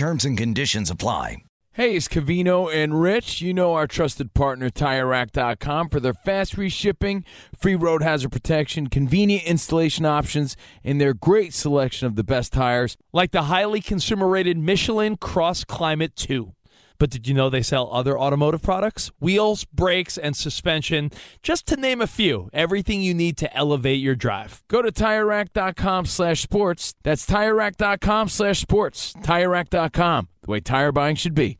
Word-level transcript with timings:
Terms 0.00 0.24
and 0.24 0.38
conditions 0.38 0.88
apply. 0.88 1.42
Hey, 1.74 1.94
it's 1.94 2.08
Covino 2.08 2.74
and 2.74 3.02
Rich. 3.02 3.42
You 3.42 3.52
know 3.52 3.74
our 3.74 3.86
trusted 3.86 4.32
partner, 4.32 4.70
TireRack.com, 4.70 5.90
for 5.90 6.00
their 6.00 6.14
fast 6.14 6.56
reshipping, 6.56 7.22
free 7.54 7.74
road 7.74 8.02
hazard 8.02 8.32
protection, 8.32 8.86
convenient 8.86 9.44
installation 9.44 10.06
options, 10.06 10.56
and 10.82 10.98
their 10.98 11.12
great 11.12 11.52
selection 11.52 12.06
of 12.06 12.16
the 12.16 12.24
best 12.24 12.54
tires. 12.54 12.96
Like 13.12 13.32
the 13.32 13.42
highly 13.42 13.82
consumer 13.82 14.26
rated 14.26 14.56
Michelin 14.56 15.18
Cross 15.18 15.64
Climate 15.64 16.16
2. 16.16 16.54
But 17.00 17.10
did 17.10 17.26
you 17.26 17.34
know 17.34 17.48
they 17.48 17.62
sell 17.62 17.88
other 17.92 18.16
automotive 18.16 18.62
products? 18.62 19.10
Wheels, 19.18 19.64
brakes, 19.64 20.18
and 20.18 20.36
suspension, 20.36 21.10
just 21.42 21.66
to 21.68 21.76
name 21.76 22.02
a 22.02 22.06
few. 22.06 22.50
Everything 22.52 23.00
you 23.00 23.14
need 23.14 23.38
to 23.38 23.56
elevate 23.56 24.00
your 24.00 24.14
drive. 24.14 24.62
Go 24.68 24.82
to 24.82 24.92
TireRack.com 24.92 26.04
slash 26.04 26.42
sports. 26.42 26.94
That's 27.02 27.26
TireRack.com 27.26 28.28
slash 28.28 28.60
sports. 28.60 29.14
TireRack.com, 29.14 30.28
the 30.42 30.50
way 30.50 30.60
tire 30.60 30.92
buying 30.92 31.16
should 31.16 31.34
be. 31.34 31.59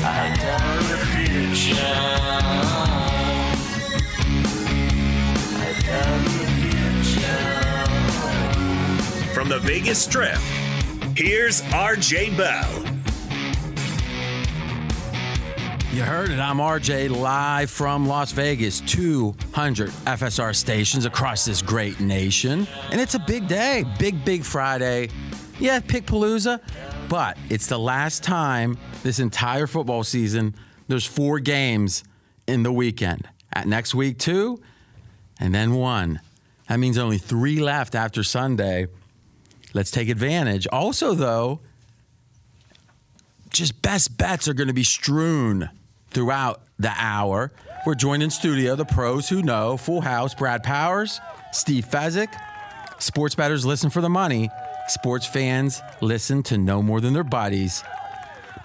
From 0.00 0.08
the 9.50 9.58
Vegas 9.60 10.02
Strip, 10.02 10.38
here's 11.14 11.60
RJ 11.60 12.34
Bell. 12.34 12.82
You 15.92 16.02
heard 16.02 16.30
it. 16.30 16.38
I'm 16.38 16.56
RJ 16.56 17.10
live 17.10 17.68
from 17.68 18.08
Las 18.08 18.32
Vegas, 18.32 18.80
200 18.80 19.90
FSR 19.90 20.56
stations 20.56 21.04
across 21.04 21.44
this 21.44 21.60
great 21.60 22.00
nation. 22.00 22.66
And 22.90 23.02
it's 23.02 23.16
a 23.16 23.18
big 23.18 23.48
day, 23.48 23.84
big, 23.98 24.24
big 24.24 24.44
Friday. 24.44 25.10
Yeah, 25.58 25.80
pick 25.80 26.06
Palooza, 26.06 26.58
but 27.10 27.36
it's 27.50 27.66
the 27.66 27.78
last 27.78 28.22
time 28.22 28.78
this 29.02 29.18
entire 29.18 29.66
football 29.66 30.04
season. 30.04 30.54
There's 30.88 31.06
four 31.06 31.38
games 31.40 32.04
in 32.46 32.62
the 32.62 32.72
weekend. 32.72 33.28
At 33.52 33.66
next 33.66 33.94
week, 33.94 34.18
two, 34.18 34.60
and 35.38 35.54
then 35.54 35.74
one. 35.74 36.20
That 36.68 36.78
means 36.78 36.98
only 36.98 37.18
three 37.18 37.58
left 37.58 37.94
after 37.94 38.22
Sunday. 38.22 38.86
Let's 39.74 39.90
take 39.90 40.08
advantage. 40.08 40.66
Also, 40.70 41.14
though, 41.14 41.60
just 43.50 43.82
best 43.82 44.16
bets 44.16 44.46
are 44.48 44.54
going 44.54 44.68
to 44.68 44.74
be 44.74 44.84
strewn 44.84 45.70
throughout 46.10 46.62
the 46.78 46.92
hour. 46.96 47.52
We're 47.86 47.94
joined 47.94 48.22
in 48.22 48.30
studio, 48.30 48.76
the 48.76 48.84
pros 48.84 49.28
who 49.28 49.42
know, 49.42 49.76
Full 49.76 50.00
House, 50.00 50.34
Brad 50.34 50.62
Powers, 50.62 51.20
Steve 51.52 51.86
Fezzik. 51.86 52.32
Sports 52.98 53.34
bettors 53.34 53.64
listen 53.64 53.90
for 53.90 54.00
the 54.00 54.08
money. 54.08 54.50
Sports 54.88 55.26
fans 55.26 55.80
listen 56.00 56.42
to 56.44 56.58
no 56.58 56.82
more 56.82 57.00
than 57.00 57.14
their 57.14 57.24
buddies. 57.24 57.82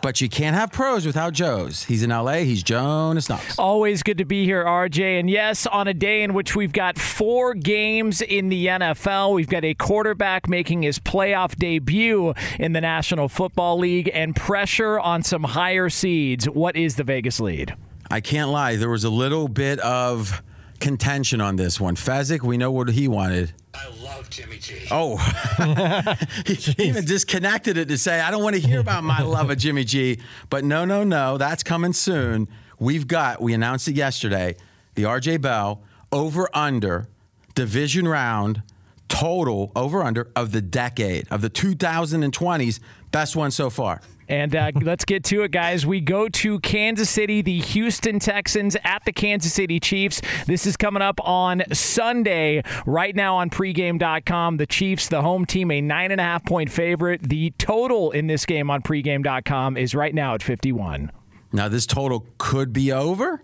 But 0.05 0.21
you 0.21 0.29
can't 0.29 0.55
have 0.55 0.71
pros 0.71 1.03
without 1.03 1.33
Joes. 1.33 1.85
He's 1.85 2.03
in 2.03 2.11
LA. 2.11 2.43
He's 2.43 2.61
Jonas 2.61 3.27
Knox. 3.27 3.57
Always 3.57 4.03
good 4.03 4.19
to 4.19 4.23
be 4.23 4.45
here, 4.45 4.63
RJ. 4.63 5.19
And 5.19 5.27
yes, 5.27 5.66
on 5.66 5.88
a 5.88 5.95
day 5.95 6.21
in 6.21 6.35
which 6.35 6.55
we've 6.55 6.71
got 6.71 6.99
four 6.99 7.55
games 7.55 8.21
in 8.21 8.49
the 8.49 8.67
NFL, 8.67 9.33
we've 9.33 9.49
got 9.49 9.65
a 9.65 9.73
quarterback 9.73 10.47
making 10.47 10.83
his 10.83 10.99
playoff 10.99 11.55
debut 11.55 12.35
in 12.59 12.73
the 12.73 12.81
National 12.81 13.27
Football 13.27 13.79
League 13.79 14.11
and 14.13 14.35
pressure 14.35 14.99
on 14.99 15.23
some 15.23 15.41
higher 15.41 15.89
seeds. 15.89 16.47
What 16.47 16.75
is 16.75 16.97
the 16.97 17.03
Vegas 17.03 17.39
lead? 17.39 17.75
I 18.11 18.21
can't 18.21 18.51
lie. 18.51 18.75
There 18.75 18.91
was 18.91 19.05
a 19.05 19.09
little 19.09 19.47
bit 19.47 19.79
of 19.79 20.44
contention 20.80 21.41
on 21.41 21.56
this 21.56 21.80
one. 21.80 21.96
Fezzik, 21.96 22.41
we 22.41 22.58
know 22.58 22.72
what 22.72 22.90
he 22.90 23.08
wanted. 23.08 23.53
I 23.74 23.90
love 24.03 24.30
Jimmy 24.30 24.58
G. 24.58 24.88
Oh, 24.91 25.18
he 26.46 26.75
even 26.84 27.06
disconnected 27.06 27.78
it 27.78 27.88
to 27.90 27.97
say, 27.97 28.19
I 28.19 28.31
don't 28.31 28.44
want 28.44 28.56
to 28.56 28.62
hear 28.62 28.80
about 28.80 29.03
my 29.03 29.22
love 29.22 29.50
of 29.50 29.58
Jimmy 29.58 29.84
G. 29.84 30.19
But 30.50 30.63
no, 30.63 30.86
no, 30.86 31.03
no, 31.03 31.38
that's 31.38 31.63
coming 31.63 31.94
soon. 31.94 32.47
We've 32.80 33.08
got, 33.08 33.41
we 33.41 33.53
announced 33.53 33.88
it 33.88 33.96
yesterday, 33.96 34.56
the 34.96 35.03
RJ 35.03 35.41
Bell 35.41 35.81
over 36.12 36.50
under 36.53 37.07
division 37.53 38.07
round 38.07 38.62
total 39.07 39.72
over 39.75 40.03
under 40.03 40.31
of 40.36 40.52
the 40.52 40.62
decade, 40.62 41.28
of 41.31 41.42
the 41.42 41.50
2020s, 41.50 42.80
best 43.12 43.36
one 43.36 43.52
so 43.52 43.69
far. 43.69 44.02
And 44.28 44.56
uh, 44.56 44.72
let's 44.81 45.06
get 45.06 45.24
to 45.25 45.44
it, 45.44 45.51
guys. 45.51 45.86
We 45.86 46.01
go 46.01 46.27
to 46.27 46.60
Kansas 46.60 47.10
City, 47.10 47.42
the 47.42 47.60
Houston 47.60 48.19
Texans 48.19 48.75
at 48.83 49.04
the 49.06 49.12
Kansas 49.12 49.54
City 49.54 49.80
Chiefs. 49.80 50.22
This 50.48 50.66
is 50.66 50.77
coming 50.77 51.01
up 51.01 51.19
on 51.24 51.63
Sunday, 51.72 52.63
right 52.86 53.16
now 53.16 53.38
on 53.38 53.50
pregame.com. 53.50 54.57
The 54.57 54.66
Chiefs, 54.66 55.07
the 55.07 55.22
home 55.22 55.45
team, 55.45 55.72
a 55.72 55.81
nine 55.81 56.12
and 56.12 56.22
a 56.22 56.24
half 56.24 56.45
point 56.45 56.72
favorite. 56.72 57.22
The 57.24 57.51
total 57.57 58.12
in 58.12 58.27
this 58.27 58.45
game 58.45 58.69
on 58.69 58.81
pregame.com 58.81 59.77
is 59.77 59.95
right 59.95 60.13
now 60.13 60.36
at 60.36 60.44
51. 60.44 61.12
Now, 61.51 61.69
this 61.69 61.86
total 61.86 62.25
could 62.38 62.74
be 62.74 62.92
over 62.92 63.42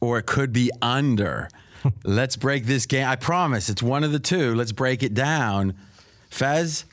or 0.00 0.18
it 0.18 0.26
could 0.26 0.52
be 0.52 0.70
under. 0.80 1.48
Let's 2.04 2.36
break 2.36 2.64
this 2.64 2.86
game. 2.86 3.06
I 3.06 3.16
promise 3.16 3.68
it's 3.68 3.82
one 3.82 4.04
of 4.04 4.12
the 4.12 4.18
two. 4.18 4.54
Let's 4.54 4.72
break 4.72 5.02
it 5.02 5.14
down. 5.14 5.74
Fez, 6.30 6.84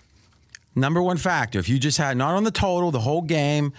number 0.75 1.01
one 1.01 1.18
factor. 1.18 1.60
If 1.60 1.69
you 1.69 1.80
just 1.80 1.98
had 1.98 2.18
not 2.18 2.36
on 2.36 2.44
the 2.44 2.51
total, 2.51 2.92
the 2.92 3.00
whole 3.00 3.21
game, 3.21 3.74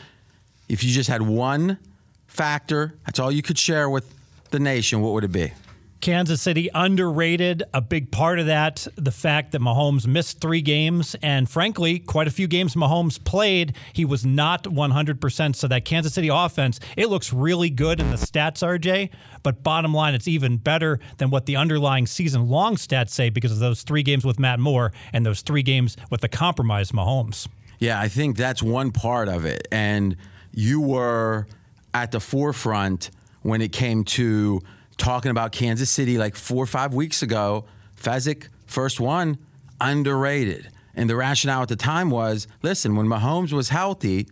if 0.68 0.84
you 0.84 0.92
just 0.92 1.08
had 1.08 1.22
one 1.22 1.78
factor, 2.26 2.94
that's 3.06 3.18
all 3.18 3.32
you 3.32 3.42
could 3.42 3.58
share 3.58 3.88
with 3.90 4.12
the 4.50 4.58
nation, 4.58 5.00
what 5.00 5.12
would 5.12 5.24
it 5.24 5.32
be? 5.32 5.52
Kansas 6.00 6.40
City 6.40 6.70
underrated. 6.74 7.62
A 7.74 7.80
big 7.80 8.10
part 8.10 8.38
of 8.38 8.46
that, 8.46 8.86
the 8.96 9.10
fact 9.10 9.52
that 9.52 9.60
Mahomes 9.60 10.06
missed 10.06 10.40
three 10.40 10.62
games, 10.62 11.14
and 11.22 11.48
frankly, 11.48 11.98
quite 11.98 12.26
a 12.26 12.30
few 12.30 12.48
games 12.48 12.74
Mahomes 12.74 13.22
played, 13.22 13.76
he 13.92 14.04
was 14.06 14.24
not 14.24 14.64
100%. 14.64 15.56
So 15.56 15.68
that 15.68 15.84
Kansas 15.84 16.14
City 16.14 16.28
offense, 16.28 16.80
it 16.96 17.08
looks 17.08 17.32
really 17.32 17.68
good 17.68 18.00
in 18.00 18.10
the 18.10 18.16
stats, 18.16 18.62
RJ. 18.62 19.10
But 19.42 19.62
bottom 19.62 19.92
line, 19.92 20.14
it's 20.14 20.28
even 20.28 20.56
better 20.56 21.00
than 21.18 21.30
what 21.30 21.46
the 21.46 21.56
underlying 21.56 22.06
season 22.06 22.48
long 22.48 22.76
stats 22.76 23.10
say 23.10 23.28
because 23.28 23.52
of 23.52 23.58
those 23.58 23.82
three 23.82 24.02
games 24.02 24.24
with 24.24 24.38
Matt 24.38 24.58
Moore 24.58 24.92
and 25.12 25.26
those 25.26 25.42
three 25.42 25.62
games 25.62 25.96
with 26.10 26.22
the 26.22 26.28
compromised 26.28 26.92
Mahomes. 26.92 27.46
Yeah, 27.78 28.00
I 28.00 28.08
think 28.08 28.36
that's 28.36 28.62
one 28.62 28.90
part 28.90 29.28
of 29.28 29.44
it. 29.44 29.68
And 29.70 30.16
you 30.52 30.80
were 30.80 31.46
at 31.92 32.10
the 32.10 32.20
forefront 32.20 33.10
when 33.42 33.60
it 33.60 33.72
came 33.72 34.04
to 34.04 34.60
talking 35.00 35.30
about 35.30 35.50
Kansas 35.50 35.90
City 35.90 36.18
like 36.18 36.36
four 36.36 36.62
or 36.62 36.66
five 36.66 36.94
weeks 36.94 37.22
ago. 37.22 37.64
Fezzik, 38.00 38.48
first 38.66 39.00
one, 39.00 39.38
underrated. 39.80 40.68
And 40.94 41.08
the 41.08 41.16
rationale 41.16 41.62
at 41.62 41.68
the 41.68 41.76
time 41.76 42.10
was 42.10 42.46
listen, 42.62 42.94
when 42.94 43.06
Mahomes 43.06 43.52
was 43.52 43.70
healthy, 43.70 44.28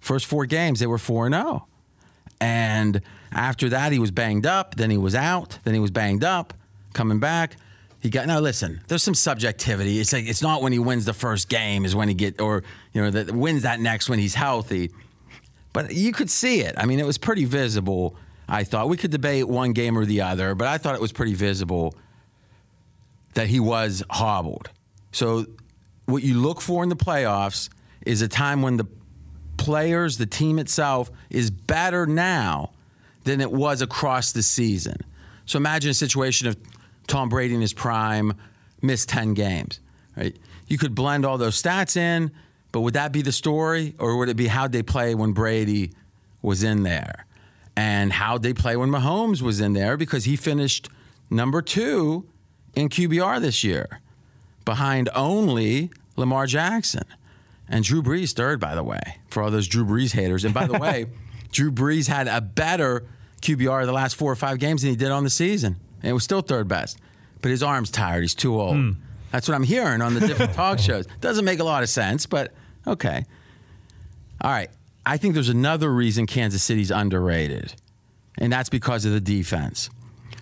first 0.00 0.26
four 0.26 0.44
games, 0.44 0.80
they 0.80 0.86
were 0.86 0.98
4 0.98 1.30
0. 1.30 1.66
And 2.40 3.00
after 3.30 3.68
that, 3.68 3.92
he 3.92 3.98
was 3.98 4.10
banged 4.10 4.46
up. 4.46 4.74
Then 4.74 4.90
he 4.90 4.98
was 4.98 5.14
out. 5.14 5.58
Then 5.64 5.74
he 5.74 5.80
was 5.80 5.92
banged 5.92 6.24
up, 6.24 6.52
coming 6.92 7.20
back. 7.20 7.56
He 8.00 8.10
got 8.10 8.26
now. 8.26 8.40
Listen, 8.40 8.80
there's 8.88 9.04
some 9.04 9.14
subjectivity. 9.14 10.00
It's 10.00 10.12
like 10.12 10.26
it's 10.26 10.42
not 10.42 10.60
when 10.60 10.72
he 10.72 10.80
wins 10.80 11.04
the 11.04 11.12
first 11.12 11.48
game 11.48 11.84
is 11.84 11.94
when 11.94 12.08
he 12.08 12.14
get 12.14 12.40
or 12.40 12.64
you 12.92 13.00
know 13.00 13.10
that 13.10 13.30
wins 13.30 13.62
that 13.62 13.78
next 13.78 14.08
when 14.08 14.18
he's 14.18 14.34
healthy. 14.34 14.90
But 15.72 15.94
you 15.94 16.12
could 16.12 16.28
see 16.28 16.60
it. 16.60 16.74
I 16.76 16.84
mean, 16.84 16.98
it 16.98 17.06
was 17.06 17.16
pretty 17.16 17.44
visible. 17.44 18.16
I 18.48 18.64
thought 18.64 18.88
we 18.88 18.96
could 18.96 19.10
debate 19.10 19.48
one 19.48 19.72
game 19.72 19.96
or 19.96 20.04
the 20.04 20.20
other, 20.22 20.54
but 20.54 20.68
I 20.68 20.78
thought 20.78 20.94
it 20.94 21.00
was 21.00 21.12
pretty 21.12 21.34
visible 21.34 21.94
that 23.34 23.46
he 23.46 23.60
was 23.60 24.02
hobbled. 24.10 24.70
So, 25.12 25.46
what 26.06 26.22
you 26.22 26.34
look 26.34 26.60
for 26.60 26.82
in 26.82 26.88
the 26.88 26.96
playoffs 26.96 27.68
is 28.04 28.22
a 28.22 28.28
time 28.28 28.62
when 28.62 28.76
the 28.76 28.86
players, 29.56 30.18
the 30.18 30.26
team 30.26 30.58
itself, 30.58 31.10
is 31.30 31.50
better 31.50 32.06
now 32.06 32.70
than 33.24 33.40
it 33.40 33.50
was 33.50 33.82
across 33.82 34.32
the 34.32 34.42
season. 34.42 34.96
So, 35.46 35.56
imagine 35.56 35.90
a 35.90 35.94
situation 35.94 36.48
of 36.48 36.56
Tom 37.06 37.28
Brady 37.28 37.54
in 37.54 37.60
his 37.60 37.72
prime 37.72 38.34
missed 38.80 39.08
10 39.08 39.34
games, 39.34 39.80
right? 40.16 40.36
You 40.66 40.78
could 40.78 40.94
blend 40.94 41.24
all 41.24 41.38
those 41.38 41.60
stats 41.60 41.96
in, 41.96 42.32
but 42.72 42.80
would 42.80 42.94
that 42.94 43.12
be 43.12 43.22
the 43.22 43.32
story? 43.32 43.94
Or 43.98 44.16
would 44.16 44.28
it 44.28 44.36
be 44.36 44.46
how'd 44.46 44.72
they 44.72 44.82
play 44.82 45.14
when 45.14 45.32
Brady 45.32 45.92
was 46.40 46.62
in 46.62 46.82
there? 46.82 47.26
And 47.76 48.12
how'd 48.12 48.42
they 48.42 48.52
play 48.52 48.76
when 48.76 48.90
Mahomes 48.90 49.40
was 49.40 49.60
in 49.60 49.72
there? 49.72 49.96
Because 49.96 50.24
he 50.24 50.36
finished 50.36 50.88
number 51.30 51.62
two 51.62 52.26
in 52.74 52.88
QBR 52.88 53.40
this 53.40 53.64
year, 53.64 54.00
behind 54.64 55.08
only 55.14 55.90
Lamar 56.16 56.46
Jackson. 56.46 57.04
And 57.68 57.84
Drew 57.84 58.02
Brees 58.02 58.32
third, 58.34 58.60
by 58.60 58.74
the 58.74 58.82
way, 58.82 59.00
for 59.28 59.42
all 59.42 59.50
those 59.50 59.66
Drew 59.66 59.84
Brees 59.84 60.12
haters. 60.12 60.44
And 60.44 60.52
by 60.52 60.66
the 60.66 60.78
way, 60.78 61.06
Drew 61.52 61.72
Brees 61.72 62.08
had 62.08 62.28
a 62.28 62.40
better 62.40 63.04
QBR 63.40 63.86
the 63.86 63.92
last 63.92 64.16
four 64.16 64.30
or 64.30 64.36
five 64.36 64.58
games 64.58 64.82
than 64.82 64.90
he 64.90 64.96
did 64.96 65.10
on 65.10 65.24
the 65.24 65.30
season. 65.30 65.76
And 66.02 66.10
it 66.10 66.12
was 66.12 66.24
still 66.24 66.42
third 66.42 66.68
best. 66.68 66.98
But 67.40 67.50
his 67.50 67.62
arm's 67.62 67.90
tired. 67.90 68.22
He's 68.22 68.34
too 68.34 68.60
old. 68.60 68.76
Hmm. 68.76 68.90
That's 69.30 69.48
what 69.48 69.54
I'm 69.54 69.62
hearing 69.62 70.02
on 70.02 70.14
the 70.14 70.20
different 70.20 70.52
talk 70.54 70.78
shows. 70.78 71.06
Doesn't 71.20 71.44
make 71.44 71.58
a 71.58 71.64
lot 71.64 71.82
of 71.82 71.88
sense, 71.88 72.26
but 72.26 72.52
okay. 72.86 73.24
All 74.42 74.50
right. 74.50 74.70
I 75.04 75.16
think 75.16 75.34
there's 75.34 75.48
another 75.48 75.92
reason 75.92 76.26
Kansas 76.26 76.62
City's 76.62 76.90
underrated, 76.90 77.74
and 78.38 78.52
that's 78.52 78.68
because 78.68 79.04
of 79.04 79.12
the 79.12 79.20
defense. 79.20 79.90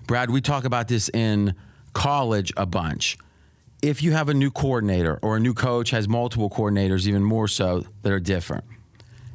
Brad, 0.06 0.30
we 0.30 0.40
talk 0.40 0.64
about 0.64 0.88
this 0.88 1.08
in 1.10 1.54
college 1.92 2.52
a 2.56 2.66
bunch. 2.66 3.16
If 3.82 4.02
you 4.02 4.12
have 4.12 4.28
a 4.28 4.34
new 4.34 4.50
coordinator 4.50 5.18
or 5.22 5.36
a 5.36 5.40
new 5.40 5.54
coach 5.54 5.90
has 5.90 6.06
multiple 6.08 6.50
coordinators, 6.50 7.06
even 7.06 7.24
more 7.24 7.48
so, 7.48 7.84
that 8.02 8.12
are 8.12 8.20
different. 8.20 8.64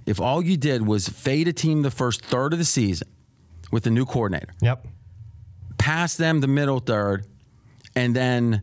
If 0.06 0.20
all 0.22 0.44
you 0.44 0.56
did 0.58 0.86
was 0.86 1.10
fade 1.10 1.48
a 1.48 1.54
team 1.54 1.82
the 1.82 1.90
first 1.90 2.24
third 2.24 2.54
of 2.54 2.60
the 2.60 2.66
season 2.66 3.08
with 3.72 3.88
a 3.88 3.90
new 3.90 4.06
coordinator, 4.06 4.54
Yep. 4.62 4.86
pass 5.80 6.16
them 6.16 6.42
the 6.42 6.48
middle 6.48 6.80
third, 6.80 7.26
and 7.96 8.16
then 8.16 8.62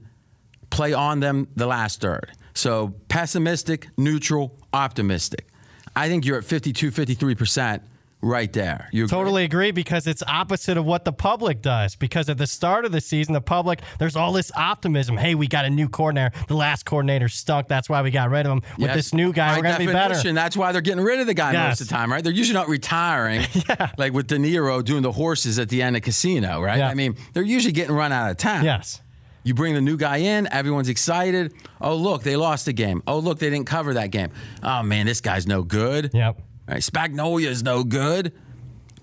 play 0.70 0.92
on 0.92 1.18
them 1.18 1.48
the 1.56 1.66
last 1.66 2.00
third. 2.00 2.30
So 2.54 2.94
pessimistic, 3.08 3.88
neutral, 3.96 4.56
optimistic. 4.72 5.48
I 5.94 6.08
think 6.08 6.24
you're 6.24 6.38
at 6.38 6.44
52, 6.44 6.90
53% 6.90 7.80
right 8.24 8.52
there. 8.52 8.88
You 8.92 9.04
agree? 9.04 9.10
Totally 9.18 9.44
agree 9.44 9.72
because 9.72 10.06
it's 10.06 10.22
opposite 10.28 10.76
of 10.76 10.86
what 10.86 11.04
the 11.04 11.12
public 11.12 11.60
does. 11.60 11.96
Because 11.96 12.28
at 12.28 12.38
the 12.38 12.46
start 12.46 12.84
of 12.84 12.92
the 12.92 13.00
season, 13.00 13.34
the 13.34 13.40
public, 13.40 13.80
there's 13.98 14.14
all 14.14 14.32
this 14.32 14.52
optimism. 14.56 15.16
Hey, 15.16 15.34
we 15.34 15.48
got 15.48 15.64
a 15.64 15.70
new 15.70 15.88
coordinator. 15.88 16.30
The 16.46 16.54
last 16.54 16.84
coordinator 16.86 17.28
stunk. 17.28 17.66
That's 17.68 17.88
why 17.88 18.00
we 18.02 18.10
got 18.12 18.30
rid 18.30 18.46
of 18.46 18.52
him. 18.52 18.62
With 18.78 18.86
Yes. 18.88 18.94
this 18.96 19.12
new 19.14 19.32
guy, 19.32 19.48
By 19.54 19.56
we're 19.56 19.62
going 19.64 19.74
to 19.80 19.86
be 19.86 19.92
better. 19.92 20.32
That's 20.32 20.56
why 20.56 20.70
they're 20.72 20.80
getting 20.80 21.02
rid 21.02 21.18
of 21.20 21.26
the 21.26 21.34
guy 21.34 21.52
most 21.52 21.80
of 21.80 21.88
the 21.88 21.92
time, 21.94 22.12
right? 22.12 22.22
They're 22.22 22.32
usually 22.32 22.54
not 22.54 22.68
retiring, 22.68 23.42
yeah. 23.68 23.90
like 23.98 24.12
with 24.12 24.28
De 24.28 24.36
Niro 24.38 24.84
doing 24.84 25.02
the 25.02 25.12
horses 25.12 25.58
at 25.58 25.68
the 25.68 25.82
end 25.82 25.96
of 25.96 26.02
Casino, 26.02 26.60
right? 26.62 26.78
Yeah. 26.78 26.88
I 26.88 26.94
mean, 26.94 27.16
they're 27.32 27.42
usually 27.42 27.72
getting 27.72 27.94
run 27.94 28.12
out 28.12 28.30
of 28.30 28.36
town. 28.36 28.64
Yes. 28.64 29.02
You 29.44 29.54
bring 29.54 29.74
the 29.74 29.80
new 29.80 29.96
guy 29.96 30.18
in, 30.18 30.46
everyone's 30.52 30.88
excited. 30.88 31.52
Oh, 31.80 31.96
look, 31.96 32.22
they 32.22 32.36
lost 32.36 32.68
a 32.68 32.72
game. 32.72 33.02
Oh, 33.06 33.18
look, 33.18 33.38
they 33.38 33.50
didn't 33.50 33.66
cover 33.66 33.94
that 33.94 34.10
game. 34.10 34.30
Oh, 34.62 34.82
man, 34.82 35.06
this 35.06 35.20
guy's 35.20 35.46
no 35.46 35.62
good. 35.62 36.10
Yep. 36.14 36.40
Right? 36.68 36.80
Spagnuolo's 36.80 37.62
no 37.62 37.82
good. 37.82 38.32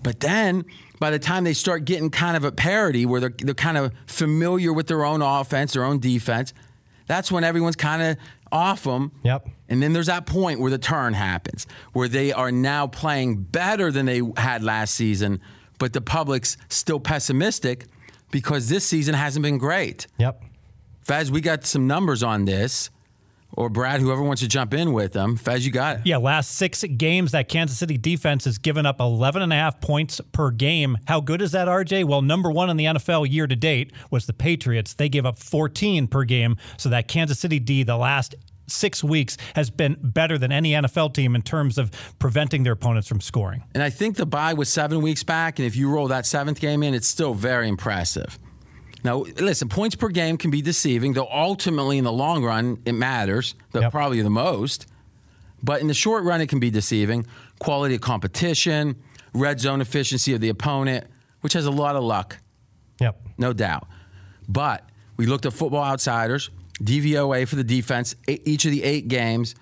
But 0.02 0.20
then 0.20 0.64
by 0.98 1.10
the 1.10 1.18
time 1.18 1.44
they 1.44 1.52
start 1.52 1.84
getting 1.84 2.10
kind 2.10 2.36
of 2.36 2.44
a 2.44 2.52
parity 2.52 3.04
where 3.04 3.20
they're, 3.20 3.34
they're 3.36 3.54
kind 3.54 3.76
of 3.76 3.92
familiar 4.06 4.72
with 4.72 4.86
their 4.86 5.04
own 5.04 5.20
offense, 5.20 5.74
their 5.74 5.84
own 5.84 5.98
defense, 5.98 6.54
that's 7.06 7.30
when 7.30 7.44
everyone's 7.44 7.76
kind 7.76 8.02
of 8.02 8.16
off 8.52 8.84
them. 8.84 9.12
Yep. 9.22 9.48
And 9.68 9.82
then 9.82 9.92
there's 9.92 10.06
that 10.06 10.26
point 10.26 10.60
where 10.60 10.70
the 10.70 10.78
turn 10.78 11.14
happens, 11.14 11.66
where 11.92 12.08
they 12.08 12.32
are 12.32 12.50
now 12.50 12.86
playing 12.86 13.42
better 13.42 13.92
than 13.92 14.06
they 14.06 14.22
had 14.36 14.62
last 14.62 14.94
season, 14.94 15.40
but 15.78 15.92
the 15.92 16.00
public's 16.00 16.56
still 16.68 17.00
pessimistic 17.00 17.86
because 18.30 18.68
this 18.68 18.86
season 18.86 19.14
hasn't 19.14 19.42
been 19.42 19.58
great. 19.58 20.06
Yep. 20.18 20.42
Fez, 21.02 21.30
we 21.30 21.40
got 21.40 21.64
some 21.64 21.86
numbers 21.86 22.22
on 22.22 22.44
this. 22.44 22.90
Or 23.52 23.68
Brad, 23.68 24.00
whoever 24.00 24.22
wants 24.22 24.42
to 24.42 24.48
jump 24.48 24.72
in 24.72 24.92
with 24.92 25.12
them. 25.12 25.36
Fez, 25.36 25.66
you 25.66 25.72
got 25.72 25.96
it. 25.96 26.02
Yeah, 26.04 26.18
last 26.18 26.52
six 26.52 26.84
games, 26.84 27.32
that 27.32 27.48
Kansas 27.48 27.76
City 27.76 27.98
defense 27.98 28.44
has 28.44 28.58
given 28.58 28.86
up 28.86 29.00
11 29.00 29.42
and 29.42 29.52
a 29.52 29.56
half 29.56 29.80
points 29.80 30.20
per 30.30 30.52
game. 30.52 30.98
How 31.08 31.20
good 31.20 31.42
is 31.42 31.50
that, 31.50 31.66
RJ? 31.66 32.04
Well, 32.04 32.22
number 32.22 32.50
one 32.50 32.70
in 32.70 32.76
the 32.76 32.84
NFL 32.84 33.28
year 33.30 33.48
to 33.48 33.56
date 33.56 33.92
was 34.10 34.26
the 34.26 34.32
Patriots. 34.32 34.94
They 34.94 35.08
gave 35.08 35.26
up 35.26 35.36
14 35.36 36.06
per 36.06 36.22
game. 36.22 36.58
So 36.76 36.90
that 36.90 37.08
Kansas 37.08 37.40
City 37.40 37.58
D, 37.58 37.82
the 37.82 37.96
last 37.96 38.36
six 38.70 39.02
weeks, 39.04 39.36
has 39.54 39.70
been 39.70 39.96
better 40.02 40.38
than 40.38 40.52
any 40.52 40.72
NFL 40.72 41.14
team 41.14 41.34
in 41.34 41.42
terms 41.42 41.78
of 41.78 41.90
preventing 42.18 42.62
their 42.62 42.72
opponents 42.72 43.08
from 43.08 43.20
scoring. 43.20 43.64
And 43.74 43.82
I 43.82 43.90
think 43.90 44.16
the 44.16 44.26
bye 44.26 44.54
was 44.54 44.68
seven 44.68 45.00
weeks 45.02 45.22
back, 45.22 45.58
and 45.58 45.66
if 45.66 45.76
you 45.76 45.90
roll 45.90 46.08
that 46.08 46.26
seventh 46.26 46.60
game 46.60 46.82
in, 46.82 46.94
it's 46.94 47.08
still 47.08 47.34
very 47.34 47.68
impressive. 47.68 48.38
Now, 49.02 49.18
listen, 49.38 49.68
points 49.68 49.96
per 49.96 50.08
game 50.08 50.36
can 50.36 50.50
be 50.50 50.60
deceiving, 50.60 51.14
though 51.14 51.28
ultimately 51.30 51.96
in 51.98 52.04
the 52.04 52.12
long 52.12 52.44
run, 52.44 52.78
it 52.84 52.92
matters, 52.92 53.54
the, 53.72 53.80
Yep. 53.80 53.92
probably 53.92 54.20
the 54.20 54.28
most. 54.30 54.86
But 55.62 55.80
in 55.80 55.86
the 55.88 55.94
short 55.94 56.24
run, 56.24 56.40
it 56.40 56.48
can 56.48 56.60
be 56.60 56.70
deceiving. 56.70 57.26
Quality 57.58 57.94
of 57.94 58.00
competition, 58.02 58.96
red 59.32 59.58
zone 59.60 59.80
efficiency 59.80 60.34
of 60.34 60.40
the 60.40 60.48
opponent, 60.50 61.06
which 61.40 61.54
has 61.54 61.64
a 61.66 61.70
lot 61.70 61.96
of 61.96 62.02
luck, 62.04 62.38
Yep. 63.00 63.20
no 63.38 63.52
doubt. 63.54 63.86
But 64.48 64.86
we 65.16 65.24
looked 65.26 65.46
at 65.46 65.52
Football 65.54 65.84
Outsiders, 65.84 66.50
DVOA 66.82 67.46
for 67.46 67.56
the 67.56 67.64
defense, 67.64 68.14
e- 68.28 68.40
each 68.44 68.64
of 68.64 68.70
the 68.70 68.82
eight 68.82 69.08
games 69.08 69.54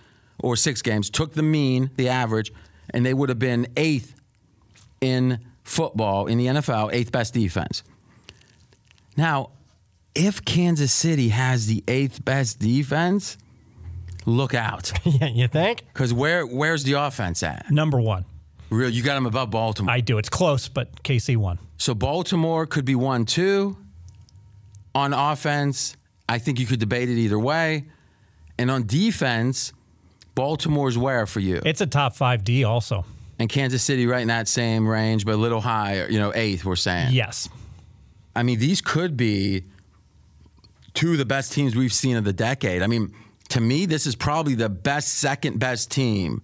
or 0.42 0.56
six 0.56 0.82
games 0.82 1.10
took 1.10 1.34
the 1.34 1.42
mean, 1.42 1.90
the 1.96 2.08
average, 2.08 2.52
and 2.90 3.04
they 3.04 3.14
would 3.14 3.28
have 3.28 3.38
been 3.38 3.66
eighth 3.76 4.14
in 5.00 5.38
football 5.64 6.26
in 6.26 6.38
the 6.38 6.46
NFL, 6.46 6.92
eighth 6.92 7.12
best 7.12 7.34
defense. 7.34 7.82
Now, 9.16 9.50
if 10.14 10.44
Kansas 10.44 10.92
City 10.92 11.28
has 11.28 11.66
the 11.66 11.84
eighth 11.88 12.24
best 12.24 12.58
defense, 12.58 13.36
look 14.26 14.54
out. 14.54 14.92
yeah, 15.04 15.26
you 15.28 15.48
think? 15.48 15.84
Because 15.92 16.12
where 16.14 16.46
where's 16.46 16.84
the 16.84 16.94
offense 16.94 17.42
at? 17.42 17.70
Number 17.70 18.00
one. 18.00 18.24
Real, 18.70 18.90
you 18.90 19.02
got 19.02 19.14
them 19.14 19.26
above 19.26 19.50
Baltimore. 19.50 19.90
I 19.92 20.00
do. 20.00 20.18
It's 20.18 20.28
close, 20.28 20.68
but 20.68 21.02
KC 21.02 21.36
won. 21.36 21.58
So 21.78 21.94
Baltimore 21.94 22.66
could 22.66 22.84
be 22.84 22.94
one 22.94 23.24
two 23.24 23.76
on 24.94 25.12
offense. 25.12 25.96
I 26.28 26.38
think 26.38 26.60
you 26.60 26.66
could 26.66 26.80
debate 26.80 27.08
it 27.08 27.16
either 27.18 27.38
way. 27.38 27.86
And 28.58 28.70
on 28.70 28.86
defense, 28.86 29.72
Baltimore's 30.34 30.98
where 30.98 31.26
for 31.26 31.40
you? 31.40 31.60
It's 31.64 31.80
a 31.80 31.86
top 31.86 32.14
five 32.16 32.44
D 32.44 32.64
also. 32.64 33.04
and 33.38 33.48
Kansas 33.48 33.82
City 33.82 34.06
right 34.06 34.22
in 34.22 34.28
that 34.28 34.48
same 34.48 34.86
range, 34.86 35.24
but 35.24 35.34
a 35.34 35.38
little 35.38 35.60
higher, 35.60 36.08
you 36.10 36.18
know, 36.18 36.32
eighth, 36.34 36.64
we're 36.64 36.76
saying. 36.76 37.12
Yes. 37.12 37.48
I 38.34 38.42
mean, 38.42 38.58
these 38.58 38.80
could 38.80 39.16
be 39.16 39.64
two 40.94 41.12
of 41.12 41.18
the 41.18 41.24
best 41.24 41.52
teams 41.52 41.76
we've 41.76 41.92
seen 41.92 42.16
of 42.16 42.24
the 42.24 42.32
decade. 42.32 42.82
I 42.82 42.86
mean, 42.86 43.14
to 43.50 43.60
me, 43.60 43.86
this 43.86 44.06
is 44.06 44.14
probably 44.14 44.54
the 44.54 44.68
best, 44.68 45.14
second 45.14 45.58
best 45.58 45.90
team 45.90 46.42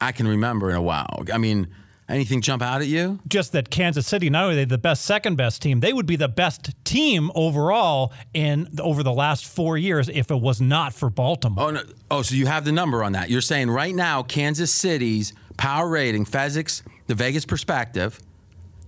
I 0.00 0.12
can 0.12 0.26
remember 0.28 0.70
in 0.70 0.76
a 0.76 0.82
while. 0.82 1.24
I 1.32 1.38
mean, 1.38 1.68
Anything 2.08 2.40
jump 2.40 2.62
out 2.62 2.80
at 2.80 2.86
you? 2.86 3.20
Just 3.28 3.52
that 3.52 3.68
Kansas 3.68 4.06
City, 4.06 4.30
not 4.30 4.44
only 4.44 4.54
are 4.54 4.56
they 4.56 4.64
the 4.64 4.78
best, 4.78 5.04
second 5.04 5.36
best 5.36 5.60
team, 5.60 5.80
they 5.80 5.92
would 5.92 6.06
be 6.06 6.16
the 6.16 6.28
best 6.28 6.70
team 6.84 7.30
overall 7.34 8.14
in 8.32 8.66
over 8.80 9.02
the 9.02 9.12
last 9.12 9.44
four 9.44 9.76
years 9.76 10.08
if 10.08 10.30
it 10.30 10.40
was 10.40 10.58
not 10.58 10.94
for 10.94 11.10
Baltimore. 11.10 11.66
Oh 11.66 11.70
no! 11.70 11.82
Oh, 12.10 12.22
so 12.22 12.34
you 12.34 12.46
have 12.46 12.64
the 12.64 12.72
number 12.72 13.04
on 13.04 13.12
that? 13.12 13.28
You're 13.28 13.42
saying 13.42 13.70
right 13.70 13.94
now 13.94 14.22
Kansas 14.22 14.72
City's 14.72 15.34
power 15.58 15.86
rating, 15.86 16.24
Fezzik, 16.24 16.82
the 17.08 17.14
Vegas 17.14 17.44
perspective. 17.44 18.18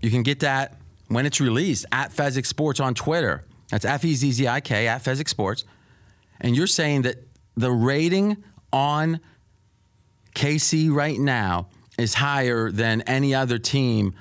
You 0.00 0.10
can 0.10 0.22
get 0.22 0.40
that 0.40 0.78
when 1.08 1.26
it's 1.26 1.40
released 1.40 1.84
at 1.92 2.12
Fezzik 2.12 2.46
Sports 2.46 2.80
on 2.80 2.94
Twitter. 2.94 3.44
That's 3.70 3.84
F 3.84 4.02
E 4.02 4.14
Z 4.14 4.32
Z 4.32 4.48
I 4.48 4.60
K 4.60 4.88
at 4.88 5.04
Fezzik 5.04 5.28
Sports, 5.28 5.64
and 6.40 6.56
you're 6.56 6.66
saying 6.66 7.02
that 7.02 7.16
the 7.54 7.70
rating 7.70 8.42
on 8.72 9.20
KC 10.34 10.90
right 10.90 11.18
now 11.18 11.68
is 12.00 12.14
higher 12.14 12.70
than 12.70 13.02
any 13.02 13.34
other 13.34 13.58
team 13.58 14.14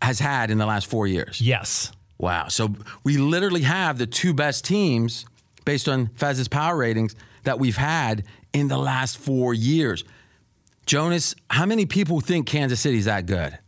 has 0.00 0.18
had 0.20 0.50
in 0.50 0.58
the 0.58 0.66
last 0.66 0.86
four 0.86 1.06
years. 1.06 1.40
Yes. 1.40 1.92
Wow. 2.18 2.48
So 2.48 2.74
we 3.04 3.16
literally 3.16 3.62
have 3.62 3.98
the 3.98 4.06
two 4.06 4.34
best 4.34 4.64
teams 4.64 5.24
based 5.64 5.88
on 5.88 6.08
Fez's 6.14 6.48
power 6.48 6.76
ratings 6.76 7.14
that 7.44 7.58
we've 7.58 7.76
had 7.76 8.24
in 8.52 8.68
the 8.68 8.78
last 8.78 9.18
four 9.18 9.54
years. 9.54 10.04
Jonas, 10.86 11.34
how 11.50 11.66
many 11.66 11.86
people 11.86 12.20
think 12.20 12.46
Kansas 12.46 12.80
City's 12.80 13.04
that 13.04 13.26
good? 13.26 13.58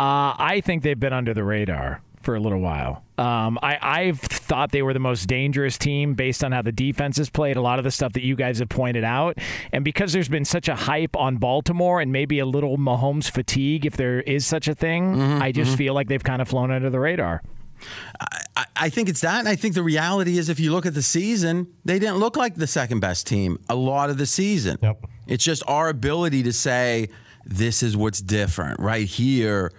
Uh, 0.00 0.34
I 0.38 0.62
think 0.64 0.82
they've 0.82 0.98
been 0.98 1.12
under 1.12 1.34
the 1.34 1.44
radar 1.44 2.00
for 2.28 2.34
a 2.34 2.40
little 2.40 2.60
while. 2.60 3.02
Um, 3.16 3.58
I, 3.62 3.78
I've 3.80 4.20
thought 4.20 4.70
they 4.70 4.82
were 4.82 4.92
the 4.92 5.00
most 5.00 5.28
dangerous 5.28 5.78
team 5.78 6.12
based 6.12 6.44
on 6.44 6.52
how 6.52 6.60
the 6.60 6.72
defense 6.72 7.16
has 7.16 7.30
played, 7.30 7.56
a 7.56 7.62
lot 7.62 7.78
of 7.78 7.86
the 7.86 7.90
stuff 7.90 8.12
that 8.12 8.22
you 8.22 8.36
guys 8.36 8.58
have 8.58 8.68
pointed 8.68 9.02
out. 9.02 9.38
And 9.72 9.82
because 9.82 10.12
there's 10.12 10.28
been 10.28 10.44
such 10.44 10.68
a 10.68 10.74
hype 10.74 11.16
on 11.16 11.38
Baltimore 11.38 12.02
and 12.02 12.12
maybe 12.12 12.38
a 12.38 12.44
little 12.44 12.76
Mahomes 12.76 13.30
fatigue, 13.30 13.86
if 13.86 13.96
there 13.96 14.20
is 14.20 14.44
such 14.44 14.68
a 14.68 14.74
thing, 14.74 15.14
Mm-hmm, 15.14 15.42
I 15.42 15.52
just 15.52 15.78
feel 15.78 15.94
like 15.94 16.08
they've 16.08 16.22
kind 16.22 16.42
of 16.42 16.48
flown 16.48 16.70
under 16.70 16.90
the 16.90 17.00
radar. 17.00 17.42
I, 18.20 18.66
I 18.76 18.88
think 18.90 19.08
it's 19.08 19.22
that. 19.22 19.38
And 19.38 19.48
I 19.48 19.56
think 19.56 19.74
the 19.74 19.82
reality 19.82 20.36
is 20.36 20.50
if 20.50 20.60
you 20.60 20.70
look 20.70 20.84
at 20.84 20.92
the 20.92 21.00
season, 21.00 21.66
they 21.86 21.98
didn't 21.98 22.18
look 22.18 22.36
like 22.36 22.56
the 22.56 22.66
second 22.66 23.00
best 23.00 23.26
team 23.26 23.58
a 23.70 23.74
lot 23.74 24.10
of 24.10 24.18
the 24.18 24.26
season. 24.26 24.76
Yep. 24.82 25.06
It's 25.26 25.44
just 25.44 25.62
our 25.66 25.88
ability 25.88 26.42
to 26.42 26.52
say, 26.52 27.08
this 27.46 27.82
is 27.82 27.96
what's 27.96 28.20
different. 28.20 28.80
Right 28.80 29.06
here, 29.06 29.72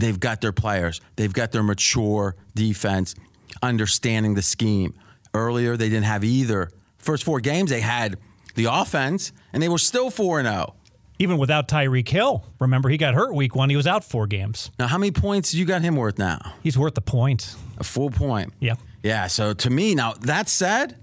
they've 0.00 0.18
got 0.18 0.40
their 0.40 0.52
players, 0.52 1.00
they've 1.16 1.32
got 1.32 1.52
their 1.52 1.62
mature 1.62 2.36
defense, 2.54 3.14
understanding 3.62 4.34
the 4.34 4.42
scheme. 4.42 4.94
Earlier, 5.32 5.76
they 5.76 5.88
didn't 5.88 6.04
have 6.04 6.24
either. 6.24 6.70
First 6.98 7.24
four 7.24 7.40
games, 7.40 7.70
they 7.70 7.80
had 7.80 8.18
the 8.54 8.66
offense, 8.66 9.32
and 9.52 9.62
they 9.62 9.68
were 9.68 9.78
still 9.78 10.10
4 10.10 10.42
0. 10.42 10.74
Even 11.18 11.36
without 11.36 11.68
Tyreek 11.68 12.08
Hill. 12.08 12.44
Remember, 12.58 12.88
he 12.88 12.96
got 12.96 13.12
hurt 13.14 13.34
week 13.34 13.54
one. 13.54 13.68
He 13.68 13.76
was 13.76 13.86
out 13.86 14.02
four 14.02 14.26
games. 14.26 14.70
Now, 14.78 14.86
how 14.86 14.96
many 14.96 15.10
points 15.10 15.52
you 15.52 15.66
got 15.66 15.82
him 15.82 15.94
worth 15.96 16.18
now? 16.18 16.54
He's 16.62 16.78
worth 16.78 16.94
the 16.94 17.02
point. 17.02 17.54
A 17.78 17.84
full 17.84 18.10
point. 18.10 18.54
Yeah. 18.58 18.76
Yeah. 19.02 19.26
So 19.26 19.52
to 19.52 19.68
me, 19.68 19.94
now 19.94 20.14
that 20.22 20.48
said, 20.48 20.96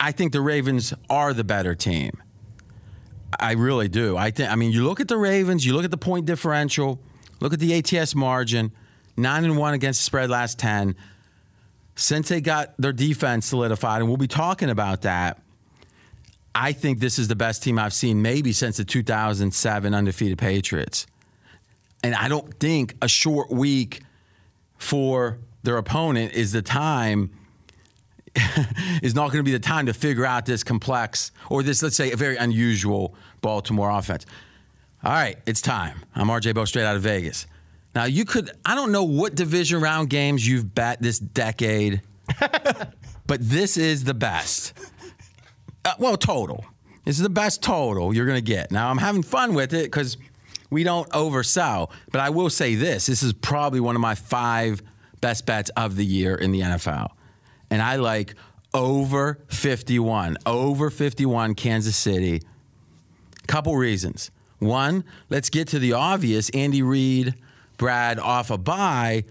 I 0.00 0.10
think 0.10 0.32
the 0.32 0.40
Ravens 0.40 0.94
are 1.10 1.34
the 1.34 1.44
better 1.44 1.74
team. 1.74 2.12
I 3.38 3.52
really 3.52 3.88
do. 3.88 4.16
I 4.16 4.30
think. 4.30 4.50
I 4.50 4.54
mean, 4.54 4.72
you 4.72 4.84
look 4.84 5.00
at 5.00 5.08
the 5.08 5.18
Ravens, 5.18 5.66
you 5.66 5.74
look 5.74 5.84
at 5.84 5.90
the 5.90 5.98
point 5.98 6.24
differential, 6.24 6.98
look 7.42 7.52
at 7.52 7.60
the 7.60 7.74
ATS 7.74 8.14
margin, 8.14 8.72
nine 9.16 9.44
and 9.44 9.56
one 9.56 9.74
against 9.74 10.00
the 10.00 10.04
spread 10.04 10.30
last 10.30 10.58
ten. 10.58 10.96
Since 11.94 12.28
they 12.28 12.40
got 12.40 12.74
their 12.78 12.92
defense 12.92 13.46
solidified, 13.46 14.00
and 14.00 14.08
we'll 14.08 14.16
be 14.16 14.28
talking 14.28 14.70
about 14.70 15.02
that. 15.02 15.40
I 16.54 16.72
think 16.72 17.00
this 17.00 17.18
is 17.18 17.28
the 17.28 17.36
best 17.36 17.62
team 17.62 17.78
I've 17.78 17.94
seen 17.94 18.20
maybe 18.20 18.52
since 18.52 18.76
the 18.76 18.84
2007 18.84 19.94
undefeated 19.94 20.36
Patriots. 20.36 21.06
And 22.04 22.14
I 22.14 22.28
don't 22.28 22.52
think 22.58 22.94
a 23.00 23.08
short 23.08 23.50
week 23.50 24.02
for 24.76 25.38
their 25.62 25.78
opponent 25.78 26.32
is 26.32 26.52
the 26.52 26.62
time 26.62 27.30
is 29.02 29.14
not 29.14 29.30
going 29.30 29.38
to 29.38 29.42
be 29.42 29.52
the 29.52 29.58
time 29.58 29.86
to 29.86 29.94
figure 29.94 30.26
out 30.26 30.46
this 30.46 30.64
complex 30.64 31.32
or 31.48 31.62
this 31.62 31.82
let's 31.82 31.96
say 31.96 32.12
a 32.12 32.16
very 32.16 32.36
unusual 32.36 33.14
Baltimore 33.40 33.90
offense. 33.90 34.26
All 35.04 35.10
right, 35.10 35.36
it's 35.46 35.60
time. 35.60 36.04
I'm 36.14 36.28
RJ 36.28 36.54
Bell 36.54 36.64
straight 36.64 36.84
out 36.84 36.94
of 36.94 37.02
Vegas. 37.02 37.48
Now 37.92 38.04
you 38.04 38.24
could 38.24 38.52
I 38.64 38.76
don't 38.76 38.92
know 38.92 39.02
what 39.02 39.34
division 39.34 39.80
round 39.80 40.10
games 40.10 40.46
you've 40.46 40.76
bet 40.76 41.02
this 41.02 41.18
decade, 41.18 42.02
but 43.26 43.40
this 43.40 43.76
is 43.76 44.04
the 44.04 44.14
best. 44.14 44.74
Uh, 45.84 45.94
well, 45.98 46.16
total. 46.16 46.64
This 47.04 47.16
is 47.16 47.22
the 47.24 47.30
best 47.30 47.64
total 47.64 48.14
you're 48.14 48.26
to 48.26 48.40
get. 48.40 48.70
Now 48.70 48.90
I'm 48.90 48.98
having 48.98 49.24
fun 49.24 49.54
with 49.54 49.74
it 49.74 49.86
because 49.86 50.16
we 50.70 50.84
don't 50.84 51.08
oversell. 51.10 51.90
But 52.12 52.20
I 52.20 52.30
will 52.30 52.48
say 52.48 52.76
this: 52.76 53.06
this 53.06 53.24
is 53.24 53.32
probably 53.32 53.80
one 53.80 53.96
of 53.96 54.00
my 54.00 54.14
five 54.14 54.84
best 55.20 55.46
bets 55.46 55.70
of 55.70 55.96
the 55.96 56.06
year 56.06 56.36
in 56.36 56.52
the 56.52 56.60
NFL, 56.60 57.08
and 57.70 57.82
I 57.82 57.96
like 57.96 58.36
over 58.72 59.40
51. 59.48 60.38
Over 60.46 60.90
51, 60.90 61.56
Kansas 61.56 61.96
City. 61.96 62.42
Couple 63.48 63.76
reasons. 63.76 64.30
One, 64.62 65.04
let's 65.30 65.50
get 65.50 65.68
to 65.68 65.78
the 65.78 65.92
obvious. 65.94 66.48
Andy 66.50 66.82
Reid, 66.82 67.34
Brad 67.78 68.18
off 68.18 68.50
a 68.50 68.58
bye, 68.58 69.24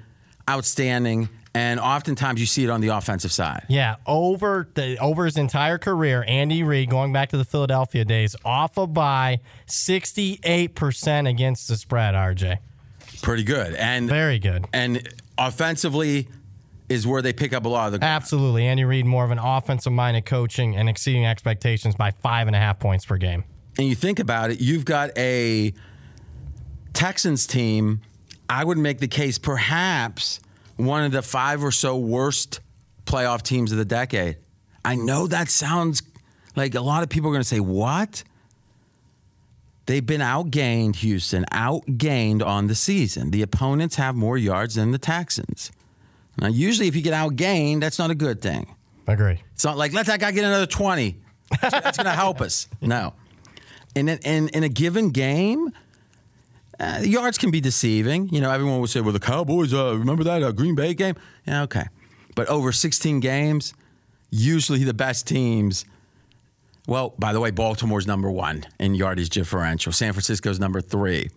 outstanding, 0.50 1.30
and 1.54 1.80
oftentimes 1.80 2.40
you 2.40 2.46
see 2.46 2.64
it 2.64 2.70
on 2.70 2.82
the 2.82 2.90
offensive 2.90 3.32
side. 3.32 3.66
Yeah, 3.70 3.96
over 4.06 4.68
the 4.74 4.98
over 5.00 5.26
his 5.26 5.38
entire 5.38 5.78
career, 5.78 6.24
Andy 6.28 6.64
Reid, 6.64 6.90
going 6.90 7.14
back 7.14 7.30
to 7.30 7.38
the 7.38 7.46
Philadelphia 7.46 8.06
days, 8.06 8.36
off 8.46 8.78
a 8.78 8.88
bye, 8.88 9.40
sixty 9.66 10.40
eight 10.44 10.76
percent 10.76 11.28
against 11.28 11.68
the 11.68 11.76
spread. 11.78 12.14
RJ, 12.14 12.58
Pretty 13.22 13.44
good, 13.44 13.74
and 13.76 14.08
very 14.10 14.40
good. 14.40 14.66
and 14.74 15.08
offensively 15.38 16.28
is 16.90 17.08
where 17.08 17.22
they 17.22 17.32
pick 17.32 17.54
up 17.54 17.64
a 17.66 17.70
lot 17.70 17.94
of 17.94 18.00
the. 18.00 18.06
Absolutely, 18.06 18.66
Andy 18.68 18.84
Reid, 18.84 19.06
more 19.06 19.24
of 19.24 19.32
an 19.32 19.40
offensive 19.40 19.94
minded 19.94 20.26
coaching 20.26 20.76
and 20.76 20.90
exceeding 20.90 21.26
expectations 21.26 21.96
by 21.96 22.12
five 22.12 22.48
and 22.48 22.56
a 22.56 22.60
half 22.60 22.80
points 22.80 23.06
per 23.06 23.18
game. 23.18 23.44
And 23.78 23.88
you 23.88 23.96
think 23.96 24.20
about 24.20 24.52
it, 24.52 24.60
you've 24.60 24.86
got 24.86 25.18
a 25.18 25.74
Texans 26.94 27.48
team. 27.48 28.02
I 28.50 28.64
would 28.64 28.78
make 28.78 29.00
the 29.00 29.08
case 29.08 29.38
perhaps 29.38 30.40
one 30.76 31.04
of 31.04 31.12
the 31.12 31.22
five 31.22 31.64
or 31.64 31.72
so 31.72 31.98
worst 31.98 32.60
playoff 33.06 33.42
teams 33.44 33.72
of 33.72 33.78
the 33.78 33.86
decade. 33.86 34.38
I 34.84 34.96
know 34.96 35.28
that 35.28 35.50
sounds 35.50 36.02
like 36.56 36.76
a 36.76 36.82
lot 36.82 37.04
of 37.04 37.10
people 37.10 37.30
are 37.30 37.34
going 37.34 37.44
to 37.44 37.48
say, 37.48 37.60
What? 37.60 38.24
They've 39.88 40.06
been 40.06 40.22
outgained, 40.22 40.98
Houston, 40.98 41.44
outgained 41.52 42.46
on 42.46 42.68
the 42.68 42.76
season. 42.76 43.32
The 43.32 43.42
opponents 43.42 43.96
have 43.96 44.16
more 44.16 44.38
yards 44.38 44.76
than 44.76 44.92
the 44.92 45.00
Texans. 45.00 45.72
Now, 46.40 46.48
usually, 46.48 46.88
if 46.88 46.96
you 46.96 47.02
get 47.02 47.14
outgained, 47.14 47.82
that's 47.82 48.00
not 48.00 48.10
a 48.12 48.16
good 48.16 48.42
thing. 48.42 48.74
I 49.08 49.14
agree. 49.14 49.42
It's 49.54 49.66
not 49.66 49.78
like 49.78 49.92
let 49.92 50.06
that 50.06 50.20
guy 50.20 50.32
get 50.32 50.44
another 50.46 50.68
twenty. 50.68 51.18
That's, 51.62 51.74
that's 51.74 51.98
going 51.98 52.06
to 52.06 52.12
help 52.16 52.42
us. 52.42 52.68
No. 52.82 53.14
In, 53.96 54.08
in 54.10 54.48
in 54.50 54.64
a 54.64 54.70
given 54.70 55.12
game, 55.12 55.72
uh, 56.80 57.00
yards 57.04 57.38
can 57.38 57.52
be 57.52 57.62
deceiving. 57.62 58.30
You 58.30 58.42
know, 58.42 58.52
everyone 58.52 58.80
would 58.80 58.90
say, 58.90 59.02
"Well, 59.02 59.14
the 59.14 59.20
Cowboys, 59.20 59.74
uh, 59.74 59.98
remember 59.98 60.24
that 60.24 60.42
uh, 60.44 60.52
Green 60.52 60.76
Bay 60.76 60.94
game?" 60.94 61.16
Yeah, 61.46 61.64
okay. 61.64 61.86
But 62.36 62.48
over 62.48 62.72
16 62.72 63.20
games, 63.20 63.74
usually 64.30 64.84
the 64.84 64.94
best 64.94 65.28
teams. 65.28 65.86
Well, 66.88 67.14
by 67.20 67.34
the 67.34 67.40
way, 67.40 67.52
Baltimore's 67.52 68.08
number 68.08 68.32
one 68.32 68.66
in 68.80 68.96
yardage 68.96 69.30
differential. 69.30 69.92
San 69.92 70.14
Francisco's 70.14 70.60
number 70.60 70.82
three. 70.82 71.30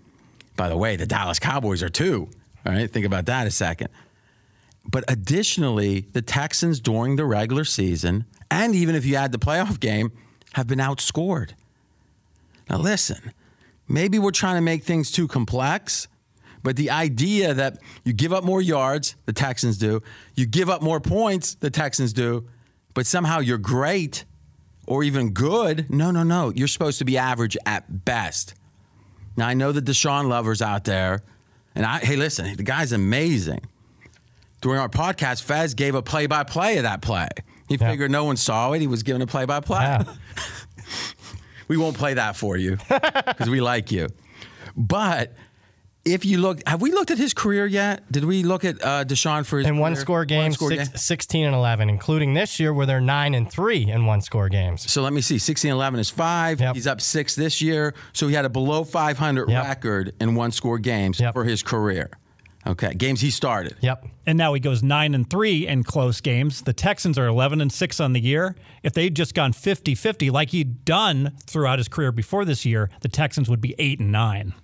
By 0.56 0.68
the 0.68 0.76
way, 0.76 0.96
the 0.96 1.06
Dallas 1.06 1.38
Cowboys 1.38 1.82
are 1.82 1.88
two. 1.88 2.30
All 2.64 2.72
right, 2.72 2.90
think 2.90 3.04
about 3.04 3.26
that 3.26 3.46
a 3.46 3.50
second. 3.50 3.88
But 4.86 5.04
additionally, 5.08 6.06
the 6.12 6.22
Texans 6.22 6.80
during 6.80 7.16
the 7.16 7.24
regular 7.24 7.64
season, 7.64 8.24
and 8.50 8.74
even 8.74 8.94
if 8.94 9.04
you 9.04 9.16
add 9.16 9.32
the 9.32 9.38
playoff 9.38 9.80
game, 9.80 10.12
have 10.52 10.66
been 10.66 10.78
outscored. 10.78 11.50
Now, 12.68 12.78
listen, 12.78 13.32
maybe 13.88 14.18
we're 14.18 14.30
trying 14.30 14.56
to 14.56 14.60
make 14.60 14.84
things 14.84 15.10
too 15.10 15.28
complex, 15.28 16.08
but 16.62 16.76
the 16.76 16.90
idea 16.90 17.52
that 17.54 17.78
you 18.04 18.12
give 18.12 18.32
up 18.32 18.42
more 18.44 18.62
yards, 18.62 19.16
the 19.26 19.32
Texans 19.32 19.76
do, 19.78 20.02
you 20.34 20.46
give 20.46 20.70
up 20.70 20.80
more 20.82 21.00
points, 21.00 21.54
the 21.54 21.70
Texans 21.70 22.12
do, 22.12 22.46
but 22.94 23.06
somehow 23.06 23.40
you're 23.40 23.58
great 23.58 24.24
or 24.86 25.02
even 25.02 25.30
good. 25.30 25.90
No, 25.90 26.10
no, 26.10 26.22
no. 26.22 26.50
You're 26.54 26.68
supposed 26.68 26.98
to 26.98 27.04
be 27.04 27.18
average 27.18 27.56
at 27.66 28.04
best. 28.04 28.54
Now, 29.36 29.48
I 29.48 29.54
know 29.54 29.72
the 29.72 29.82
Deshaun 29.82 30.28
lovers 30.28 30.62
out 30.62 30.84
there, 30.84 31.22
and 31.74 31.84
I, 31.84 31.98
hey, 31.98 32.16
listen, 32.16 32.56
the 32.56 32.62
guy's 32.62 32.92
amazing 32.92 33.60
during 34.60 34.80
our 34.80 34.88
podcast, 34.88 35.42
Fez 35.42 35.74
gave 35.74 35.94
a 35.94 36.00
play 36.00 36.26
by 36.26 36.42
play 36.44 36.78
of 36.78 36.84
that 36.84 37.02
play. 37.02 37.28
He 37.68 37.74
Yeah. 37.76 37.90
figured 37.90 38.10
no 38.10 38.24
one 38.24 38.36
saw 38.38 38.72
it. 38.72 38.80
He 38.80 38.86
was 38.86 39.02
giving 39.02 39.20
a 39.20 39.26
play 39.26 39.44
by 39.44 39.60
play. 39.60 39.98
We 41.68 41.76
won't 41.76 41.96
play 41.96 42.14
that 42.14 42.36
for 42.36 42.56
you 42.56 42.76
because 42.88 43.48
we 43.48 43.60
like 43.60 43.90
you. 43.92 44.08
But 44.76 45.34
if 46.04 46.24
you 46.26 46.38
look, 46.38 46.60
have 46.68 46.82
we 46.82 46.92
looked 46.92 47.10
at 47.10 47.16
his 47.18 47.32
career 47.32 47.64
yet? 47.66 48.10
Did 48.12 48.24
we 48.26 48.42
look 48.42 48.64
at 48.64 48.82
uh, 48.84 49.04
Deshaun 49.04 49.46
for 49.46 49.58
his 49.58 49.66
In 49.66 49.78
one 49.78 49.96
score 49.96 50.24
games, 50.26 50.58
six, 50.58 50.88
game? 50.88 50.96
16 50.98 51.46
and 51.46 51.54
11, 51.54 51.88
including 51.88 52.34
this 52.34 52.60
year 52.60 52.74
where 52.74 52.84
they're 52.84 53.00
9 53.00 53.34
and 53.34 53.50
3 53.50 53.90
in 53.90 54.04
one 54.04 54.20
score 54.20 54.48
games. 54.50 54.90
So 54.90 55.00
let 55.02 55.12
me 55.14 55.20
see. 55.22 55.38
16 55.38 55.70
and 55.70 55.76
11 55.76 56.00
is 56.00 56.10
five. 56.10 56.60
Yep. 56.60 56.74
He's 56.74 56.86
up 56.86 57.00
six 57.00 57.34
this 57.34 57.62
year. 57.62 57.94
So 58.12 58.28
he 58.28 58.34
had 58.34 58.44
a 58.44 58.50
below 58.50 58.84
500 58.84 59.48
Yep. 59.48 59.64
record 59.64 60.12
in 60.20 60.34
one 60.34 60.50
score 60.52 60.78
games 60.78 61.20
Yep. 61.20 61.32
for 61.32 61.44
his 61.44 61.62
career. 61.62 62.10
Okay. 62.66 62.94
Games 62.94 63.20
he 63.20 63.30
started. 63.30 63.76
Yep. 63.80 64.06
And 64.26 64.38
now 64.38 64.54
he 64.54 64.60
goes 64.60 64.82
nine 64.82 65.14
and 65.14 65.28
three 65.28 65.66
in 65.66 65.84
close 65.84 66.20
games. 66.20 66.62
The 66.62 66.72
Texans 66.72 67.18
are 67.18 67.26
11 67.26 67.60
and 67.60 67.70
six 67.72 68.00
on 68.00 68.14
the 68.14 68.20
year. 68.20 68.56
If 68.82 68.94
they'd 68.94 69.14
just 69.14 69.34
gone 69.34 69.52
50 69.52 69.94
50 69.94 70.30
like 70.30 70.50
he'd 70.50 70.84
done 70.84 71.34
throughout 71.46 71.78
his 71.78 71.88
career 71.88 72.10
before 72.12 72.44
this 72.44 72.64
year, 72.64 72.90
the 73.02 73.08
Texans 73.08 73.50
would 73.50 73.60
be 73.60 73.74
eight 73.78 74.00
and 74.00 74.10
nine. 74.10 74.54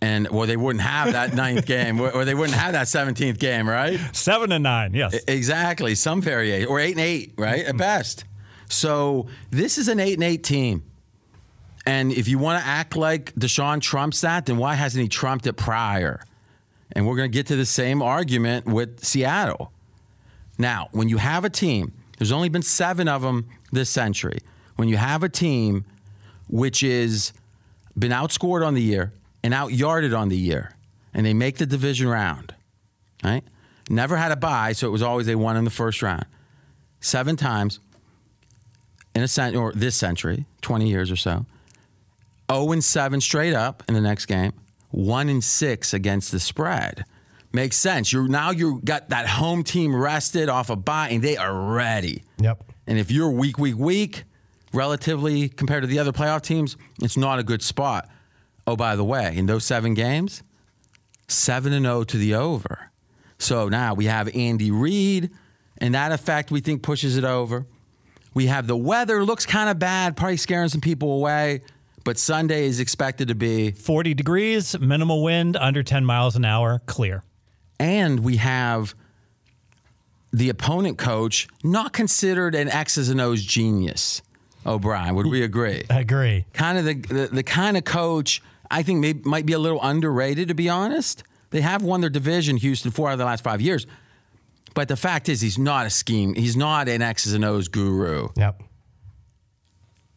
And, 0.00 0.28
well, 0.28 0.46
they 0.46 0.56
wouldn't 0.56 0.84
have 0.84 1.12
that 1.12 1.34
ninth 1.34 1.66
game, 1.66 2.00
or 2.00 2.24
they 2.24 2.34
wouldn't 2.34 2.56
have 2.56 2.72
that 2.74 2.86
17th 2.86 3.40
game, 3.40 3.68
right? 3.68 3.98
Seven 4.12 4.52
and 4.52 4.62
nine, 4.62 4.94
yes. 4.94 5.18
Exactly. 5.26 5.96
Some 5.96 6.22
variation, 6.22 6.68
or 6.68 6.78
eight 6.78 6.92
and 6.92 7.00
eight, 7.00 7.34
right? 7.36 7.64
At 7.64 7.76
best. 7.76 8.24
So 8.68 9.26
this 9.50 9.76
is 9.78 9.88
an 9.88 9.98
eight 9.98 10.14
and 10.14 10.22
eight 10.22 10.44
team. 10.44 10.84
And 11.84 12.12
if 12.12 12.28
you 12.28 12.38
want 12.38 12.62
to 12.62 12.68
act 12.68 12.96
like 12.96 13.34
Deshaun 13.34 13.80
trumps 13.80 14.20
that, 14.20 14.46
then 14.46 14.58
why 14.58 14.74
hasn't 14.74 15.02
he 15.02 15.08
trumped 15.08 15.46
it 15.46 15.54
prior? 15.54 16.20
And 16.92 17.06
we're 17.06 17.16
going 17.16 17.30
to 17.30 17.34
get 17.34 17.46
to 17.48 17.56
the 17.56 17.66
same 17.66 18.02
argument 18.02 18.66
with 18.66 19.04
Seattle. 19.04 19.72
Now, 20.58 20.88
when 20.92 21.08
you 21.08 21.18
have 21.18 21.44
a 21.44 21.50
team, 21.50 21.92
there's 22.18 22.32
only 22.32 22.48
been 22.48 22.62
seven 22.62 23.08
of 23.08 23.22
them 23.22 23.48
this 23.70 23.90
century. 23.90 24.38
When 24.76 24.88
you 24.88 24.96
have 24.96 25.22
a 25.22 25.28
team 25.28 25.84
which 26.48 26.82
is 26.82 27.32
been 27.96 28.12
outscored 28.12 28.66
on 28.66 28.74
the 28.74 28.82
year 28.82 29.12
and 29.42 29.52
outyarded 29.54 30.16
on 30.16 30.28
the 30.28 30.36
year, 30.36 30.72
and 31.14 31.24
they 31.24 31.34
make 31.34 31.58
the 31.58 31.66
division 31.66 32.08
round, 32.08 32.54
right? 33.24 33.42
Never 33.88 34.16
had 34.16 34.32
a 34.32 34.36
bye, 34.36 34.72
so 34.72 34.86
it 34.86 34.90
was 34.90 35.02
always 35.02 35.26
they 35.26 35.34
won 35.34 35.56
in 35.56 35.64
the 35.64 35.70
first 35.70 36.02
round. 36.02 36.26
Seven 37.00 37.36
times 37.36 37.80
in 39.14 39.22
a 39.22 39.28
cent 39.28 39.56
or 39.56 39.72
this 39.72 39.96
century, 39.96 40.44
20 40.62 40.88
years 40.88 41.10
or 41.10 41.16
so. 41.16 41.46
0 42.50 42.72
and 42.72 42.84
7 42.84 43.20
straight 43.20 43.54
up 43.54 43.82
in 43.88 43.94
the 43.94 44.00
next 44.00 44.26
game. 44.26 44.52
1 44.90 45.28
and 45.28 45.44
6 45.44 45.94
against 45.94 46.32
the 46.32 46.40
spread. 46.40 47.04
Makes 47.52 47.76
sense. 47.76 48.12
You're 48.12 48.28
now 48.28 48.50
you 48.50 48.80
got 48.84 49.08
that 49.08 49.26
home 49.26 49.64
team 49.64 49.94
rested 49.94 50.48
off 50.48 50.70
a 50.70 50.76
bye 50.76 51.08
and 51.10 51.22
they 51.22 51.36
are 51.36 51.54
ready. 51.54 52.22
Yep. 52.38 52.64
And 52.86 52.98
if 52.98 53.10
you're 53.10 53.30
weak, 53.30 53.58
weak, 53.58 53.76
weak, 53.76 54.24
relatively 54.72 55.48
compared 55.48 55.82
to 55.82 55.86
the 55.86 55.98
other 55.98 56.12
playoff 56.12 56.42
teams, 56.42 56.76
it's 57.02 57.16
not 57.16 57.38
a 57.38 57.42
good 57.42 57.62
spot. 57.62 58.08
Oh, 58.66 58.76
by 58.76 58.96
the 58.96 59.04
way, 59.04 59.34
in 59.34 59.46
those 59.46 59.64
seven 59.64 59.94
games, 59.94 60.42
seven 61.26 61.72
and 61.72 61.86
zero 61.86 62.04
to 62.04 62.18
the 62.18 62.34
over. 62.34 62.90
So 63.38 63.68
now 63.68 63.94
we 63.94 64.06
have 64.06 64.34
Andy 64.34 64.70
Reid, 64.70 65.30
and 65.78 65.94
that 65.94 66.12
effect 66.12 66.50
we 66.50 66.60
think 66.60 66.82
pushes 66.82 67.16
it 67.16 67.24
over. 67.24 67.66
We 68.34 68.46
have 68.46 68.66
the 68.66 68.76
weather 68.76 69.24
looks 69.24 69.46
kind 69.46 69.70
of 69.70 69.78
bad, 69.78 70.16
probably 70.16 70.36
scaring 70.36 70.68
some 70.68 70.80
people 70.80 71.12
away, 71.12 71.62
but 72.08 72.16
Sunday 72.16 72.64
is 72.64 72.80
expected 72.80 73.28
to 73.28 73.34
be 73.34 73.70
40 73.70 74.14
degrees, 74.14 74.80
minimal 74.80 75.22
wind, 75.22 75.58
under 75.58 75.82
10 75.82 76.06
miles 76.06 76.36
an 76.36 76.44
hour, 76.46 76.80
clear. 76.86 77.22
and 77.78 78.20
we 78.20 78.36
have 78.36 78.94
the 80.32 80.48
opponent 80.48 80.96
coach 80.96 81.48
not 81.62 81.92
considered 81.92 82.54
an 82.54 82.66
X's 82.66 83.10
and 83.10 83.20
O's 83.20 83.44
genius. 83.44 84.22
O'Brien, 84.64 85.16
would 85.16 85.26
we 85.26 85.42
agree? 85.42 85.84
Agree. 85.90 86.46
kind 86.54 86.78
of 86.78 86.86
the, 86.86 86.94
the 86.94 87.26
the 87.26 87.42
kind 87.42 87.76
of 87.76 87.84
coach 87.84 88.40
I 88.70 88.82
think 88.82 89.00
may, 89.00 89.12
might 89.12 89.44
be 89.44 89.52
a 89.52 89.58
little 89.58 89.80
underrated, 89.82 90.48
to 90.48 90.54
be 90.54 90.70
honest. 90.70 91.24
They 91.50 91.60
have 91.60 91.82
won 91.82 92.00
their 92.00 92.08
division, 92.08 92.56
Houston, 92.56 92.90
four 92.90 93.10
out 93.10 93.12
of 93.12 93.18
the 93.18 93.26
last 93.26 93.44
five 93.44 93.60
years. 93.60 93.86
But 94.72 94.88
the 94.88 94.96
fact 94.96 95.28
is, 95.28 95.42
he's 95.42 95.58
not 95.58 95.84
a 95.84 95.90
scheme. 95.90 96.32
He's 96.32 96.56
not 96.56 96.88
an 96.88 97.02
X's 97.02 97.34
and 97.34 97.44
O's 97.44 97.68
guru. 97.68 98.28
Yep. 98.34 98.62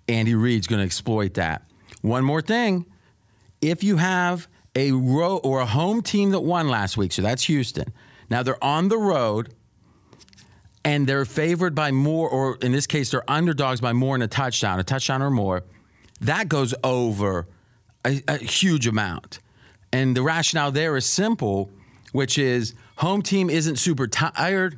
Andy 0.08 0.36
Reid's 0.36 0.68
going 0.68 0.80
to 0.80 0.86
exploit 0.86 1.34
that. 1.34 1.64
One 2.02 2.24
more 2.24 2.42
thing. 2.42 2.86
If 3.62 3.84
you 3.84 3.98
have 3.98 4.48
a 4.76 4.92
row 4.92 5.38
or 5.38 5.60
a 5.60 5.66
home 5.66 6.02
team 6.02 6.32
that 6.32 6.42
won 6.42 6.68
last 6.68 6.98
week, 6.98 7.12
so 7.12 7.22
that's 7.22 7.44
Houston. 7.44 7.94
Now 8.30 8.44
they're 8.44 8.64
on 8.64 8.88
the 8.88 8.98
road 8.98 9.54
and 10.84 11.06
they're 11.06 11.26
favored 11.26 11.76
by 11.76 11.92
more, 11.92 12.28
or 12.30 12.58
in 12.62 12.72
this 12.72 12.88
case, 12.88 13.12
they're 13.12 13.30
underdogs 13.30 13.82
by 13.82 13.94
more 13.94 14.16
than 14.16 14.24
a 14.24 14.28
touchdown, 14.28 14.80
a 14.80 14.84
touchdown 14.84 15.22
or 15.22 15.30
more. 15.30 15.64
That 16.22 16.50
goes 16.50 16.74
over 16.84 17.48
a, 18.06 18.22
a 18.28 18.38
huge 18.38 18.88
amount. 18.88 19.40
And 19.94 20.16
the 20.16 20.22
rationale 20.22 20.72
there 20.72 20.96
is 20.96 21.06
simple, 21.06 21.70
which 22.14 22.38
is 22.38 22.74
home 22.98 23.22
team 23.22 23.50
isn't 23.50 23.78
super 23.78 24.08
tired 24.08 24.78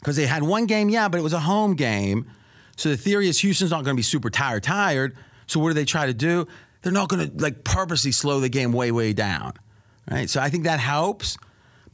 because 0.00 0.16
they 0.16 0.26
had 0.26 0.42
one 0.42 0.66
game, 0.66 0.88
yeah, 0.88 1.08
but 1.08 1.18
it 1.18 1.22
was 1.22 1.32
a 1.32 1.40
home 1.40 1.74
game. 1.74 2.30
So 2.76 2.88
the 2.88 2.96
theory 2.96 3.28
is 3.28 3.40
Houston's 3.40 3.70
not 3.70 3.84
going 3.84 3.96
to 3.96 3.98
be 3.98 4.02
super 4.02 4.30
tired, 4.30 4.62
tired. 4.62 5.16
So 5.48 5.58
what 5.58 5.70
do 5.70 5.74
they 5.74 5.84
try 5.84 6.06
to 6.06 6.14
do? 6.14 6.46
They're 6.82 6.92
not 6.92 7.08
going 7.08 7.28
to 7.28 7.42
like 7.42 7.64
purposely 7.64 8.12
slow 8.12 8.38
the 8.38 8.48
game 8.48 8.72
way, 8.72 8.92
way 8.92 9.12
down, 9.12 9.54
right? 10.08 10.30
So 10.30 10.40
I 10.40 10.48
think 10.48 10.64
that 10.64 10.78
helps, 10.78 11.36